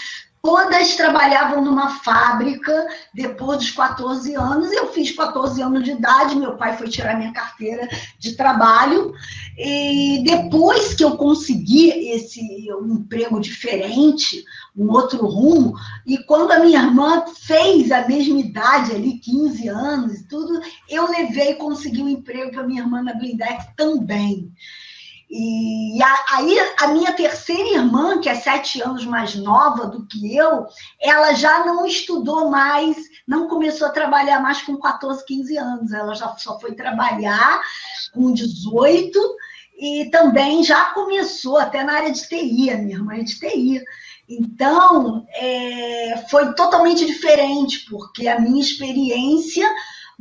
Todas 0.44 0.96
trabalhavam 0.96 1.64
numa 1.64 2.00
fábrica 2.00 2.88
depois 3.14 3.60
dos 3.60 3.70
14 3.72 4.34
anos. 4.34 4.72
Eu 4.72 4.88
fiz 4.92 5.12
14 5.12 5.62
anos 5.62 5.84
de 5.84 5.92
idade, 5.92 6.36
meu 6.36 6.58
pai 6.58 6.76
foi 6.76 6.90
tirar 6.90 7.16
minha 7.16 7.32
carteira 7.32 7.88
de 8.18 8.36
trabalho. 8.36 9.14
E 9.56 10.24
depois 10.24 10.96
que 10.96 11.04
eu 11.04 11.16
consegui 11.16 11.90
esse 12.10 12.42
um 12.74 12.96
emprego 12.96 13.40
diferente, 13.40 14.44
um 14.76 14.90
outro 14.90 15.28
rumo, 15.28 15.76
e 16.08 16.18
quando 16.24 16.52
a 16.52 16.60
minha 16.60 16.82
irmã 16.82 17.24
fez 17.28 17.92
a 17.92 18.08
mesma 18.08 18.40
idade 18.40 18.94
ali, 18.94 19.20
15 19.20 19.68
anos 19.68 20.22
e 20.22 20.28
tudo, 20.28 20.60
eu 20.90 21.08
levei 21.08 21.52
e 21.52 21.56
consegui 21.56 22.02
um 22.02 22.10
emprego 22.10 22.52
para 22.52 22.64
minha 22.64 22.82
irmã 22.82 23.04
na 23.04 23.14
Blindex 23.14 23.68
também. 23.78 24.52
E 25.34 25.98
aí 26.30 26.58
a 26.78 26.88
minha 26.90 27.14
terceira 27.14 27.70
irmã, 27.70 28.20
que 28.20 28.28
é 28.28 28.36
sete 28.36 28.82
anos 28.82 29.06
mais 29.06 29.34
nova 29.34 29.88
do 29.88 30.06
que 30.06 30.36
eu, 30.36 30.68
ela 31.00 31.32
já 31.34 31.66
não 31.66 31.86
estudou 31.86 32.50
mais, 32.50 32.98
não 33.26 33.48
começou 33.48 33.88
a 33.88 33.92
trabalhar 33.92 34.42
mais 34.42 34.62
com 34.62 34.76
14, 34.76 35.26
15 35.26 35.58
anos. 35.58 35.94
Ela 35.94 36.14
já 36.16 36.36
só 36.36 36.60
foi 36.60 36.74
trabalhar 36.74 37.62
com 38.14 38.34
18 38.34 39.18
e 39.80 40.10
também 40.12 40.66
já 40.66 40.92
começou 40.92 41.58
até 41.58 41.82
na 41.82 41.94
área 41.94 42.12
de 42.12 42.28
TI, 42.28 42.70
a 42.70 42.78
minha 42.78 42.98
irmã 42.98 43.14
é 43.16 43.24
de 43.24 43.40
TI. 43.40 43.82
Então, 44.28 45.26
é, 45.34 46.26
foi 46.30 46.54
totalmente 46.56 47.06
diferente, 47.06 47.86
porque 47.90 48.28
a 48.28 48.38
minha 48.38 48.62
experiência 48.62 49.70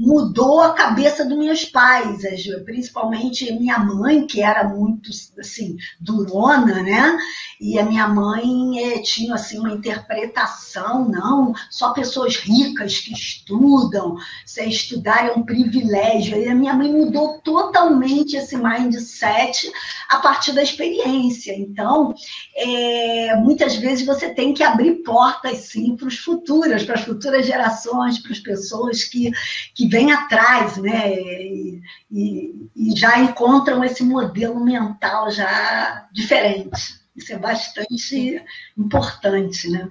mudou 0.01 0.63
a 0.63 0.73
cabeça 0.73 1.27
dos 1.27 1.37
meus 1.37 1.67
pais, 1.67 2.23
principalmente 2.65 3.53
minha 3.53 3.79
mãe, 3.79 4.27
que 4.27 4.41
era 4.41 4.67
muito 4.67 5.11
assim 5.39 5.77
durona, 6.01 6.83
né? 6.83 7.19
E 7.61 7.79
a 7.79 7.85
minha 7.85 8.09
mãe 8.09 8.83
é, 8.83 9.03
tinha 9.03 9.35
assim 9.35 9.59
uma 9.59 9.73
interpretação, 9.73 11.07
não, 11.07 11.53
só 11.69 11.93
pessoas 11.93 12.37
ricas 12.37 12.99
que 12.99 13.13
estudam, 13.13 14.17
se 14.47 14.65
estudar 14.67 15.27
é 15.27 15.33
um 15.33 15.43
privilégio. 15.43 16.39
E 16.39 16.49
a 16.49 16.55
minha 16.55 16.73
mãe 16.73 16.91
mudou 16.91 17.39
totalmente 17.41 18.37
esse 18.37 18.57
mindset 18.57 19.71
a 20.09 20.17
partir 20.17 20.53
da 20.53 20.63
experiência. 20.63 21.55
Então, 21.55 22.15
é, 22.57 23.37
muitas 23.37 23.77
vezes 23.77 24.07
você 24.07 24.31
tem 24.31 24.55
que 24.55 24.63
abrir 24.63 25.03
portas 25.03 25.59
sim 25.59 25.95
para 25.95 26.09
os 26.09 26.17
futuros, 26.19 26.85
para 26.85 26.95
as 26.95 27.03
futuras 27.03 27.45
gerações, 27.45 28.19
para 28.19 28.33
as 28.33 28.39
pessoas 28.39 29.05
que, 29.05 29.31
que 29.75 29.89
vêm 29.91 30.12
atrás, 30.12 30.76
né? 30.76 31.12
E, 31.12 31.82
e, 32.11 32.70
e 32.76 32.97
já 32.97 33.18
encontram 33.18 33.82
esse 33.82 34.05
modelo 34.05 34.64
mental 34.64 35.30
já 35.30 36.09
diferente. 36.12 37.01
Isso 37.16 37.32
é 37.32 37.38
bastante 37.38 38.43
importante, 38.78 39.68
né? 39.68 39.91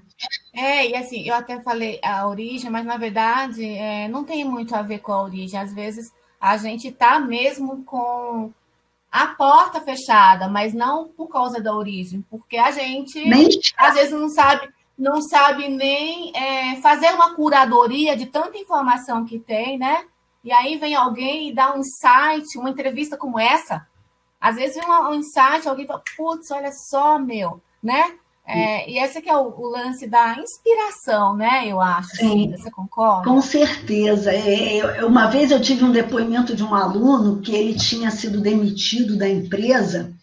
É, 0.53 0.89
e 0.89 0.95
assim, 0.95 1.27
eu 1.27 1.35
até 1.35 1.61
falei 1.61 1.99
a 2.03 2.27
origem, 2.27 2.69
mas 2.69 2.85
na 2.85 2.97
verdade 2.97 3.63
é, 3.65 4.07
não 4.07 4.23
tem 4.23 4.45
muito 4.45 4.73
a 4.73 4.81
ver 4.81 4.99
com 4.99 5.11
a 5.11 5.21
origem. 5.21 5.59
Às 5.59 5.73
vezes 5.73 6.11
a 6.39 6.55
gente 6.57 6.91
tá 6.91 7.19
mesmo 7.19 7.83
com 7.83 8.51
a 9.11 9.27
porta 9.27 9.81
fechada, 9.81 10.47
mas 10.47 10.73
não 10.73 11.09
por 11.09 11.27
causa 11.27 11.59
da 11.61 11.75
origem, 11.75 12.23
porque 12.29 12.57
a 12.57 12.71
gente 12.71 13.21
às 13.77 13.95
vezes 13.95 14.11
não 14.11 14.29
sabe, 14.29 14.69
não 14.99 15.21
sabe 15.21 15.69
nem 15.69 16.35
é, 16.35 16.75
fazer 16.81 17.13
uma 17.13 17.33
curadoria 17.33 18.17
de 18.17 18.25
tanta 18.25 18.57
informação 18.57 19.23
que 19.23 19.39
tem, 19.39 19.79
né? 19.79 20.03
E 20.43 20.51
aí 20.51 20.77
vem 20.77 20.93
alguém 20.93 21.49
e 21.49 21.53
dá 21.55 21.73
um 21.73 21.79
insight, 21.79 22.57
uma 22.57 22.69
entrevista 22.69 23.17
como 23.17 23.39
essa, 23.39 23.87
às 24.39 24.57
vezes 24.57 24.75
vem 24.75 24.89
um, 24.89 25.13
insight, 25.13 25.67
alguém 25.67 25.87
fala, 25.87 26.01
putz, 26.15 26.51
olha 26.51 26.71
só, 26.71 27.17
meu, 27.17 27.61
né? 27.81 28.13
É, 28.45 28.89
e 28.89 28.97
esse 28.97 29.21
que 29.21 29.29
é 29.29 29.37
o, 29.37 29.53
o, 29.59 29.69
lance 29.69 30.07
da 30.07 30.35
inspiração, 30.39 31.35
né? 31.35 31.67
Eu 31.67 31.79
acho. 31.79 32.15
Sim. 32.15 32.49
Você 32.49 32.71
concorda? 32.71 33.29
Com 33.29 33.39
certeza. 33.41 34.33
É, 34.33 35.05
uma 35.05 35.27
vez 35.27 35.51
eu 35.51 35.61
tive 35.61 35.83
um 35.83 35.91
depoimento 35.91 36.55
de 36.55 36.63
um 36.63 36.73
aluno 36.73 37.41
que 37.41 37.53
ele 37.53 37.75
tinha 37.75 38.09
sido 38.09 38.41
demitido 38.41 39.15
da 39.15 39.29
empresa 39.29 40.15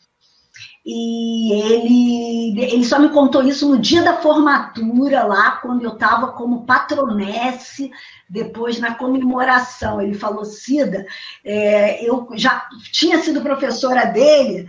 e 0.89 1.53
ele, 1.53 2.61
ele 2.61 2.85
só 2.85 2.97
me 3.01 3.09
contou 3.09 3.43
isso 3.43 3.69
no 3.69 3.77
dia 3.77 4.03
da 4.05 4.19
formatura, 4.19 5.25
lá, 5.25 5.57
quando 5.57 5.83
eu 5.83 5.95
estava 5.95 6.29
como 6.29 6.65
patronesse, 6.65 7.91
depois 8.31 8.79
na 8.79 8.95
comemoração. 8.95 10.01
Ele 10.01 10.15
falou: 10.15 10.45
Cida, 10.45 11.05
é, 11.45 12.09
eu 12.09 12.29
já 12.35 12.69
tinha 12.93 13.19
sido 13.19 13.41
professora 13.41 14.05
dele 14.05 14.65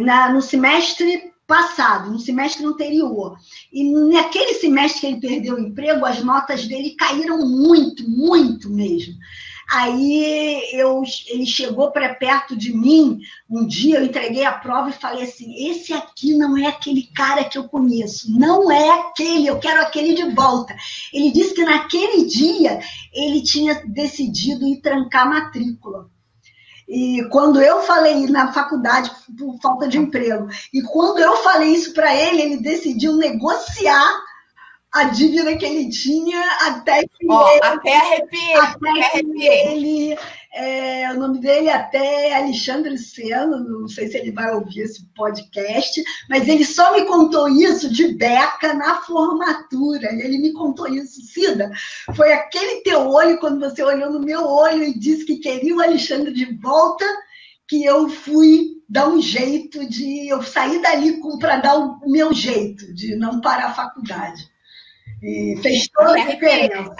na, 0.00 0.32
no 0.32 0.40
semestre 0.40 1.34
passado, 1.46 2.10
no 2.10 2.18
semestre 2.18 2.64
anterior. 2.64 3.36
E 3.70 3.84
naquele 4.10 4.54
semestre 4.54 5.00
que 5.00 5.06
ele 5.06 5.20
perdeu 5.20 5.56
o 5.56 5.60
emprego, 5.60 6.06
as 6.06 6.24
notas 6.24 6.66
dele 6.66 6.96
caíram 6.98 7.40
muito, 7.46 8.08
muito 8.08 8.70
mesmo. 8.70 9.12
Aí 9.70 10.62
eu, 10.72 11.02
ele 11.26 11.44
chegou 11.44 11.90
para 11.90 12.14
perto 12.14 12.56
de 12.56 12.72
mim 12.72 13.20
um 13.50 13.66
dia, 13.66 13.98
eu 13.98 14.04
entreguei 14.06 14.42
a 14.44 14.52
prova 14.52 14.88
e 14.88 14.94
falei 14.94 15.24
assim: 15.24 15.68
esse 15.68 15.92
aqui 15.92 16.34
não 16.34 16.56
é 16.56 16.66
aquele 16.66 17.02
cara 17.14 17.44
que 17.44 17.58
eu 17.58 17.68
conheço, 17.68 18.32
não 18.32 18.70
é 18.70 18.88
aquele, 19.00 19.46
eu 19.46 19.58
quero 19.58 19.82
aquele 19.82 20.14
de 20.14 20.34
volta. 20.34 20.74
Ele 21.12 21.30
disse 21.30 21.52
que 21.52 21.64
naquele 21.64 22.24
dia 22.24 22.80
ele 23.12 23.42
tinha 23.42 23.82
decidido 23.86 24.66
ir 24.66 24.80
trancar 24.80 25.26
a 25.26 25.30
matrícula. 25.30 26.08
E 26.88 27.22
quando 27.30 27.60
eu 27.60 27.82
falei 27.82 28.26
na 28.26 28.50
faculdade 28.50 29.10
por 29.38 29.60
falta 29.60 29.86
de 29.86 29.98
emprego, 29.98 30.48
e 30.72 30.80
quando 30.80 31.18
eu 31.18 31.36
falei 31.42 31.74
isso 31.74 31.92
para 31.92 32.14
ele, 32.16 32.40
ele 32.40 32.56
decidiu 32.56 33.18
negociar 33.18 34.27
a 34.92 35.04
dívida 35.04 35.56
que 35.56 35.66
ele 35.66 35.90
tinha 35.90 36.40
até 36.66 37.02
que 37.02 37.26
oh, 37.28 37.48
ele, 37.48 37.60
até 37.62 37.96
arrepiei, 37.96 38.54
até, 38.54 38.90
até 38.90 39.22
que 39.22 39.46
ele 39.46 40.18
é, 40.54 41.12
o 41.12 41.18
nome 41.18 41.40
dele 41.40 41.68
é 41.68 41.74
até 41.74 42.34
Alexandre 42.34 42.96
Seno, 42.96 43.60
não 43.60 43.86
sei 43.86 44.08
se 44.08 44.16
ele 44.16 44.32
vai 44.32 44.52
ouvir 44.52 44.80
esse 44.80 45.04
podcast, 45.14 46.02
mas 46.28 46.48
ele 46.48 46.64
só 46.64 46.92
me 46.94 47.04
contou 47.04 47.48
isso 47.48 47.92
de 47.92 48.14
beca 48.14 48.74
na 48.74 49.00
formatura. 49.02 50.08
Ele 50.12 50.38
me 50.38 50.52
contou 50.52 50.88
isso, 50.88 51.20
Cida. 51.22 51.70
Foi 52.16 52.32
aquele 52.32 52.80
teu 52.80 53.08
olho, 53.08 53.38
quando 53.38 53.60
você 53.60 53.82
olhou 53.82 54.10
no 54.10 54.20
meu 54.20 54.44
olho 54.44 54.82
e 54.82 54.98
disse 54.98 55.24
que 55.24 55.36
queria 55.36 55.76
o 55.76 55.82
Alexandre 55.82 56.32
de 56.32 56.46
volta, 56.56 57.04
que 57.68 57.84
eu 57.84 58.08
fui 58.08 58.78
dar 58.88 59.08
um 59.08 59.20
jeito 59.20 59.86
de. 59.86 60.28
Eu 60.28 60.42
saí 60.42 60.80
dali 60.80 61.20
para 61.38 61.58
dar 61.58 61.76
o 61.78 62.00
meu 62.10 62.32
jeito 62.32 62.92
de 62.94 63.14
não 63.14 63.40
parar 63.40 63.66
a 63.66 63.74
faculdade. 63.74 64.50
E 65.22 65.58
fez 65.62 65.88
toda 65.88 66.12
a 66.12 66.26
diferença. 66.26 66.96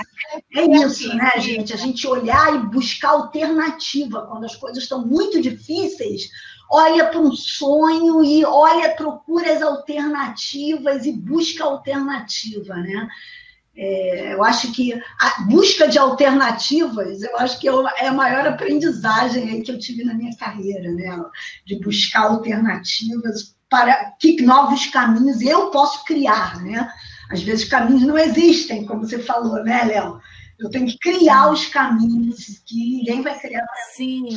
É 0.55 0.65
isso, 0.65 1.15
né, 1.15 1.31
gente? 1.39 1.73
A 1.73 1.77
gente 1.77 2.07
olhar 2.07 2.55
e 2.55 2.67
buscar 2.67 3.11
alternativa 3.11 4.27
quando 4.27 4.45
as 4.45 4.57
coisas 4.57 4.83
estão 4.83 5.07
muito 5.07 5.41
difíceis. 5.41 6.29
Olha 6.71 7.07
para 7.07 7.21
um 7.21 7.33
sonho 7.33 8.23
e 8.25 8.45
olha, 8.45 8.95
procura 8.95 9.53
as 9.53 9.63
alternativas 9.63 11.07
e 11.07 11.13
busca 11.13 11.65
alternativa, 11.65 12.75
né? 12.77 13.09
É, 13.81 14.35
eu 14.35 14.43
acho 14.43 14.73
que 14.73 14.93
a 14.93 15.43
busca 15.43 15.87
de 15.87 15.99
alternativas, 15.99 17.23
eu 17.23 17.39
acho 17.39 17.61
que 17.61 17.69
é, 17.69 17.73
é 17.99 18.09
a 18.09 18.13
maior 18.13 18.45
aprendizagem 18.47 19.63
que 19.63 19.71
eu 19.71 19.79
tive 19.79 20.05
na 20.05 20.15
minha 20.15 20.37
carreira, 20.37 20.91
né? 20.91 21.17
De 21.65 21.79
buscar 21.81 22.25
alternativas 22.25 23.57
para 23.71 24.13
que 24.19 24.43
novos 24.43 24.87
caminhos 24.87 25.41
eu 25.41 25.71
posso 25.71 26.05
criar, 26.05 26.61
né? 26.61 26.91
Às 27.31 27.43
vezes 27.43 27.69
caminhos 27.69 28.03
não 28.03 28.17
existem, 28.17 28.87
como 28.87 29.07
você 29.07 29.19
falou, 29.19 29.63
né, 29.63 29.85
Léo? 29.85 30.21
Eu 30.59 30.71
tenho 30.71 30.87
que 30.87 30.99
criar 30.99 31.51
os 31.51 31.67
caminhos 31.67 32.63
que 32.67 32.75
ninguém 32.75 33.23
vai 33.23 33.39
criar. 33.39 33.67
Sim. 33.95 34.29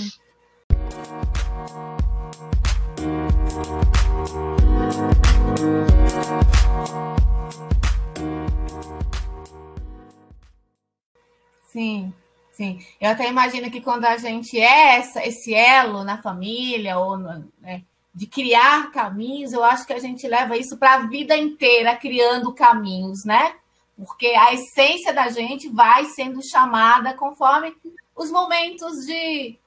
Sim, 11.68 12.14
sim. 12.52 12.80
Eu 13.00 13.12
até 13.12 13.30
imagino 13.30 13.72
que 13.72 13.80
quando 13.80 14.04
a 14.04 14.18
gente 14.18 14.60
é 14.60 14.98
essa, 14.98 15.26
esse 15.26 15.54
elo 15.54 16.04
na 16.04 16.22
família 16.22 17.00
ou 17.00 17.18
no, 17.18 17.50
né, 17.62 17.84
de 18.14 18.28
criar 18.28 18.91
caminhos, 18.91 19.53
eu 19.53 19.64
acho 19.64 19.86
que 19.86 19.93
a 19.93 19.99
gente 19.99 20.28
leva 20.28 20.57
isso 20.57 20.78
para 20.78 20.95
a 20.95 21.07
vida 21.07 21.36
inteira, 21.38 21.95
criando 21.95 22.53
caminhos, 22.53 23.24
né? 23.24 23.55
Porque 23.97 24.28
a 24.28 24.53
essência 24.53 25.14
da 25.14 25.30
gente 25.30 25.70
vai 25.70 26.05
sendo 26.05 26.41
chamada 26.41 27.14
conforme 27.14 27.76
os 28.16 28.30
momentos 28.30 29.05
de, 29.05 29.57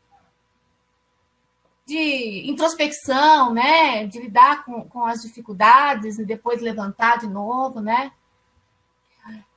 de 1.86 2.50
introspecção, 2.50 3.54
né? 3.54 4.06
De 4.06 4.20
lidar 4.20 4.64
com, 4.64 4.86
com 4.88 5.04
as 5.04 5.22
dificuldades 5.22 6.18
e 6.18 6.24
depois 6.24 6.60
levantar 6.60 7.18
de 7.18 7.26
novo, 7.26 7.80
né? 7.80 8.12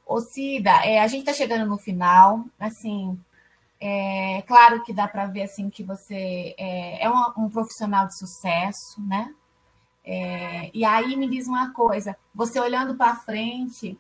Ô, 0.05 0.21
Cida, 0.21 0.71
é, 0.85 1.01
a 1.01 1.07
gente 1.07 1.21
está 1.21 1.33
chegando 1.33 1.65
no 1.67 1.77
final, 1.77 2.45
assim, 2.57 3.19
é 3.80 4.41
claro 4.47 4.84
que 4.84 4.93
dá 4.93 5.07
para 5.07 5.28
ver 5.28 5.43
assim 5.43 5.69
que 5.69 5.84
você 5.84 6.55
é, 6.57 7.03
é 7.03 7.09
um, 7.09 7.45
um, 7.45 7.49
profissional 7.49 8.07
de 8.07 8.17
sucesso, 8.17 9.01
né? 9.05 9.34
É, 10.03 10.71
e 10.73 10.86
aí 10.86 11.15
me 11.15 11.30
diz 11.30 11.47
uma 11.47 11.71
coisa, 11.73 12.17
você 12.34 12.59
olhando 12.59 12.95
para 12.95 13.15
frente, 13.15 13.99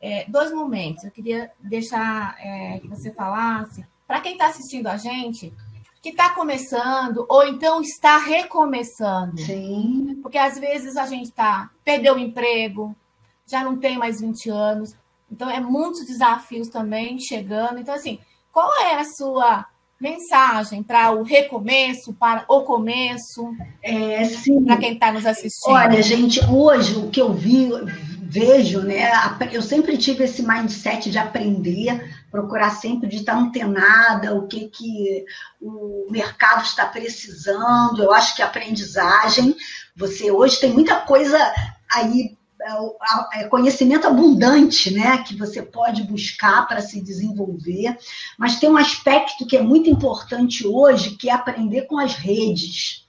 é, 0.00 0.24
dois 0.28 0.52
momentos. 0.52 1.04
Eu 1.04 1.10
queria 1.10 1.50
deixar 1.60 2.36
é, 2.38 2.78
que 2.80 2.88
você 2.88 3.12
falasse 3.12 3.86
para 4.06 4.20
quem 4.20 4.32
está 4.32 4.46
assistindo 4.46 4.88
a 4.88 4.96
gente 4.96 5.52
que 6.02 6.08
está 6.08 6.30
começando 6.30 7.26
ou 7.28 7.46
então 7.46 7.80
está 7.80 8.16
recomeçando. 8.16 9.38
Sim. 9.38 10.18
Porque 10.22 10.38
às 10.38 10.58
vezes 10.58 10.96
a 10.96 11.06
gente 11.06 11.30
tá 11.30 11.70
perdeu 11.84 12.14
o 12.14 12.18
emprego, 12.18 12.96
já 13.46 13.62
não 13.62 13.78
tem 13.78 13.98
mais 13.98 14.20
20 14.20 14.48
anos, 14.50 14.96
então 15.30 15.48
é 15.50 15.60
muitos 15.60 16.06
desafios 16.06 16.68
também 16.68 17.18
chegando. 17.18 17.78
Então 17.78 17.94
assim, 17.94 18.18
qual 18.52 18.70
é 18.82 18.96
a 18.96 19.04
sua 19.04 19.66
mensagem 20.00 20.82
para 20.82 21.12
o 21.12 21.22
recomeço, 21.22 22.14
para 22.14 22.44
o 22.48 22.62
começo? 22.62 23.54
É, 23.82 24.24
sim. 24.24 24.64
Para 24.64 24.78
quem 24.78 24.94
está 24.94 25.12
nos 25.12 25.26
assistindo. 25.26 25.74
Olha, 25.74 26.02
gente, 26.02 26.40
hoje 26.46 26.96
o 26.96 27.10
que 27.10 27.20
eu 27.20 27.32
vi, 27.34 27.70
vejo, 28.22 28.80
né? 28.80 29.10
Eu 29.52 29.60
sempre 29.60 29.98
tive 29.98 30.24
esse 30.24 30.42
mindset 30.42 31.10
de 31.10 31.18
aprender, 31.18 32.24
procurar 32.30 32.70
sempre 32.70 33.08
de 33.08 33.16
estar 33.16 33.36
antenada, 33.36 34.34
o 34.34 34.46
que, 34.46 34.68
que 34.68 35.24
o 35.60 36.06
mercado 36.10 36.62
está 36.62 36.86
precisando. 36.86 38.02
Eu 38.02 38.12
acho 38.12 38.34
que 38.34 38.40
aprendizagem, 38.40 39.54
você 39.94 40.30
hoje 40.30 40.58
tem 40.58 40.72
muita 40.72 40.96
coisa 40.96 41.38
aí 41.92 42.39
conhecimento 43.48 44.06
abundante, 44.06 44.90
né, 44.92 45.18
que 45.18 45.36
você 45.36 45.62
pode 45.62 46.02
buscar 46.04 46.66
para 46.66 46.80
se 46.80 47.00
desenvolver, 47.00 47.96
mas 48.38 48.58
tem 48.58 48.70
um 48.70 48.76
aspecto 48.76 49.46
que 49.46 49.56
é 49.56 49.62
muito 49.62 49.88
importante 49.88 50.66
hoje, 50.66 51.16
que 51.16 51.28
é 51.28 51.32
aprender 51.32 51.82
com 51.82 51.98
as 51.98 52.14
redes 52.14 53.06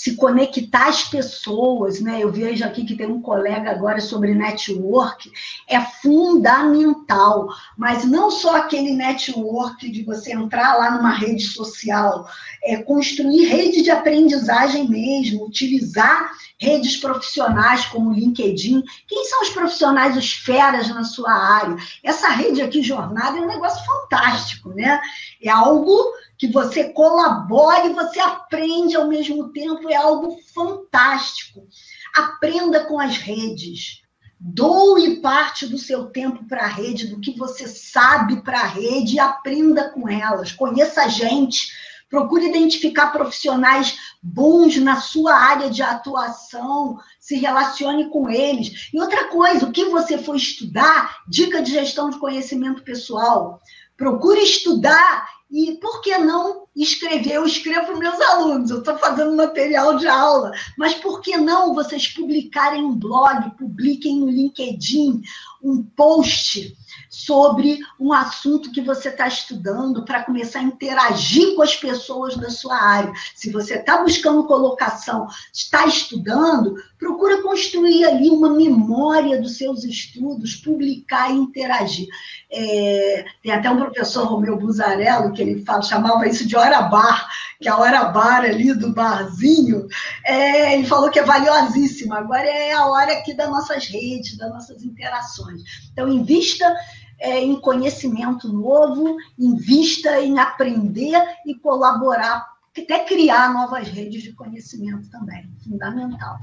se 0.00 0.16
conectar 0.16 0.88
às 0.88 1.04
pessoas, 1.04 2.00
né? 2.00 2.22
Eu 2.22 2.32
vejo 2.32 2.64
aqui 2.64 2.86
que 2.86 2.96
tem 2.96 3.06
um 3.06 3.20
colega 3.20 3.70
agora 3.70 4.00
sobre 4.00 4.34
network, 4.34 5.30
é 5.68 5.78
fundamental, 5.78 7.46
mas 7.76 8.06
não 8.06 8.30
só 8.30 8.56
aquele 8.56 8.92
network 8.92 9.90
de 9.90 10.02
você 10.02 10.32
entrar 10.32 10.78
lá 10.78 10.92
numa 10.92 11.10
rede 11.10 11.42
social, 11.42 12.26
é 12.64 12.82
construir 12.82 13.44
rede 13.44 13.82
de 13.82 13.90
aprendizagem 13.90 14.88
mesmo, 14.88 15.44
utilizar 15.44 16.30
redes 16.58 16.96
profissionais 16.96 17.84
como 17.84 18.08
o 18.08 18.14
LinkedIn. 18.14 18.82
Quem 19.06 19.26
são 19.26 19.42
os 19.42 19.50
profissionais, 19.50 20.16
os 20.16 20.32
feras 20.32 20.88
na 20.88 21.04
sua 21.04 21.30
área? 21.30 21.76
Essa 22.02 22.30
rede 22.30 22.62
aqui, 22.62 22.82
Jornada, 22.82 23.36
é 23.36 23.42
um 23.42 23.46
negócio 23.46 23.84
fantástico, 23.84 24.70
né? 24.70 24.98
É 25.42 25.50
algo 25.50 25.94
que 26.40 26.48
você 26.48 26.84
colabore 26.84 27.88
e 27.88 27.92
você 27.92 28.18
aprende 28.18 28.96
ao 28.96 29.06
mesmo 29.06 29.52
tempo, 29.52 29.90
é 29.90 29.94
algo 29.94 30.38
fantástico. 30.54 31.68
Aprenda 32.16 32.86
com 32.86 32.98
as 32.98 33.18
redes. 33.18 34.00
Doe 34.40 35.20
parte 35.20 35.66
do 35.66 35.76
seu 35.76 36.06
tempo 36.06 36.48
para 36.48 36.62
a 36.62 36.66
rede, 36.66 37.08
do 37.08 37.20
que 37.20 37.36
você 37.36 37.68
sabe 37.68 38.40
para 38.40 38.60
a 38.60 38.66
rede 38.66 39.16
e 39.16 39.20
aprenda 39.20 39.90
com 39.90 40.08
elas. 40.08 40.50
Conheça 40.50 41.06
gente, 41.10 41.70
procure 42.08 42.48
identificar 42.48 43.08
profissionais 43.08 43.98
bons 44.22 44.78
na 44.78 44.98
sua 44.98 45.34
área 45.34 45.68
de 45.68 45.82
atuação, 45.82 46.98
se 47.18 47.36
relacione 47.36 48.08
com 48.08 48.30
eles. 48.30 48.88
E 48.94 48.98
outra 48.98 49.28
coisa, 49.28 49.66
o 49.66 49.72
que 49.72 49.84
você 49.90 50.16
for 50.16 50.36
estudar, 50.36 51.18
dica 51.28 51.60
de 51.60 51.70
gestão 51.70 52.08
de 52.08 52.18
conhecimento 52.18 52.82
pessoal. 52.82 53.60
Procure 53.94 54.40
estudar 54.40 55.28
E 55.50 55.72
por 55.78 56.00
que 56.00 56.16
não 56.16 56.66
escrever? 56.76 57.32
Eu 57.34 57.44
escrevo 57.44 57.86
para 57.86 57.96
meus 57.96 58.20
alunos, 58.20 58.70
eu 58.70 58.78
estou 58.78 58.96
fazendo 58.98 59.34
material 59.34 59.96
de 59.96 60.06
aula, 60.06 60.52
mas 60.78 60.94
por 60.94 61.20
que 61.20 61.36
não 61.36 61.74
vocês 61.74 62.06
publicarem 62.06 62.84
um 62.84 62.96
blog, 62.96 63.50
publiquem 63.56 64.20
no 64.20 64.30
LinkedIn 64.30 65.22
um 65.62 65.82
post 65.82 66.76
sobre 67.08 67.80
um 67.98 68.12
assunto 68.12 68.70
que 68.72 68.80
você 68.80 69.08
está 69.08 69.26
estudando 69.26 70.04
para 70.04 70.22
começar 70.22 70.60
a 70.60 70.64
interagir 70.64 71.54
com 71.54 71.62
as 71.62 71.76
pessoas 71.76 72.36
da 72.36 72.50
sua 72.50 72.76
área. 72.76 73.12
Se 73.34 73.50
você 73.50 73.74
está 73.74 74.02
buscando 74.02 74.46
colocação, 74.46 75.26
está 75.52 75.86
estudando, 75.86 76.74
procura 76.98 77.42
construir 77.42 78.04
ali 78.04 78.30
uma 78.30 78.50
memória 78.50 79.40
dos 79.40 79.58
seus 79.58 79.84
estudos, 79.84 80.54
publicar 80.56 81.30
e 81.30 81.36
interagir. 81.36 82.08
É, 82.50 83.24
tem 83.42 83.52
até 83.52 83.70
um 83.70 83.78
professor, 83.78 84.26
Romeu 84.26 84.56
Buzarello, 84.56 85.32
que 85.32 85.39
ele 85.42 85.64
fala, 85.64 85.82
chamava 85.82 86.26
isso 86.26 86.46
de 86.46 86.56
hora 86.56 86.82
bar, 86.82 87.28
que 87.60 87.68
é 87.68 87.70
a 87.70 87.76
hora 87.76 88.04
bar 88.06 88.44
ali 88.44 88.74
do 88.74 88.92
barzinho, 88.92 89.86
é, 90.24 90.74
ele 90.74 90.86
falou 90.86 91.10
que 91.10 91.18
é 91.18 91.24
valiosíssima. 91.24 92.18
Agora 92.18 92.46
é 92.46 92.72
a 92.72 92.86
hora 92.86 93.12
aqui 93.12 93.34
das 93.34 93.48
nossas 93.50 93.86
redes, 93.86 94.36
das 94.36 94.50
nossas 94.50 94.82
interações. 94.82 95.62
Então, 95.92 96.08
invista 96.08 96.74
é, 97.18 97.38
em 97.38 97.60
conhecimento 97.60 98.50
novo, 98.52 99.16
invista 99.38 100.20
em 100.20 100.38
aprender 100.38 101.22
e 101.46 101.54
colaborar, 101.54 102.46
até 102.76 103.00
criar 103.00 103.52
novas 103.52 103.88
redes 103.88 104.22
de 104.22 104.32
conhecimento 104.32 105.10
também, 105.10 105.50
fundamental. 105.62 106.38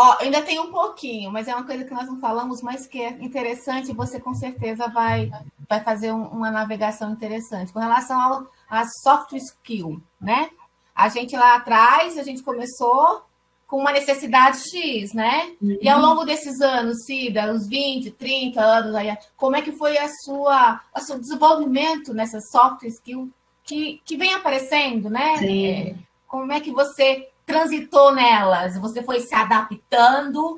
Ó, 0.00 0.16
ainda 0.20 0.40
tem 0.42 0.60
um 0.60 0.70
pouquinho, 0.70 1.28
mas 1.28 1.48
é 1.48 1.54
uma 1.54 1.66
coisa 1.66 1.82
que 1.82 1.92
nós 1.92 2.06
não 2.06 2.20
falamos, 2.20 2.62
mas 2.62 2.86
que 2.86 3.02
é 3.02 3.10
interessante, 3.20 3.92
você 3.92 4.20
com 4.20 4.32
certeza 4.32 4.86
vai, 4.86 5.28
vai 5.68 5.82
fazer 5.82 6.12
um, 6.12 6.22
uma 6.22 6.52
navegação 6.52 7.10
interessante. 7.10 7.72
Com 7.72 7.80
relação 7.80 8.20
ao, 8.20 8.46
a 8.70 8.84
soft 9.02 9.32
skill, 9.32 10.00
né? 10.20 10.50
A 10.94 11.08
gente 11.08 11.36
lá 11.36 11.56
atrás, 11.56 12.16
a 12.16 12.22
gente 12.22 12.44
começou 12.44 13.24
com 13.66 13.78
uma 13.80 13.90
necessidade 13.90 14.58
X, 14.70 15.12
né? 15.12 15.50
Uhum. 15.60 15.76
E 15.82 15.88
ao 15.88 16.00
longo 16.00 16.24
desses 16.24 16.60
anos, 16.60 17.04
Cida, 17.04 17.52
uns 17.52 17.66
20, 17.66 18.12
30 18.12 18.60
anos, 18.60 18.94
aí, 18.94 19.18
como 19.36 19.56
é 19.56 19.62
que 19.62 19.72
foi 19.72 19.98
a 19.98 20.08
sua, 20.24 20.80
o 20.96 21.00
seu 21.00 21.18
desenvolvimento 21.18 22.14
nessa 22.14 22.38
soft 22.52 22.84
skill 22.84 23.28
que, 23.64 24.00
que 24.04 24.16
vem 24.16 24.32
aparecendo, 24.32 25.10
né? 25.10 25.34
É, 25.42 25.96
como 26.28 26.52
é 26.52 26.60
que 26.60 26.70
você 26.70 27.28
transitou 27.48 28.14
nelas? 28.14 28.76
Você 28.76 29.02
foi 29.02 29.20
se 29.20 29.34
adaptando? 29.34 30.56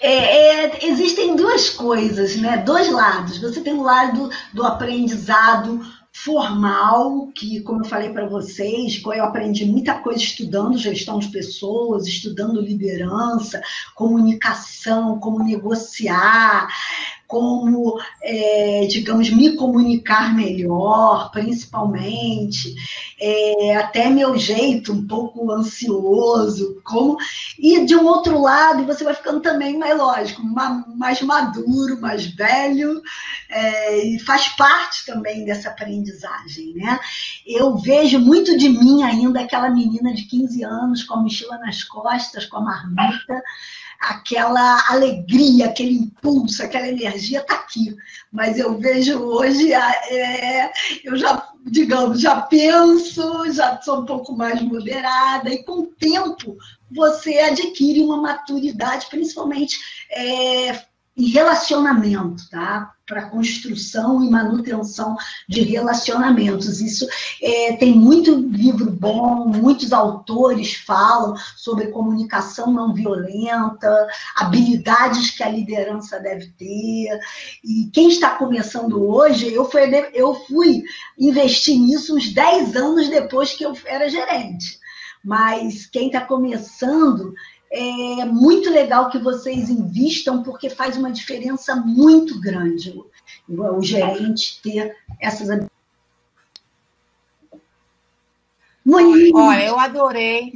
É, 0.00 0.66
é, 0.66 0.86
existem 0.86 1.34
duas 1.34 1.70
coisas, 1.70 2.36
né? 2.36 2.58
Dois 2.58 2.92
lados. 2.92 3.38
Você 3.38 3.60
tem 3.60 3.72
o 3.72 3.82
lado 3.82 4.30
do 4.52 4.64
aprendizado 4.64 5.80
formal, 6.12 7.28
que, 7.28 7.60
como 7.62 7.80
eu 7.80 7.88
falei 7.88 8.10
para 8.10 8.26
vocês, 8.26 9.00
eu 9.02 9.24
aprendi 9.24 9.64
muita 9.64 9.94
coisa 9.94 10.20
estudando 10.20 10.76
gestão 10.76 11.18
de 11.18 11.28
pessoas, 11.28 12.06
estudando 12.06 12.60
liderança, 12.60 13.62
comunicação, 13.94 15.18
como 15.18 15.42
negociar, 15.42 16.68
como, 17.30 17.96
é, 18.20 18.88
digamos, 18.90 19.30
me 19.30 19.54
comunicar 19.54 20.34
melhor, 20.34 21.30
principalmente, 21.30 22.74
é, 23.20 23.76
até 23.76 24.10
meu 24.10 24.36
jeito 24.36 24.92
um 24.92 25.06
pouco 25.06 25.48
ansioso, 25.52 26.80
como 26.82 27.16
e 27.56 27.84
de 27.84 27.94
um 27.94 28.04
outro 28.04 28.42
lado 28.42 28.84
você 28.84 29.04
vai 29.04 29.14
ficando 29.14 29.38
também 29.38 29.78
mais 29.78 29.96
lógico, 29.96 30.42
mais 30.42 31.22
maduro, 31.22 32.00
mais 32.00 32.26
velho, 32.26 33.00
é, 33.48 34.06
e 34.08 34.18
faz 34.18 34.48
parte 34.48 35.06
também 35.06 35.44
dessa 35.44 35.68
aprendizagem, 35.68 36.74
né? 36.74 36.98
Eu 37.46 37.76
vejo 37.76 38.18
muito 38.18 38.58
de 38.58 38.68
mim 38.68 39.04
ainda 39.04 39.42
aquela 39.42 39.70
menina 39.70 40.12
de 40.12 40.24
15 40.24 40.64
anos 40.64 41.04
com 41.04 41.14
a 41.14 41.22
mochila 41.22 41.58
nas 41.58 41.84
costas, 41.84 42.44
com 42.46 42.56
a 42.56 42.60
marmita, 42.60 43.40
aquela 44.00 44.82
alegria, 44.88 45.66
aquele 45.66 45.98
impulso, 45.98 46.62
aquela 46.62 46.88
energia 46.88 47.40
está 47.40 47.54
aqui. 47.54 47.94
Mas 48.32 48.58
eu 48.58 48.78
vejo 48.78 49.18
hoje, 49.18 49.72
é, 49.74 50.72
eu 51.04 51.16
já, 51.16 51.46
digamos, 51.66 52.20
já 52.20 52.40
penso, 52.40 53.52
já 53.52 53.80
sou 53.82 54.00
um 54.00 54.06
pouco 54.06 54.34
mais 54.34 54.60
moderada, 54.62 55.50
e 55.50 55.62
com 55.64 55.80
o 55.80 55.86
tempo 55.86 56.56
você 56.90 57.38
adquire 57.38 58.00
uma 58.00 58.16
maturidade, 58.16 59.06
principalmente 59.10 59.78
é, 60.10 60.89
em 61.16 61.26
relacionamento, 61.26 62.48
tá? 62.48 62.92
Para 63.06 63.28
construção 63.28 64.22
e 64.22 64.30
manutenção 64.30 65.16
de 65.48 65.62
relacionamentos. 65.62 66.80
Isso 66.80 67.06
é, 67.42 67.76
tem 67.76 67.92
muito 67.92 68.34
livro 68.34 68.90
bom, 68.90 69.46
muitos 69.48 69.92
autores 69.92 70.74
falam 70.74 71.34
sobre 71.56 71.88
comunicação 71.88 72.72
não 72.72 72.94
violenta, 72.94 74.08
habilidades 74.36 75.30
que 75.30 75.42
a 75.42 75.48
liderança 75.48 76.20
deve 76.20 76.46
ter. 76.52 77.18
E 77.64 77.90
quem 77.92 78.08
está 78.08 78.30
começando 78.36 79.02
hoje, 79.02 79.52
eu 79.52 79.68
fui, 79.68 79.80
eu 80.14 80.34
fui 80.46 80.82
investir 81.18 81.78
nisso 81.78 82.16
uns 82.16 82.32
10 82.32 82.76
anos 82.76 83.08
depois 83.08 83.52
que 83.52 83.64
eu 83.64 83.76
era 83.84 84.08
gerente. 84.08 84.78
Mas 85.22 85.84
quem 85.84 86.06
está 86.06 86.22
começando 86.22 87.34
é 87.70 88.24
muito 88.24 88.68
legal 88.68 89.10
que 89.10 89.18
vocês 89.18 89.70
invistam, 89.70 90.42
porque 90.42 90.68
faz 90.68 90.96
uma 90.96 91.10
diferença 91.10 91.76
muito 91.76 92.40
grande 92.40 92.90
o, 93.48 93.76
o 93.76 93.82
gerente 93.82 94.60
ter 94.60 94.96
essas 95.20 95.48
Muniz. 98.84 99.30
Olha, 99.34 99.66
eu 99.66 99.78
adorei. 99.78 100.50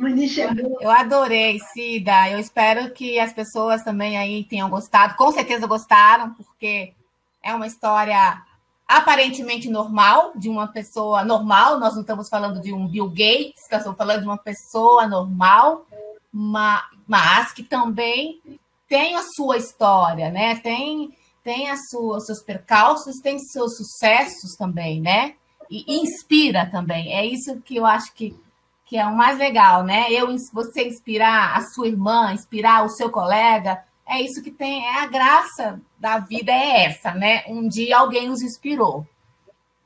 Eu 0.81 0.91
adorei, 0.91 1.61
Cida. 1.73 2.31
Eu 2.31 2.41
espero 2.41 2.91
que 2.91 3.21
as 3.21 3.33
pessoas 3.33 3.85
também 3.85 4.17
aí 4.17 4.43
tenham 4.45 4.69
gostado. 4.69 5.15
Com 5.15 5.31
certeza 5.31 5.67
gostaram, 5.67 6.31
porque 6.35 6.95
é 7.43 7.55
uma 7.55 7.67
história 7.67 8.43
aparentemente 8.89 9.69
normal, 9.69 10.33
de 10.35 10.49
uma 10.49 10.67
pessoa 10.67 11.23
normal. 11.25 11.79
Nós 11.79 11.95
não 11.95 12.01
estamos 12.01 12.29
falando 12.29 12.61
de 12.61 12.73
um 12.73 12.89
Bill 12.89 13.09
Gates, 13.09 13.63
estamos 13.63 13.97
falando 13.97 14.21
de 14.21 14.27
uma 14.27 14.39
pessoa 14.39 15.07
normal 15.07 15.87
mas 16.35 17.53
que 17.53 17.63
também 17.63 18.43
tem 18.89 19.15
a 19.15 19.23
sua 19.37 19.57
história, 19.57 20.31
né? 20.33 20.57
Tem, 20.57 21.17
tem 21.45 21.71
a 21.71 21.77
sua, 21.77 22.17
os 22.17 22.27
seus 22.27 22.43
percalços, 22.43 23.21
tem 23.21 23.39
seus 23.39 23.77
sucessos 23.77 24.57
também, 24.59 25.01
né? 25.01 25.35
E 25.71 26.01
inspira 26.01 26.67
também. 26.67 27.15
É 27.15 27.25
isso 27.25 27.61
que 27.61 27.77
eu 27.77 27.87
acho 27.87 28.13
que, 28.15 28.37
que 28.85 28.97
é 28.97 29.07
o 29.07 29.17
mais 29.17 29.39
legal, 29.39 29.85
né? 29.85 30.11
Eu, 30.11 30.27
você 30.53 30.89
inspirar 30.89 31.57
a 31.57 31.61
sua 31.63 31.87
irmã, 31.87 32.33
inspirar 32.33 32.85
o 32.85 32.91
seu 32.91 33.11
colega, 33.11 33.85
é 34.05 34.21
isso 34.21 34.43
que 34.43 34.51
tem, 34.51 34.85
é 34.85 35.03
a 35.03 35.07
graça 35.07 35.81
da 35.99 36.19
vida, 36.19 36.51
é 36.51 36.85
essa, 36.85 37.15
né? 37.15 37.45
Um 37.47 37.69
dia 37.69 37.99
alguém 37.99 38.29
nos 38.29 38.43
inspirou. 38.43 39.07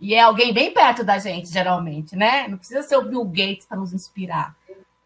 E 0.00 0.14
é 0.14 0.20
alguém 0.20 0.52
bem 0.52 0.72
perto 0.72 1.04
da 1.04 1.18
gente, 1.18 1.50
geralmente, 1.50 2.16
né? 2.16 2.48
Não 2.48 2.56
precisa 2.56 2.82
ser 2.82 2.96
o 2.96 3.08
Bill 3.08 3.24
Gates 3.24 3.66
para 3.66 3.78
nos 3.78 3.92
inspirar. 3.92 4.56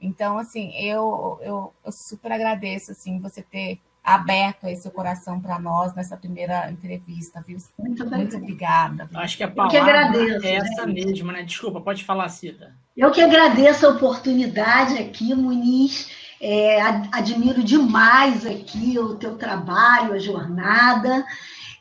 Então, 0.02 0.36
assim, 0.36 0.76
eu, 0.76 1.38
eu, 1.42 1.72
eu 1.84 1.92
super 1.92 2.32
agradeço 2.32 2.90
assim, 2.90 3.20
você 3.20 3.40
ter 3.40 3.78
aberto 4.02 4.66
aí 4.66 4.74
seu 4.74 4.90
coração 4.90 5.40
para 5.40 5.58
nós 5.60 5.94
nessa 5.94 6.16
primeira 6.16 6.68
entrevista, 6.70 7.42
viu? 7.46 7.56
Muito, 7.78 8.04
Muito 8.04 8.36
obrigada. 8.36 9.08
Acho 9.14 9.36
que 9.36 9.44
a 9.44 9.48
palavra 9.48 9.70
que 9.70 9.76
agradeço, 9.76 10.44
é 10.44 10.54
essa 10.56 10.86
né? 10.86 10.92
mesma, 10.92 11.32
né? 11.32 11.42
Desculpa, 11.44 11.80
pode 11.80 12.04
falar, 12.04 12.28
Cida. 12.28 12.74
Eu 12.96 13.12
que 13.12 13.22
agradeço 13.22 13.86
a 13.86 13.90
oportunidade 13.90 14.98
aqui, 14.98 15.34
Muniz. 15.34 16.10
É, 16.40 16.80
admiro 17.12 17.62
demais 17.62 18.44
aqui 18.44 18.98
o 18.98 19.14
teu 19.14 19.36
trabalho, 19.36 20.14
a 20.14 20.18
jornada. 20.18 21.24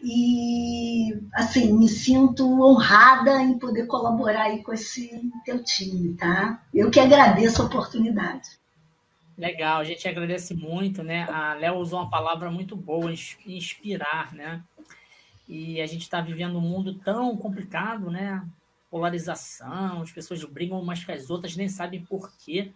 E, 0.04 1.22
assim, 1.34 1.74
me 1.78 1.88
sinto 1.88 2.44
honrada 2.62 3.42
em 3.42 3.60
poder 3.60 3.86
colaborar 3.86 4.44
aí 4.44 4.64
com 4.64 4.74
esse 4.74 5.32
teu 5.46 5.64
time, 5.64 6.16
tá? 6.16 6.64
Eu 6.74 6.90
que 6.90 7.00
agradeço 7.00 7.62
a 7.62 7.66
oportunidade. 7.66 8.50
Legal, 9.38 9.80
a 9.80 9.84
gente 9.84 10.08
agradece 10.08 10.56
muito, 10.56 11.04
né? 11.04 11.24
A 11.30 11.54
Léo 11.54 11.76
usou 11.76 12.00
uma 12.00 12.10
palavra 12.10 12.50
muito 12.50 12.76
boa, 12.76 13.14
inspirar, 13.46 14.34
né? 14.34 14.64
E 15.48 15.82
a 15.82 15.86
gente 15.86 16.02
está 16.02 16.20
vivendo 16.20 16.58
um 16.58 16.62
mundo 16.62 16.96
tão 16.96 17.36
complicado, 17.38 18.10
né? 18.10 18.44
Polarização, 18.90 20.02
as 20.02 20.12
pessoas 20.12 20.44
brigam 20.44 20.82
umas 20.82 21.04
com 21.04 21.12
as 21.12 21.30
outras, 21.30 21.56
nem 21.56 21.70
sabem 21.70 22.04
por 22.04 22.32
quê. 22.38 22.72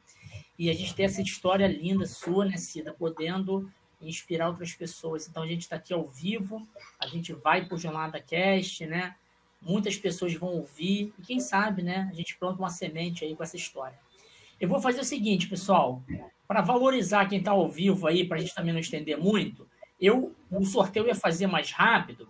E 0.58 0.70
a 0.70 0.74
gente 0.74 0.94
tem 0.96 1.06
essa 1.06 1.22
história 1.22 1.68
linda 1.68 2.06
sua, 2.06 2.46
né, 2.46 2.58
Cida, 2.58 2.94
podendo 2.94 3.70
inspirar 4.10 4.50
outras 4.50 4.74
pessoas. 4.74 5.28
Então 5.28 5.44
a 5.44 5.48
gente 5.48 5.62
está 5.62 5.76
aqui 5.76 5.94
ao 5.94 6.08
vivo, 6.08 6.68
a 7.00 7.08
gente 7.08 7.34
vai 7.34 7.66
por 7.66 7.78
Jornada 7.78 8.20
Cast, 8.20 8.86
né? 8.86 9.16
Muitas 9.62 9.98
pessoas 9.98 10.34
vão 10.36 10.50
ouvir 10.50 11.14
e 11.18 11.22
quem 11.22 11.40
sabe, 11.40 11.82
né? 11.82 12.08
A 12.12 12.14
gente 12.14 12.38
planta 12.38 12.60
uma 12.60 12.70
semente 12.70 13.24
aí 13.24 13.36
com 13.36 13.44
essa 13.44 13.56
história. 13.56 13.98
Eu 14.60 14.70
vou 14.70 14.80
fazer 14.80 15.02
o 15.02 15.06
seguinte, 15.06 15.48
pessoal, 15.48 16.02
para 16.48 16.62
valorizar 16.62 17.28
quem 17.28 17.40
está 17.40 17.52
ao 17.52 17.68
vivo 17.70 18.08
aí, 18.08 18.26
para 18.26 18.38
a 18.38 18.40
gente 18.40 18.56
também 18.56 18.74
não 18.74 18.80
estender 18.80 19.18
muito, 19.18 19.68
eu 20.00 20.34
o 20.52 20.66
sorteio 20.66 21.08
ia 21.08 21.16
fazer 21.16 21.48
mais 21.48 21.72
rápido 21.72 22.30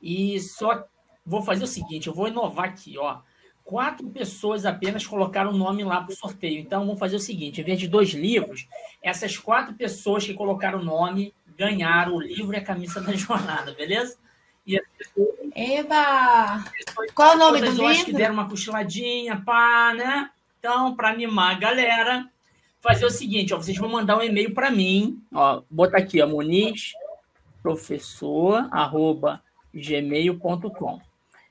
e 0.00 0.40
só 0.40 0.86
vou 1.24 1.42
fazer 1.42 1.64
o 1.64 1.68
seguinte, 1.68 2.08
eu 2.08 2.14
vou 2.14 2.28
inovar 2.28 2.66
aqui, 2.66 2.98
ó. 2.98 3.20
Quatro 3.64 4.06
pessoas 4.10 4.66
apenas 4.66 5.06
colocaram 5.06 5.50
o 5.50 5.56
nome 5.56 5.82
lá 5.82 6.02
para 6.02 6.12
o 6.12 6.16
sorteio. 6.16 6.60
Então, 6.60 6.84
vamos 6.84 6.98
fazer 6.98 7.16
o 7.16 7.20
seguinte: 7.20 7.62
em 7.62 7.64
vez 7.64 7.80
de 7.80 7.88
dois 7.88 8.10
livros, 8.10 8.68
essas 9.04 9.36
quatro 9.36 9.74
pessoas 9.74 10.24
que 10.24 10.32
colocaram 10.32 10.80
o 10.80 10.84
nome 10.84 11.34
ganharam 11.58 12.14
o 12.14 12.20
livro 12.20 12.54
e 12.54 12.56
a 12.56 12.64
camisa 12.64 13.02
da 13.02 13.12
jornada, 13.14 13.72
beleza? 13.74 14.16
E 14.66 14.78
as 14.78 14.84
pessoas, 14.96 15.34
Eba! 15.54 16.64
Qual 17.14 17.32
é 17.32 17.36
o 17.36 17.38
nome 17.38 17.60
do 17.60 17.70
livro? 17.70 18.04
Que 18.06 18.12
deram 18.14 18.32
uma 18.32 18.48
cochiladinha, 18.48 19.42
pá, 19.44 19.92
né? 19.94 20.30
Então, 20.58 20.96
para 20.96 21.10
animar 21.10 21.54
a 21.54 21.58
galera, 21.58 22.30
fazer 22.80 23.04
o 23.04 23.10
seguinte: 23.10 23.52
ó, 23.52 23.58
vocês 23.58 23.76
vão 23.76 23.90
mandar 23.90 24.16
um 24.16 24.22
e-mail 24.22 24.54
para 24.54 24.70
mim, 24.70 25.22
ó, 25.32 25.62
botar 25.70 25.98
aqui, 25.98 26.22
ó, 26.22 26.26
Muniz, 26.26 26.94
professor, 27.62 28.66
arroba 28.72 29.42
gmail.com. 29.72 31.00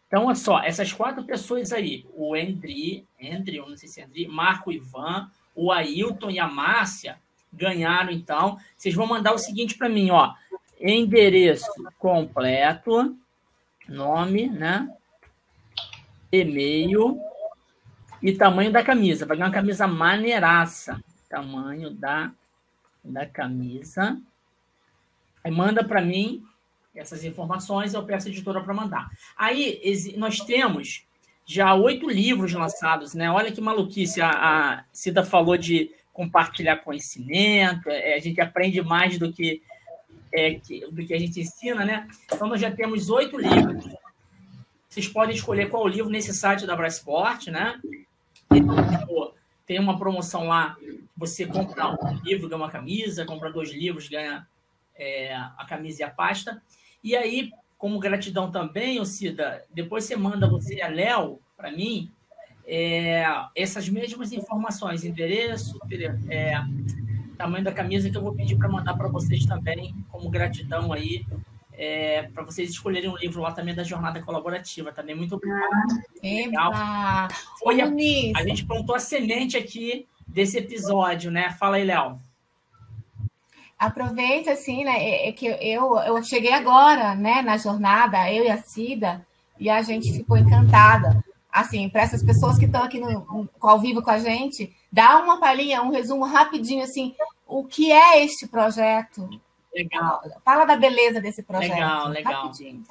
Então, 0.08 0.26
olha 0.26 0.36
só, 0.36 0.60
essas 0.60 0.92
quatro 0.92 1.24
pessoas 1.24 1.72
aí, 1.72 2.06
o 2.14 2.34
Andri, 2.34 3.06
Andri, 3.22 3.58
não 3.58 3.78
sei 3.78 3.90
se 3.90 4.02
é 4.02 4.06
Andri, 4.06 4.28
Marco 4.28 4.72
Ivan, 4.72 5.30
o 5.56 5.72
Ailton 5.72 6.32
e 6.32 6.40
a 6.40 6.48
Márcia, 6.48 7.20
ganharam, 7.54 8.12
então. 8.12 8.58
Vocês 8.76 8.94
vão 8.94 9.08
mandar 9.08 9.34
o 9.34 9.38
seguinte 9.38 9.78
para 9.78 9.90
mim, 9.90 10.10
ó. 10.12 10.34
Endereço 10.80 11.72
completo, 11.98 13.16
nome, 13.88 14.50
né? 14.50 14.90
E-mail 16.32 17.20
e 18.22 18.34
tamanho 18.34 18.72
da 18.72 18.84
camisa. 18.84 19.26
Vai 19.26 19.38
ganhar 19.38 19.48
uma 19.48 19.54
camisa 19.54 19.88
maneiraça. 19.88 21.02
Tamanho 21.30 21.92
da, 21.92 22.32
da 23.04 23.26
camisa. 23.26 24.20
Aí 25.44 25.52
manda 25.52 25.84
para 25.84 26.02
mim 26.02 26.44
essas 26.96 27.24
informações, 27.24 27.94
eu 27.94 28.04
peço 28.04 28.28
a 28.28 28.32
editora 28.32 28.62
para 28.62 28.74
mandar. 28.74 29.10
Aí 29.36 29.82
nós 30.16 30.40
temos 30.40 31.06
já 31.46 31.74
oito 31.74 32.10
livros 32.10 32.54
lançados, 32.54 33.14
né? 33.14 33.30
Olha 33.32 33.52
que 33.52 33.60
maluquice. 33.60 34.22
A, 34.22 34.30
a 34.30 34.84
Cida 34.92 35.24
falou 35.24 35.58
de 35.58 35.92
compartilhar 36.14 36.78
conhecimento, 36.78 37.90
é, 37.90 38.14
a 38.14 38.20
gente 38.20 38.40
aprende 38.40 38.82
mais 38.82 39.18
do 39.18 39.34
que, 39.34 39.62
é, 40.32 40.54
que, 40.54 40.86
do 40.92 41.04
que 41.06 41.14
a 41.14 41.20
gente 41.20 41.42
ensina, 41.42 41.84
né? 41.84 42.08
Então 42.26 42.48
nós 42.48 42.62
já 42.62 42.72
temos 42.72 43.10
oito 43.10 43.38
livros. 43.38 43.84
Vocês 44.88 45.08
podem 45.08 45.36
escolher 45.36 45.70
qual 45.70 45.88
livro 45.88 46.12
nesse 46.12 46.34
site 46.34 46.68
da 46.68 46.76
Brasport, 46.76 47.48
né? 47.48 47.82
Tem 49.66 49.80
uma 49.80 49.98
promoção 49.98 50.48
lá, 50.48 50.78
você 51.18 51.48
compra 51.48 51.90
um 51.90 52.20
livro, 52.24 52.48
ganha 52.48 52.62
uma 52.62 52.70
camisa, 52.70 53.26
compra 53.26 53.52
dois 53.52 53.72
livros, 53.72 54.08
ganha 54.08 54.46
é, 54.96 55.34
a 55.34 55.66
camisa 55.68 56.02
e 56.02 56.06
a 56.06 56.12
pasta. 56.12 56.62
E 57.04 57.16
aí, 57.16 57.52
como 57.78 58.00
gratidão 58.00 58.52
também, 58.52 59.00
ô 59.00 59.06
Cida, 59.06 59.66
depois 59.74 60.04
você 60.04 60.16
manda 60.16 60.48
você 60.48 60.80
a 60.82 60.88
Léo 60.88 61.40
para 61.58 61.72
mim 61.72 62.12
é, 62.66 63.26
essas 63.56 63.90
mesmas 63.90 64.32
informações, 64.32 65.04
endereço, 65.04 65.80
é, 66.30 66.54
tamanho 67.38 67.64
da 67.64 67.72
camisa 67.72 68.10
que 68.10 68.18
eu 68.18 68.22
vou 68.22 68.34
pedir 68.34 68.56
para 68.56 68.70
mandar 68.70 68.96
para 68.96 69.08
vocês 69.08 69.46
também, 69.46 69.96
como 70.10 70.30
gratidão 70.30 70.94
aí, 70.94 71.26
é, 71.74 72.24
para 72.34 72.44
vocês 72.44 72.70
escolherem 72.70 73.10
um 73.10 73.18
livro 73.18 73.42
lá 73.42 73.52
também 73.52 73.74
da 73.74 73.84
jornada 73.84 74.22
colaborativa, 74.22 74.92
também 74.92 75.16
muito 75.16 75.40
legal. 76.22 76.72
Foi 77.60 77.82
a, 77.82 77.86
a 77.86 78.44
gente 78.44 78.66
plantou 78.66 78.96
a 78.96 79.00
semente 79.00 79.58
aqui 79.58 80.08
desse 80.28 80.58
episódio, 80.58 81.32
né? 81.32 81.52
Fala 81.52 81.78
aí, 81.78 81.84
Léo 81.84 82.20
aproveita 83.86 84.52
assim, 84.52 84.86
né? 84.86 84.96
É, 85.04 85.30
é, 85.30 85.32
que 85.32 85.46
eu, 85.46 85.98
eu 85.98 86.24
cheguei 86.24 86.54
agora, 86.54 87.16
né, 87.16 87.42
na 87.42 87.58
jornada, 87.58 88.32
eu 88.32 88.46
e 88.46 88.50
a 88.50 88.58
Cida, 88.58 89.26
e 89.60 89.70
a 89.70 89.82
gente 89.82 90.14
ficou 90.14 90.38
encantada. 90.38 91.24
Assim, 91.54 91.88
para 91.88 92.02
essas 92.02 92.24
pessoas 92.24 92.58
que 92.58 92.66
estão 92.66 92.82
aqui 92.82 93.00
no, 93.00 93.12
no, 93.12 93.50
ao 93.62 93.80
vivo 93.80 94.02
com 94.02 94.10
a 94.10 94.18
gente, 94.18 94.76
dá 94.92 95.20
uma 95.20 95.40
palhinha, 95.40 95.84
um 95.84 95.92
resumo 95.92 96.26
rapidinho, 96.26 96.84
assim, 96.84 97.14
o 97.46 97.64
que 97.64 97.92
é 97.92 98.24
este 98.24 98.48
projeto? 98.48 99.30
Legal. 99.72 100.24
Fala 100.44 100.66
da 100.66 100.76
beleza 100.76 101.22
desse 101.22 101.44
projeto. 101.44 101.74
Legal, 101.74 102.08
legal. 102.08 102.44
Rapidinho. 102.48 102.84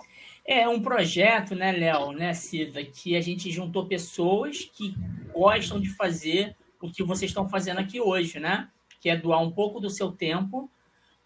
É 0.45 0.69
um 0.69 0.81
projeto, 0.81 1.57
né, 1.57 1.73
Léo, 1.73 2.13
né, 2.13 2.33
Cida, 2.35 2.85
que 2.85 3.17
a 3.17 3.21
gente 3.21 3.51
juntou 3.51 3.87
pessoas 3.87 4.71
que 4.73 4.95
gostam 5.33 5.81
de 5.81 5.89
fazer 5.91 6.57
o 6.81 6.89
que 6.91 7.03
vocês 7.03 7.31
estão 7.31 7.49
fazendo 7.49 7.79
aqui 7.79 8.01
hoje, 8.01 8.39
né? 8.39 8.69
Que 9.01 9.11
é 9.11 9.17
doar 9.17 9.41
um 9.41 9.51
pouco 9.51 9.81
do 9.81 9.91
seu 9.91 10.13
tempo 10.13 10.71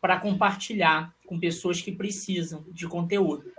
para 0.00 0.18
compartilhar 0.20 1.14
com 1.26 1.38
pessoas 1.38 1.82
que 1.82 1.92
precisam 1.92 2.64
de 2.68 2.86
conteúdo. 2.86 3.52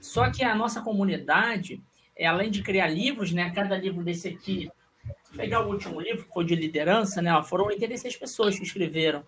Só 0.00 0.30
que 0.30 0.42
a 0.42 0.54
nossa 0.54 0.82
comunidade, 0.82 1.82
além 2.26 2.50
de 2.50 2.62
criar 2.62 2.88
livros, 2.88 3.32
né, 3.32 3.50
cada 3.54 3.76
livro 3.76 4.02
desse 4.02 4.28
aqui, 4.28 4.70
vou 5.04 5.36
pegar 5.36 5.66
o 5.66 5.70
último 5.70 6.00
livro, 6.00 6.24
que 6.24 6.32
foi 6.32 6.44
de 6.44 6.54
liderança, 6.54 7.22
né, 7.22 7.30
foram 7.42 7.66
86 7.66 8.16
pessoas 8.16 8.56
que 8.56 8.64
escreveram. 8.64 9.24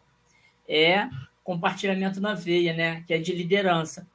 É 0.68 1.08
compartilhamento 1.42 2.20
na 2.20 2.34
veia, 2.34 2.72
né, 2.72 3.04
que 3.06 3.12
é 3.12 3.18
de 3.18 3.32
liderança. 3.32 4.06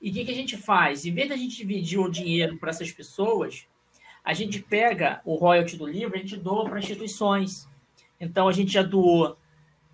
E 0.00 0.10
o 0.10 0.12
que, 0.12 0.24
que 0.24 0.30
a 0.30 0.34
gente 0.34 0.56
faz? 0.56 1.06
Em 1.06 1.12
vez 1.12 1.28
da 1.28 1.36
gente 1.36 1.56
dividir 1.56 1.98
o 1.98 2.10
dinheiro 2.10 2.58
para 2.58 2.70
essas 2.70 2.92
pessoas, 2.92 3.66
a 4.22 4.34
gente 4.34 4.60
pega 4.60 5.20
o 5.24 5.36
royalty 5.36 5.76
do 5.76 5.86
livro, 5.86 6.16
a 6.16 6.18
gente 6.18 6.36
doa 6.36 6.68
para 6.68 6.78
instituições. 6.78 7.68
Então, 8.20 8.48
a 8.48 8.52
gente 8.52 8.72
já 8.72 8.82
doou 8.82 9.38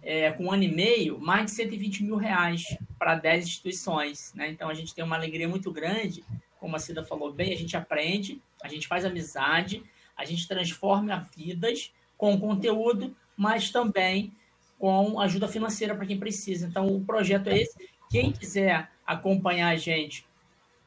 é, 0.03 0.33
com 0.33 0.47
um 0.47 0.53
ano 0.53 0.65
e 0.65 0.75
meio, 0.75 1.21
mais 1.21 1.47
de 1.47 1.51
120 1.53 2.03
mil 2.03 2.17
reais 2.17 2.65
para 2.99 3.15
10 3.15 3.45
instituições. 3.45 4.33
Né? 4.35 4.51
Então, 4.51 4.69
a 4.69 4.75
gente 4.75 4.95
tem 4.95 5.05
uma 5.05 5.17
alegria 5.17 5.49
muito 5.49 5.71
grande, 5.71 6.25
como 6.63 6.77
a 6.77 6.79
Cida 6.79 7.05
falou 7.05 7.33
bem, 7.33 7.53
a 7.53 7.57
gente 7.57 7.77
aprende, 7.77 8.41
a 8.63 8.69
gente 8.69 8.87
faz 8.87 9.05
amizade, 9.05 9.83
a 10.17 10.25
gente 10.25 10.47
transforma 10.47 11.29
vidas 11.37 11.93
com 12.17 12.39
conteúdo, 12.39 13.17
mas 13.37 13.71
também 13.71 14.33
com 14.79 15.19
ajuda 15.19 15.49
financeira 15.49 15.93
para 15.93 16.07
quem 16.07 16.21
precisa. 16.21 16.69
Então, 16.69 16.87
o 16.87 17.05
projeto 17.05 17.49
é 17.49 17.59
esse. 17.59 17.91
Quem 18.09 18.31
quiser 18.31 18.89
acompanhar 19.05 19.71
a 19.71 19.77
gente, 19.77 20.25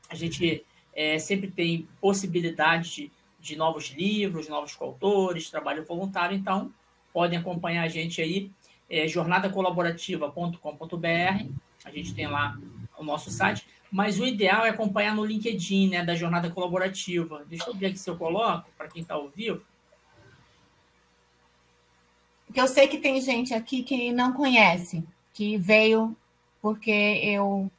a 0.09 0.15
gente 0.15 0.65
é, 0.95 1.19
sempre 1.19 1.51
tem 1.51 1.85
possibilidade 1.99 2.95
de, 2.95 3.11
de 3.41 3.57
novos 3.57 3.89
livros, 3.89 4.47
novos 4.47 4.73
coautores, 4.75 5.49
trabalho 5.49 5.83
voluntário, 5.83 6.37
então 6.37 6.71
podem 7.11 7.37
acompanhar 7.37 7.83
a 7.83 7.89
gente 7.89 8.21
aí 8.21 8.49
é 8.89 9.05
jornadacolaborativa.com.br. 9.07 11.49
A 11.83 11.91
gente 11.91 12.13
tem 12.13 12.27
lá 12.27 12.57
o 12.97 13.03
nosso 13.03 13.29
site. 13.29 13.67
Mas 13.91 14.19
o 14.19 14.25
ideal 14.25 14.65
é 14.65 14.69
acompanhar 14.69 15.15
no 15.15 15.23
LinkedIn, 15.23 15.89
né, 15.89 16.03
da 16.03 16.15
Jornada 16.15 16.49
Colaborativa. 16.49 17.45
Deixa 17.47 17.69
eu 17.69 17.73
ver 17.73 17.87
aqui 17.87 17.97
se 17.97 18.09
eu 18.09 18.17
coloco, 18.17 18.69
para 18.77 18.87
quem 18.87 19.01
está 19.01 19.15
ao 19.15 19.29
vivo. 19.29 19.61
Porque 22.45 22.59
eu 22.59 22.67
sei 22.67 22.87
que 22.87 22.97
tem 22.97 23.21
gente 23.21 23.53
aqui 23.53 23.83
que 23.83 24.11
não 24.11 24.33
conhece, 24.33 25.03
que 25.33 25.57
veio 25.57 26.15
porque 26.61 27.21
eu 27.23 27.69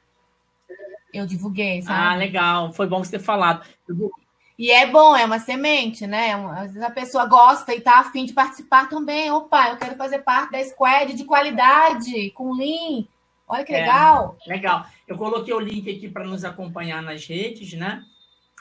eu 1.13 1.27
divulguei, 1.27 1.83
sabe? 1.83 1.99
Ah, 1.99 2.15
legal. 2.15 2.73
Foi 2.73 2.87
bom 2.87 3.03
você 3.03 3.13
ter 3.13 3.25
falado. 3.25 3.67
E 4.59 4.71
é 4.71 4.87
bom, 4.87 5.17
é 5.17 5.25
uma 5.25 5.39
semente, 5.39 6.07
né? 6.07 6.35
Às 6.35 6.73
vezes 6.73 6.83
a 6.83 6.91
pessoa 6.91 7.27
gosta 7.27 7.75
e 7.75 7.79
está 7.79 8.01
afim 8.01 8.25
de 8.25 8.33
participar 8.33 8.89
também. 8.89 9.31
Opa, 9.31 9.71
eu 9.71 9.77
quero 9.77 9.97
fazer 9.97 10.21
parte 10.21 10.53
da 10.53 10.65
squad 10.65 11.15
de 11.15 11.25
qualidade, 11.25 12.31
com 12.31 12.53
Lean. 12.53 13.07
Olha 13.49 13.65
que 13.65 13.73
legal. 13.73 14.37
É, 14.45 14.49
legal. 14.49 14.87
Eu 15.07 15.17
coloquei 15.17 15.55
o 15.55 15.61
link 15.61 15.89
aqui 15.89 16.09
para 16.09 16.25
nos 16.25 16.45
acompanhar 16.45 17.03
nas 17.03 17.27
redes, 17.27 17.73
né? 17.75 18.05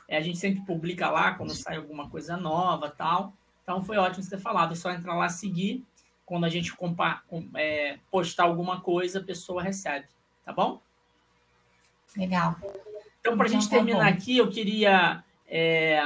É, 0.08 0.18
a 0.18 0.22
gente 0.22 0.38
sempre 0.38 0.64
publica 0.66 1.10
lá 1.10 1.34
quando 1.34 1.54
sai 1.56 1.78
alguma 1.78 2.10
coisa 2.10 2.38
nova 2.38 2.90
tal. 2.90 3.34
Então 3.64 3.84
foi 3.84 3.98
ótimo 3.98 4.24
você 4.24 4.30
ter 4.30 4.42
falado. 4.42 4.74
É 4.74 4.76
só 4.76 4.92
entrar 4.92 5.16
lá 5.16 5.28
seguir. 5.28 5.84
Quando 6.26 6.46
a 6.46 6.50
gente 6.50 6.74
compa 6.74 7.24
é, 7.56 7.98
postar 8.12 8.44
alguma 8.44 8.82
coisa, 8.82 9.20
a 9.20 9.24
pessoa 9.24 9.62
recebe. 9.62 10.08
Tá 10.44 10.54
bom? 10.54 10.80
Legal. 12.16 12.56
Então, 13.20 13.36
para 13.36 13.48
a 13.48 13.50
então, 13.50 13.60
gente 13.60 13.70
tá 13.70 13.76
terminar 13.78 14.12
bom. 14.12 14.18
aqui, 14.18 14.38
eu 14.38 14.50
queria 14.50 15.24
é... 15.48 16.00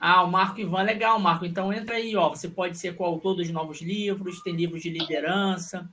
Ah, 0.00 0.22
o 0.22 0.30
Marco 0.30 0.60
Ivan, 0.60 0.82
legal, 0.82 1.18
Marco. 1.18 1.46
Então 1.46 1.72
entra 1.72 1.96
aí, 1.96 2.14
ó. 2.14 2.28
Você 2.28 2.48
pode 2.48 2.76
ser 2.76 2.94
coautor 2.94 3.34
dos 3.34 3.48
novos 3.50 3.80
livros, 3.80 4.42
tem 4.42 4.54
livros 4.54 4.82
de 4.82 4.90
liderança, 4.90 5.88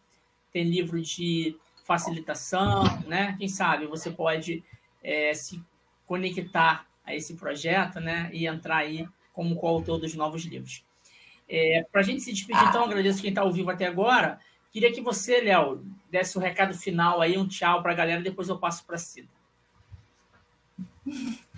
tem 0.51 0.63
livro 0.63 1.01
de 1.01 1.55
facilitação, 1.83 2.83
né? 3.07 3.35
Quem 3.37 3.47
sabe 3.47 3.85
você 3.85 4.11
pode 4.11 4.63
é, 5.03 5.33
se 5.33 5.61
conectar 6.05 6.85
a 7.05 7.15
esse 7.15 7.35
projeto, 7.35 7.99
né? 7.99 8.29
E 8.33 8.47
entrar 8.47 8.77
aí 8.77 9.07
como 9.33 9.55
coautor 9.55 9.99
dos 9.99 10.13
novos 10.13 10.43
livros. 10.43 10.83
É, 11.49 11.85
Para 11.91 12.01
a 12.01 12.03
gente 12.03 12.21
se 12.21 12.31
despedir, 12.31 12.63
então, 12.67 12.85
agradeço 12.85 13.21
quem 13.21 13.29
está 13.29 13.41
ao 13.41 13.51
vivo 13.51 13.69
até 13.69 13.85
agora. 13.85 14.39
Queria 14.71 14.91
que 14.91 15.01
você, 15.01 15.41
Léo, 15.41 15.83
desse 16.09 16.37
o 16.37 16.39
um 16.39 16.43
recado 16.43 16.73
final 16.73 17.19
aí, 17.19 17.37
um 17.37 17.47
tchau 17.47 17.81
para 17.81 17.91
a 17.91 17.95
galera, 17.95 18.21
depois 18.21 18.47
eu 18.47 18.57
passo 18.57 18.85
para 18.85 18.95
a 18.95 18.99
Cida. 18.99 19.27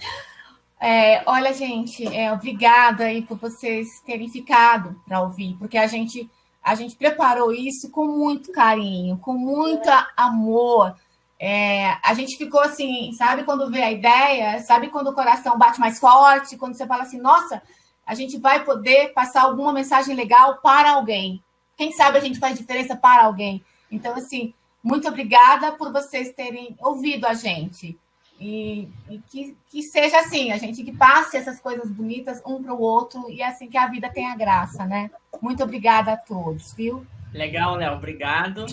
É, 0.85 1.23
olha, 1.25 1.53
gente, 1.53 2.05
é, 2.05 2.29
obrigada 2.33 3.05
aí 3.05 3.21
por 3.21 3.37
vocês 3.37 4.01
terem 4.01 4.27
ficado 4.27 5.01
para 5.07 5.21
ouvir, 5.21 5.55
porque 5.57 5.77
a 5.77 5.87
gente 5.87 6.29
a 6.63 6.75
gente 6.75 6.95
preparou 6.95 7.51
isso 7.51 7.91
com 7.91 8.05
muito 8.05 8.51
carinho, 8.51 9.17
com 9.17 9.33
muito 9.33 9.89
amor. 10.15 10.95
É, 11.37 11.97
a 12.01 12.13
gente 12.13 12.37
ficou 12.37 12.61
assim, 12.61 13.11
sabe 13.17 13.43
quando 13.43 13.69
vê 13.69 13.81
a 13.81 13.91
ideia, 13.91 14.59
sabe 14.61 14.87
quando 14.87 15.09
o 15.09 15.13
coração 15.13 15.57
bate 15.57 15.79
mais 15.79 15.99
forte, 15.99 16.55
quando 16.55 16.75
você 16.75 16.87
fala 16.87 17.03
assim, 17.03 17.19
nossa, 17.19 17.61
a 18.05 18.15
gente 18.15 18.37
vai 18.37 18.63
poder 18.63 19.11
passar 19.13 19.41
alguma 19.43 19.73
mensagem 19.73 20.15
legal 20.15 20.59
para 20.61 20.91
alguém. 20.91 21.43
Quem 21.75 21.91
sabe 21.91 22.17
a 22.17 22.21
gente 22.21 22.39
faz 22.39 22.57
diferença 22.57 22.95
para 22.95 23.25
alguém. 23.25 23.63
Então, 23.91 24.15
assim, 24.15 24.53
muito 24.81 25.07
obrigada 25.07 25.73
por 25.73 25.91
vocês 25.91 26.33
terem 26.33 26.77
ouvido 26.79 27.25
a 27.25 27.33
gente. 27.33 27.97
E, 28.39 28.89
e 29.09 29.19
que, 29.29 29.55
que, 29.69 29.81
seja 29.81 30.19
assim, 30.19 30.51
a 30.51 30.57
gente 30.57 30.83
que 30.83 30.91
passe 30.91 31.37
essas 31.37 31.59
coisas 31.59 31.89
bonitas 31.89 32.41
um 32.45 32.61
para 32.61 32.73
o 32.73 32.81
outro 32.81 33.29
e 33.29 33.41
assim 33.41 33.69
que 33.69 33.77
a 33.77 33.87
vida 33.87 34.09
tenha 34.09 34.35
graça, 34.35 34.85
né? 34.85 35.09
Muito 35.41 35.63
obrigada 35.63 36.13
a 36.13 36.17
todos, 36.17 36.73
viu? 36.73 37.05
Legal, 37.33 37.75
Léo, 37.75 37.93
obrigado. 37.93 38.65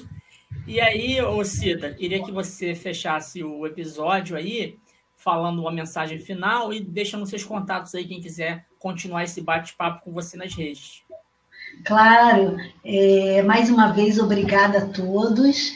E 0.66 0.80
aí, 0.80 1.20
ô 1.22 1.44
Cida, 1.44 1.92
queria 1.94 2.22
que 2.22 2.32
você 2.32 2.74
fechasse 2.74 3.42
o 3.42 3.66
episódio 3.66 4.36
aí, 4.36 4.78
falando 5.16 5.60
uma 5.60 5.72
mensagem 5.72 6.18
final 6.18 6.72
e 6.72 6.80
deixando 6.80 7.26
seus 7.26 7.44
contatos 7.44 7.94
aí, 7.94 8.06
quem 8.06 8.20
quiser 8.20 8.66
continuar 8.78 9.24
esse 9.24 9.40
bate-papo 9.40 10.04
com 10.04 10.12
você 10.12 10.36
nas 10.36 10.54
redes. 10.54 11.02
Claro, 11.84 12.56
é, 12.84 13.42
mais 13.42 13.70
uma 13.70 13.92
vez, 13.92 14.18
obrigada 14.18 14.78
a 14.78 14.88
todos. 14.88 15.72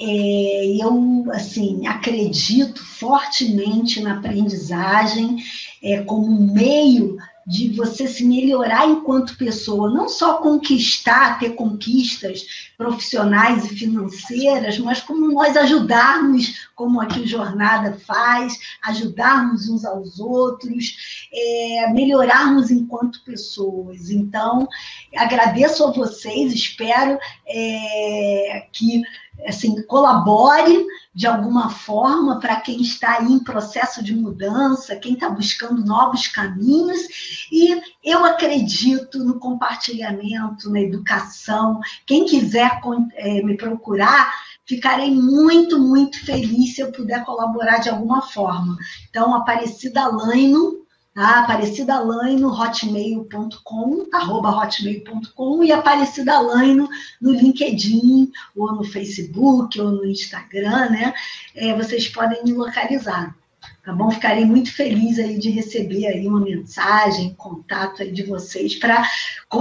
É, 0.00 0.76
eu, 0.80 1.24
assim, 1.32 1.86
acredito 1.86 2.84
fortemente 2.84 4.00
na 4.00 4.14
aprendizagem 4.14 5.36
é, 5.82 6.02
como 6.02 6.26
um 6.26 6.52
meio 6.52 7.16
de 7.46 7.70
você 7.74 8.08
se 8.08 8.24
melhorar 8.24 8.88
enquanto 8.88 9.36
pessoa, 9.36 9.90
não 9.90 10.08
só 10.08 10.38
conquistar, 10.38 11.38
ter 11.38 11.50
conquistas 11.50 12.70
profissionais 12.76 13.66
e 13.66 13.76
financeiras, 13.76 14.78
mas 14.78 15.00
como 15.00 15.30
nós 15.30 15.56
ajudarmos, 15.56 16.68
como 16.74 17.00
aqui 17.00 17.20
o 17.20 17.26
Jornada 17.26 17.98
faz, 17.98 18.58
ajudarmos 18.82 19.68
uns 19.68 19.84
aos 19.84 20.18
outros, 20.18 21.28
é, 21.32 21.92
melhorarmos 21.92 22.70
enquanto 22.70 23.22
pessoas. 23.24 24.08
Então, 24.10 24.66
agradeço 25.14 25.84
a 25.84 25.92
vocês, 25.92 26.52
espero 26.52 27.18
é, 27.46 28.66
que 28.72 29.02
assim, 29.46 29.82
colabore 29.82 30.86
de 31.14 31.26
alguma 31.26 31.70
forma 31.70 32.40
para 32.40 32.56
quem 32.56 32.80
está 32.80 33.22
em 33.22 33.38
processo 33.38 34.02
de 34.02 34.14
mudança, 34.14 34.96
quem 34.96 35.14
está 35.14 35.28
buscando 35.28 35.84
novos 35.84 36.26
caminhos. 36.26 37.46
E 37.52 37.80
eu 38.02 38.24
acredito 38.24 39.18
no 39.24 39.38
compartilhamento, 39.38 40.70
na 40.70 40.80
educação. 40.80 41.80
Quem 42.06 42.24
quiser 42.24 42.80
é, 43.14 43.42
me 43.42 43.56
procurar, 43.56 44.32
ficarei 44.66 45.10
muito, 45.10 45.78
muito 45.78 46.24
feliz 46.24 46.74
se 46.74 46.80
eu 46.80 46.90
puder 46.90 47.24
colaborar 47.24 47.78
de 47.78 47.90
alguma 47.90 48.22
forma. 48.22 48.76
Então, 49.08 49.34
Aparecida 49.34 50.08
Laino, 50.08 50.83
tá? 51.14 51.40
Aparecida 51.40 52.04
no 52.04 52.52
hotmail.com, 52.52 54.08
arroba 54.12 54.50
hotmail.com 54.50 55.64
e 55.64 55.72
Aparecida 55.72 56.40
Laino 56.40 56.88
no 57.20 57.30
LinkedIn, 57.30 58.30
ou 58.56 58.72
no 58.72 58.84
Facebook, 58.84 59.80
ou 59.80 59.92
no 59.92 60.04
Instagram, 60.04 60.90
né? 60.90 61.14
É, 61.54 61.72
vocês 61.74 62.08
podem 62.08 62.42
me 62.42 62.52
localizar. 62.52 63.34
Tá 63.82 63.92
bom? 63.92 64.10
Ficarei 64.10 64.44
muito 64.44 64.74
feliz 64.74 65.18
aí 65.18 65.38
de 65.38 65.50
receber 65.50 66.06
aí 66.06 66.26
uma 66.26 66.40
mensagem, 66.40 67.34
contato 67.34 68.02
aí 68.02 68.10
de 68.10 68.22
vocês 68.22 68.74
para 68.74 69.06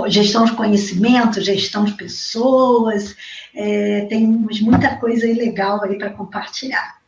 gestão 0.08 0.46
de 0.46 0.54
conhecimento, 0.54 1.42
gestão 1.42 1.86
de 1.86 1.94
pessoas. 1.94 3.16
É, 3.54 4.06
temos 4.06 4.60
muita 4.62 4.96
coisa 4.98 5.26
aí 5.26 5.34
legal 5.34 5.84
aí 5.84 5.98
para 5.98 6.10
compartilhar. 6.10 7.02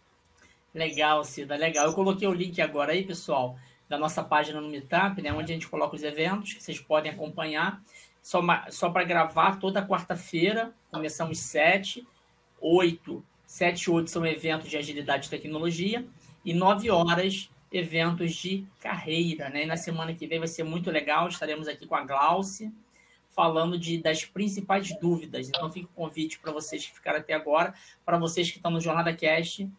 Legal, 0.73 1.23
Cida, 1.23 1.55
legal. 1.55 1.85
Eu 1.85 1.93
coloquei 1.93 2.27
o 2.27 2.33
link 2.33 2.61
agora 2.61 2.91
aí, 2.91 3.03
pessoal 3.03 3.57
da 3.87 3.97
nossa 3.97 4.23
página 4.23 4.59
no 4.59 4.69
Meetup, 4.69 5.21
né, 5.21 5.31
onde 5.31 5.51
a 5.51 5.55
gente 5.55 5.67
coloca 5.67 5.95
os 5.95 6.03
eventos 6.03 6.53
que 6.53 6.63
vocês 6.63 6.79
podem 6.79 7.11
acompanhar. 7.11 7.81
Só, 8.21 8.41
só 8.69 8.89
para 8.89 9.03
gravar 9.03 9.59
toda 9.59 9.85
quarta-feira, 9.85 10.73
começamos 10.91 11.39
7, 11.39 12.05
8, 12.59 13.23
7 13.45 13.83
e 13.83 13.91
8 13.91 14.09
são 14.09 14.25
eventos 14.25 14.69
de 14.69 14.77
agilidade 14.77 15.27
e 15.27 15.29
tecnologia, 15.29 16.05
e 16.43 16.53
9 16.53 16.89
horas, 16.89 17.49
eventos 17.71 18.33
de 18.33 18.65
carreira. 18.79 19.49
Né? 19.49 19.63
E 19.63 19.65
na 19.65 19.77
semana 19.77 20.13
que 20.13 20.25
vem 20.25 20.39
vai 20.39 20.47
ser 20.47 20.63
muito 20.63 20.89
legal, 20.89 21.27
estaremos 21.27 21.67
aqui 21.67 21.85
com 21.85 21.95
a 21.95 22.03
Glauce, 22.03 22.73
falando 23.29 23.77
de, 23.77 23.97
das 23.97 24.25
principais 24.25 24.97
dúvidas. 24.99 25.49
Então 25.49 25.71
fica 25.71 25.87
o 25.87 25.95
convite 25.95 26.39
para 26.39 26.51
vocês 26.51 26.85
que 26.85 26.93
ficaram 26.93 27.19
até 27.19 27.33
agora, 27.33 27.73
para 28.03 28.17
vocês 28.17 28.49
que 28.49 28.57
estão 28.57 28.71
no 28.71 28.81
Jornada 28.81 29.13
Cast, 29.13 29.69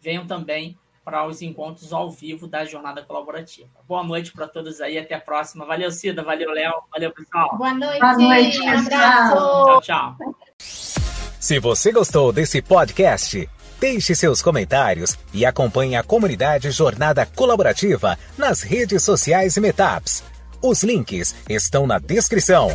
venham 0.00 0.26
também 0.26 0.76
para 1.04 1.26
os 1.26 1.42
encontros 1.42 1.92
ao 1.92 2.10
vivo 2.10 2.46
da 2.46 2.64
jornada 2.64 3.02
colaborativa. 3.02 3.68
Boa 3.86 4.04
noite 4.04 4.32
para 4.32 4.46
todos 4.46 4.80
aí, 4.80 4.98
até 4.98 5.14
a 5.14 5.20
próxima. 5.20 5.66
Valeu, 5.66 5.90
Cida, 5.90 6.22
valeu, 6.22 6.50
Léo, 6.50 6.72
valeu, 6.90 7.10
pessoal. 7.12 7.56
Boa 7.56 7.74
noite, 7.74 8.00
Boa 8.00 8.16
noite 8.16 8.60
um 8.60 8.78
abraço. 8.78 9.34
Tchau, 9.34 9.80
tchau. 9.80 10.16
Se 10.58 11.58
você 11.58 11.90
gostou 11.90 12.32
desse 12.32 12.62
podcast, 12.62 13.48
deixe 13.80 14.14
seus 14.14 14.40
comentários 14.40 15.18
e 15.34 15.44
acompanhe 15.44 15.96
a 15.96 16.04
comunidade 16.04 16.70
Jornada 16.70 17.26
Colaborativa 17.26 18.16
nas 18.38 18.62
redes 18.62 19.02
sociais 19.02 19.56
e 19.56 19.60
Metaps. 19.60 20.22
Os 20.62 20.84
links 20.84 21.34
estão 21.48 21.84
na 21.84 21.98
descrição. 21.98 22.68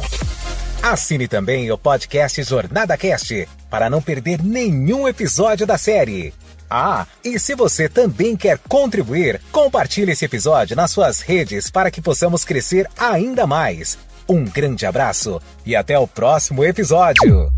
Assine 0.83 1.27
também 1.27 1.71
o 1.71 1.77
podcast 1.77 2.43
Jornada 2.43 2.97
Cast 2.97 3.47
para 3.69 3.89
não 3.89 4.01
perder 4.01 4.43
nenhum 4.43 5.07
episódio 5.07 5.65
da 5.65 5.77
série. 5.77 6.33
Ah, 6.69 7.05
e 7.23 7.39
se 7.39 7.55
você 7.55 7.87
também 7.87 8.35
quer 8.35 8.59
contribuir, 8.67 9.41
compartilhe 9.51 10.11
esse 10.11 10.25
episódio 10.25 10.75
nas 10.75 10.91
suas 10.91 11.21
redes 11.21 11.69
para 11.69 11.89
que 11.89 12.01
possamos 12.01 12.43
crescer 12.43 12.87
ainda 12.97 13.47
mais. 13.47 13.97
Um 14.27 14.43
grande 14.43 14.85
abraço 14.85 15.41
e 15.65 15.75
até 15.75 15.97
o 15.97 16.05
próximo 16.05 16.63
episódio. 16.65 17.51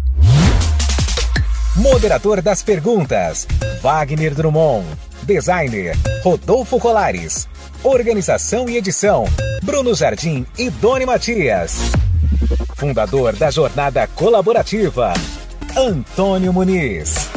Moderador 1.76 2.42
das 2.42 2.62
perguntas: 2.62 3.48
Wagner 3.82 4.36
Drummond. 4.36 4.86
Designer: 5.24 5.98
Rodolfo 6.24 6.80
Colares. 6.80 7.48
Organização 7.84 8.70
e 8.70 8.78
edição: 8.78 9.26
Bruno 9.64 9.96
Jardim 9.96 10.46
e 10.58 10.70
Doni 10.70 11.06
Matias. 11.06 11.80
Fundador 12.76 13.36
da 13.36 13.50
Jornada 13.50 14.06
Colaborativa: 14.08 15.14
Antônio 15.76 16.54
Muniz. 16.54 17.30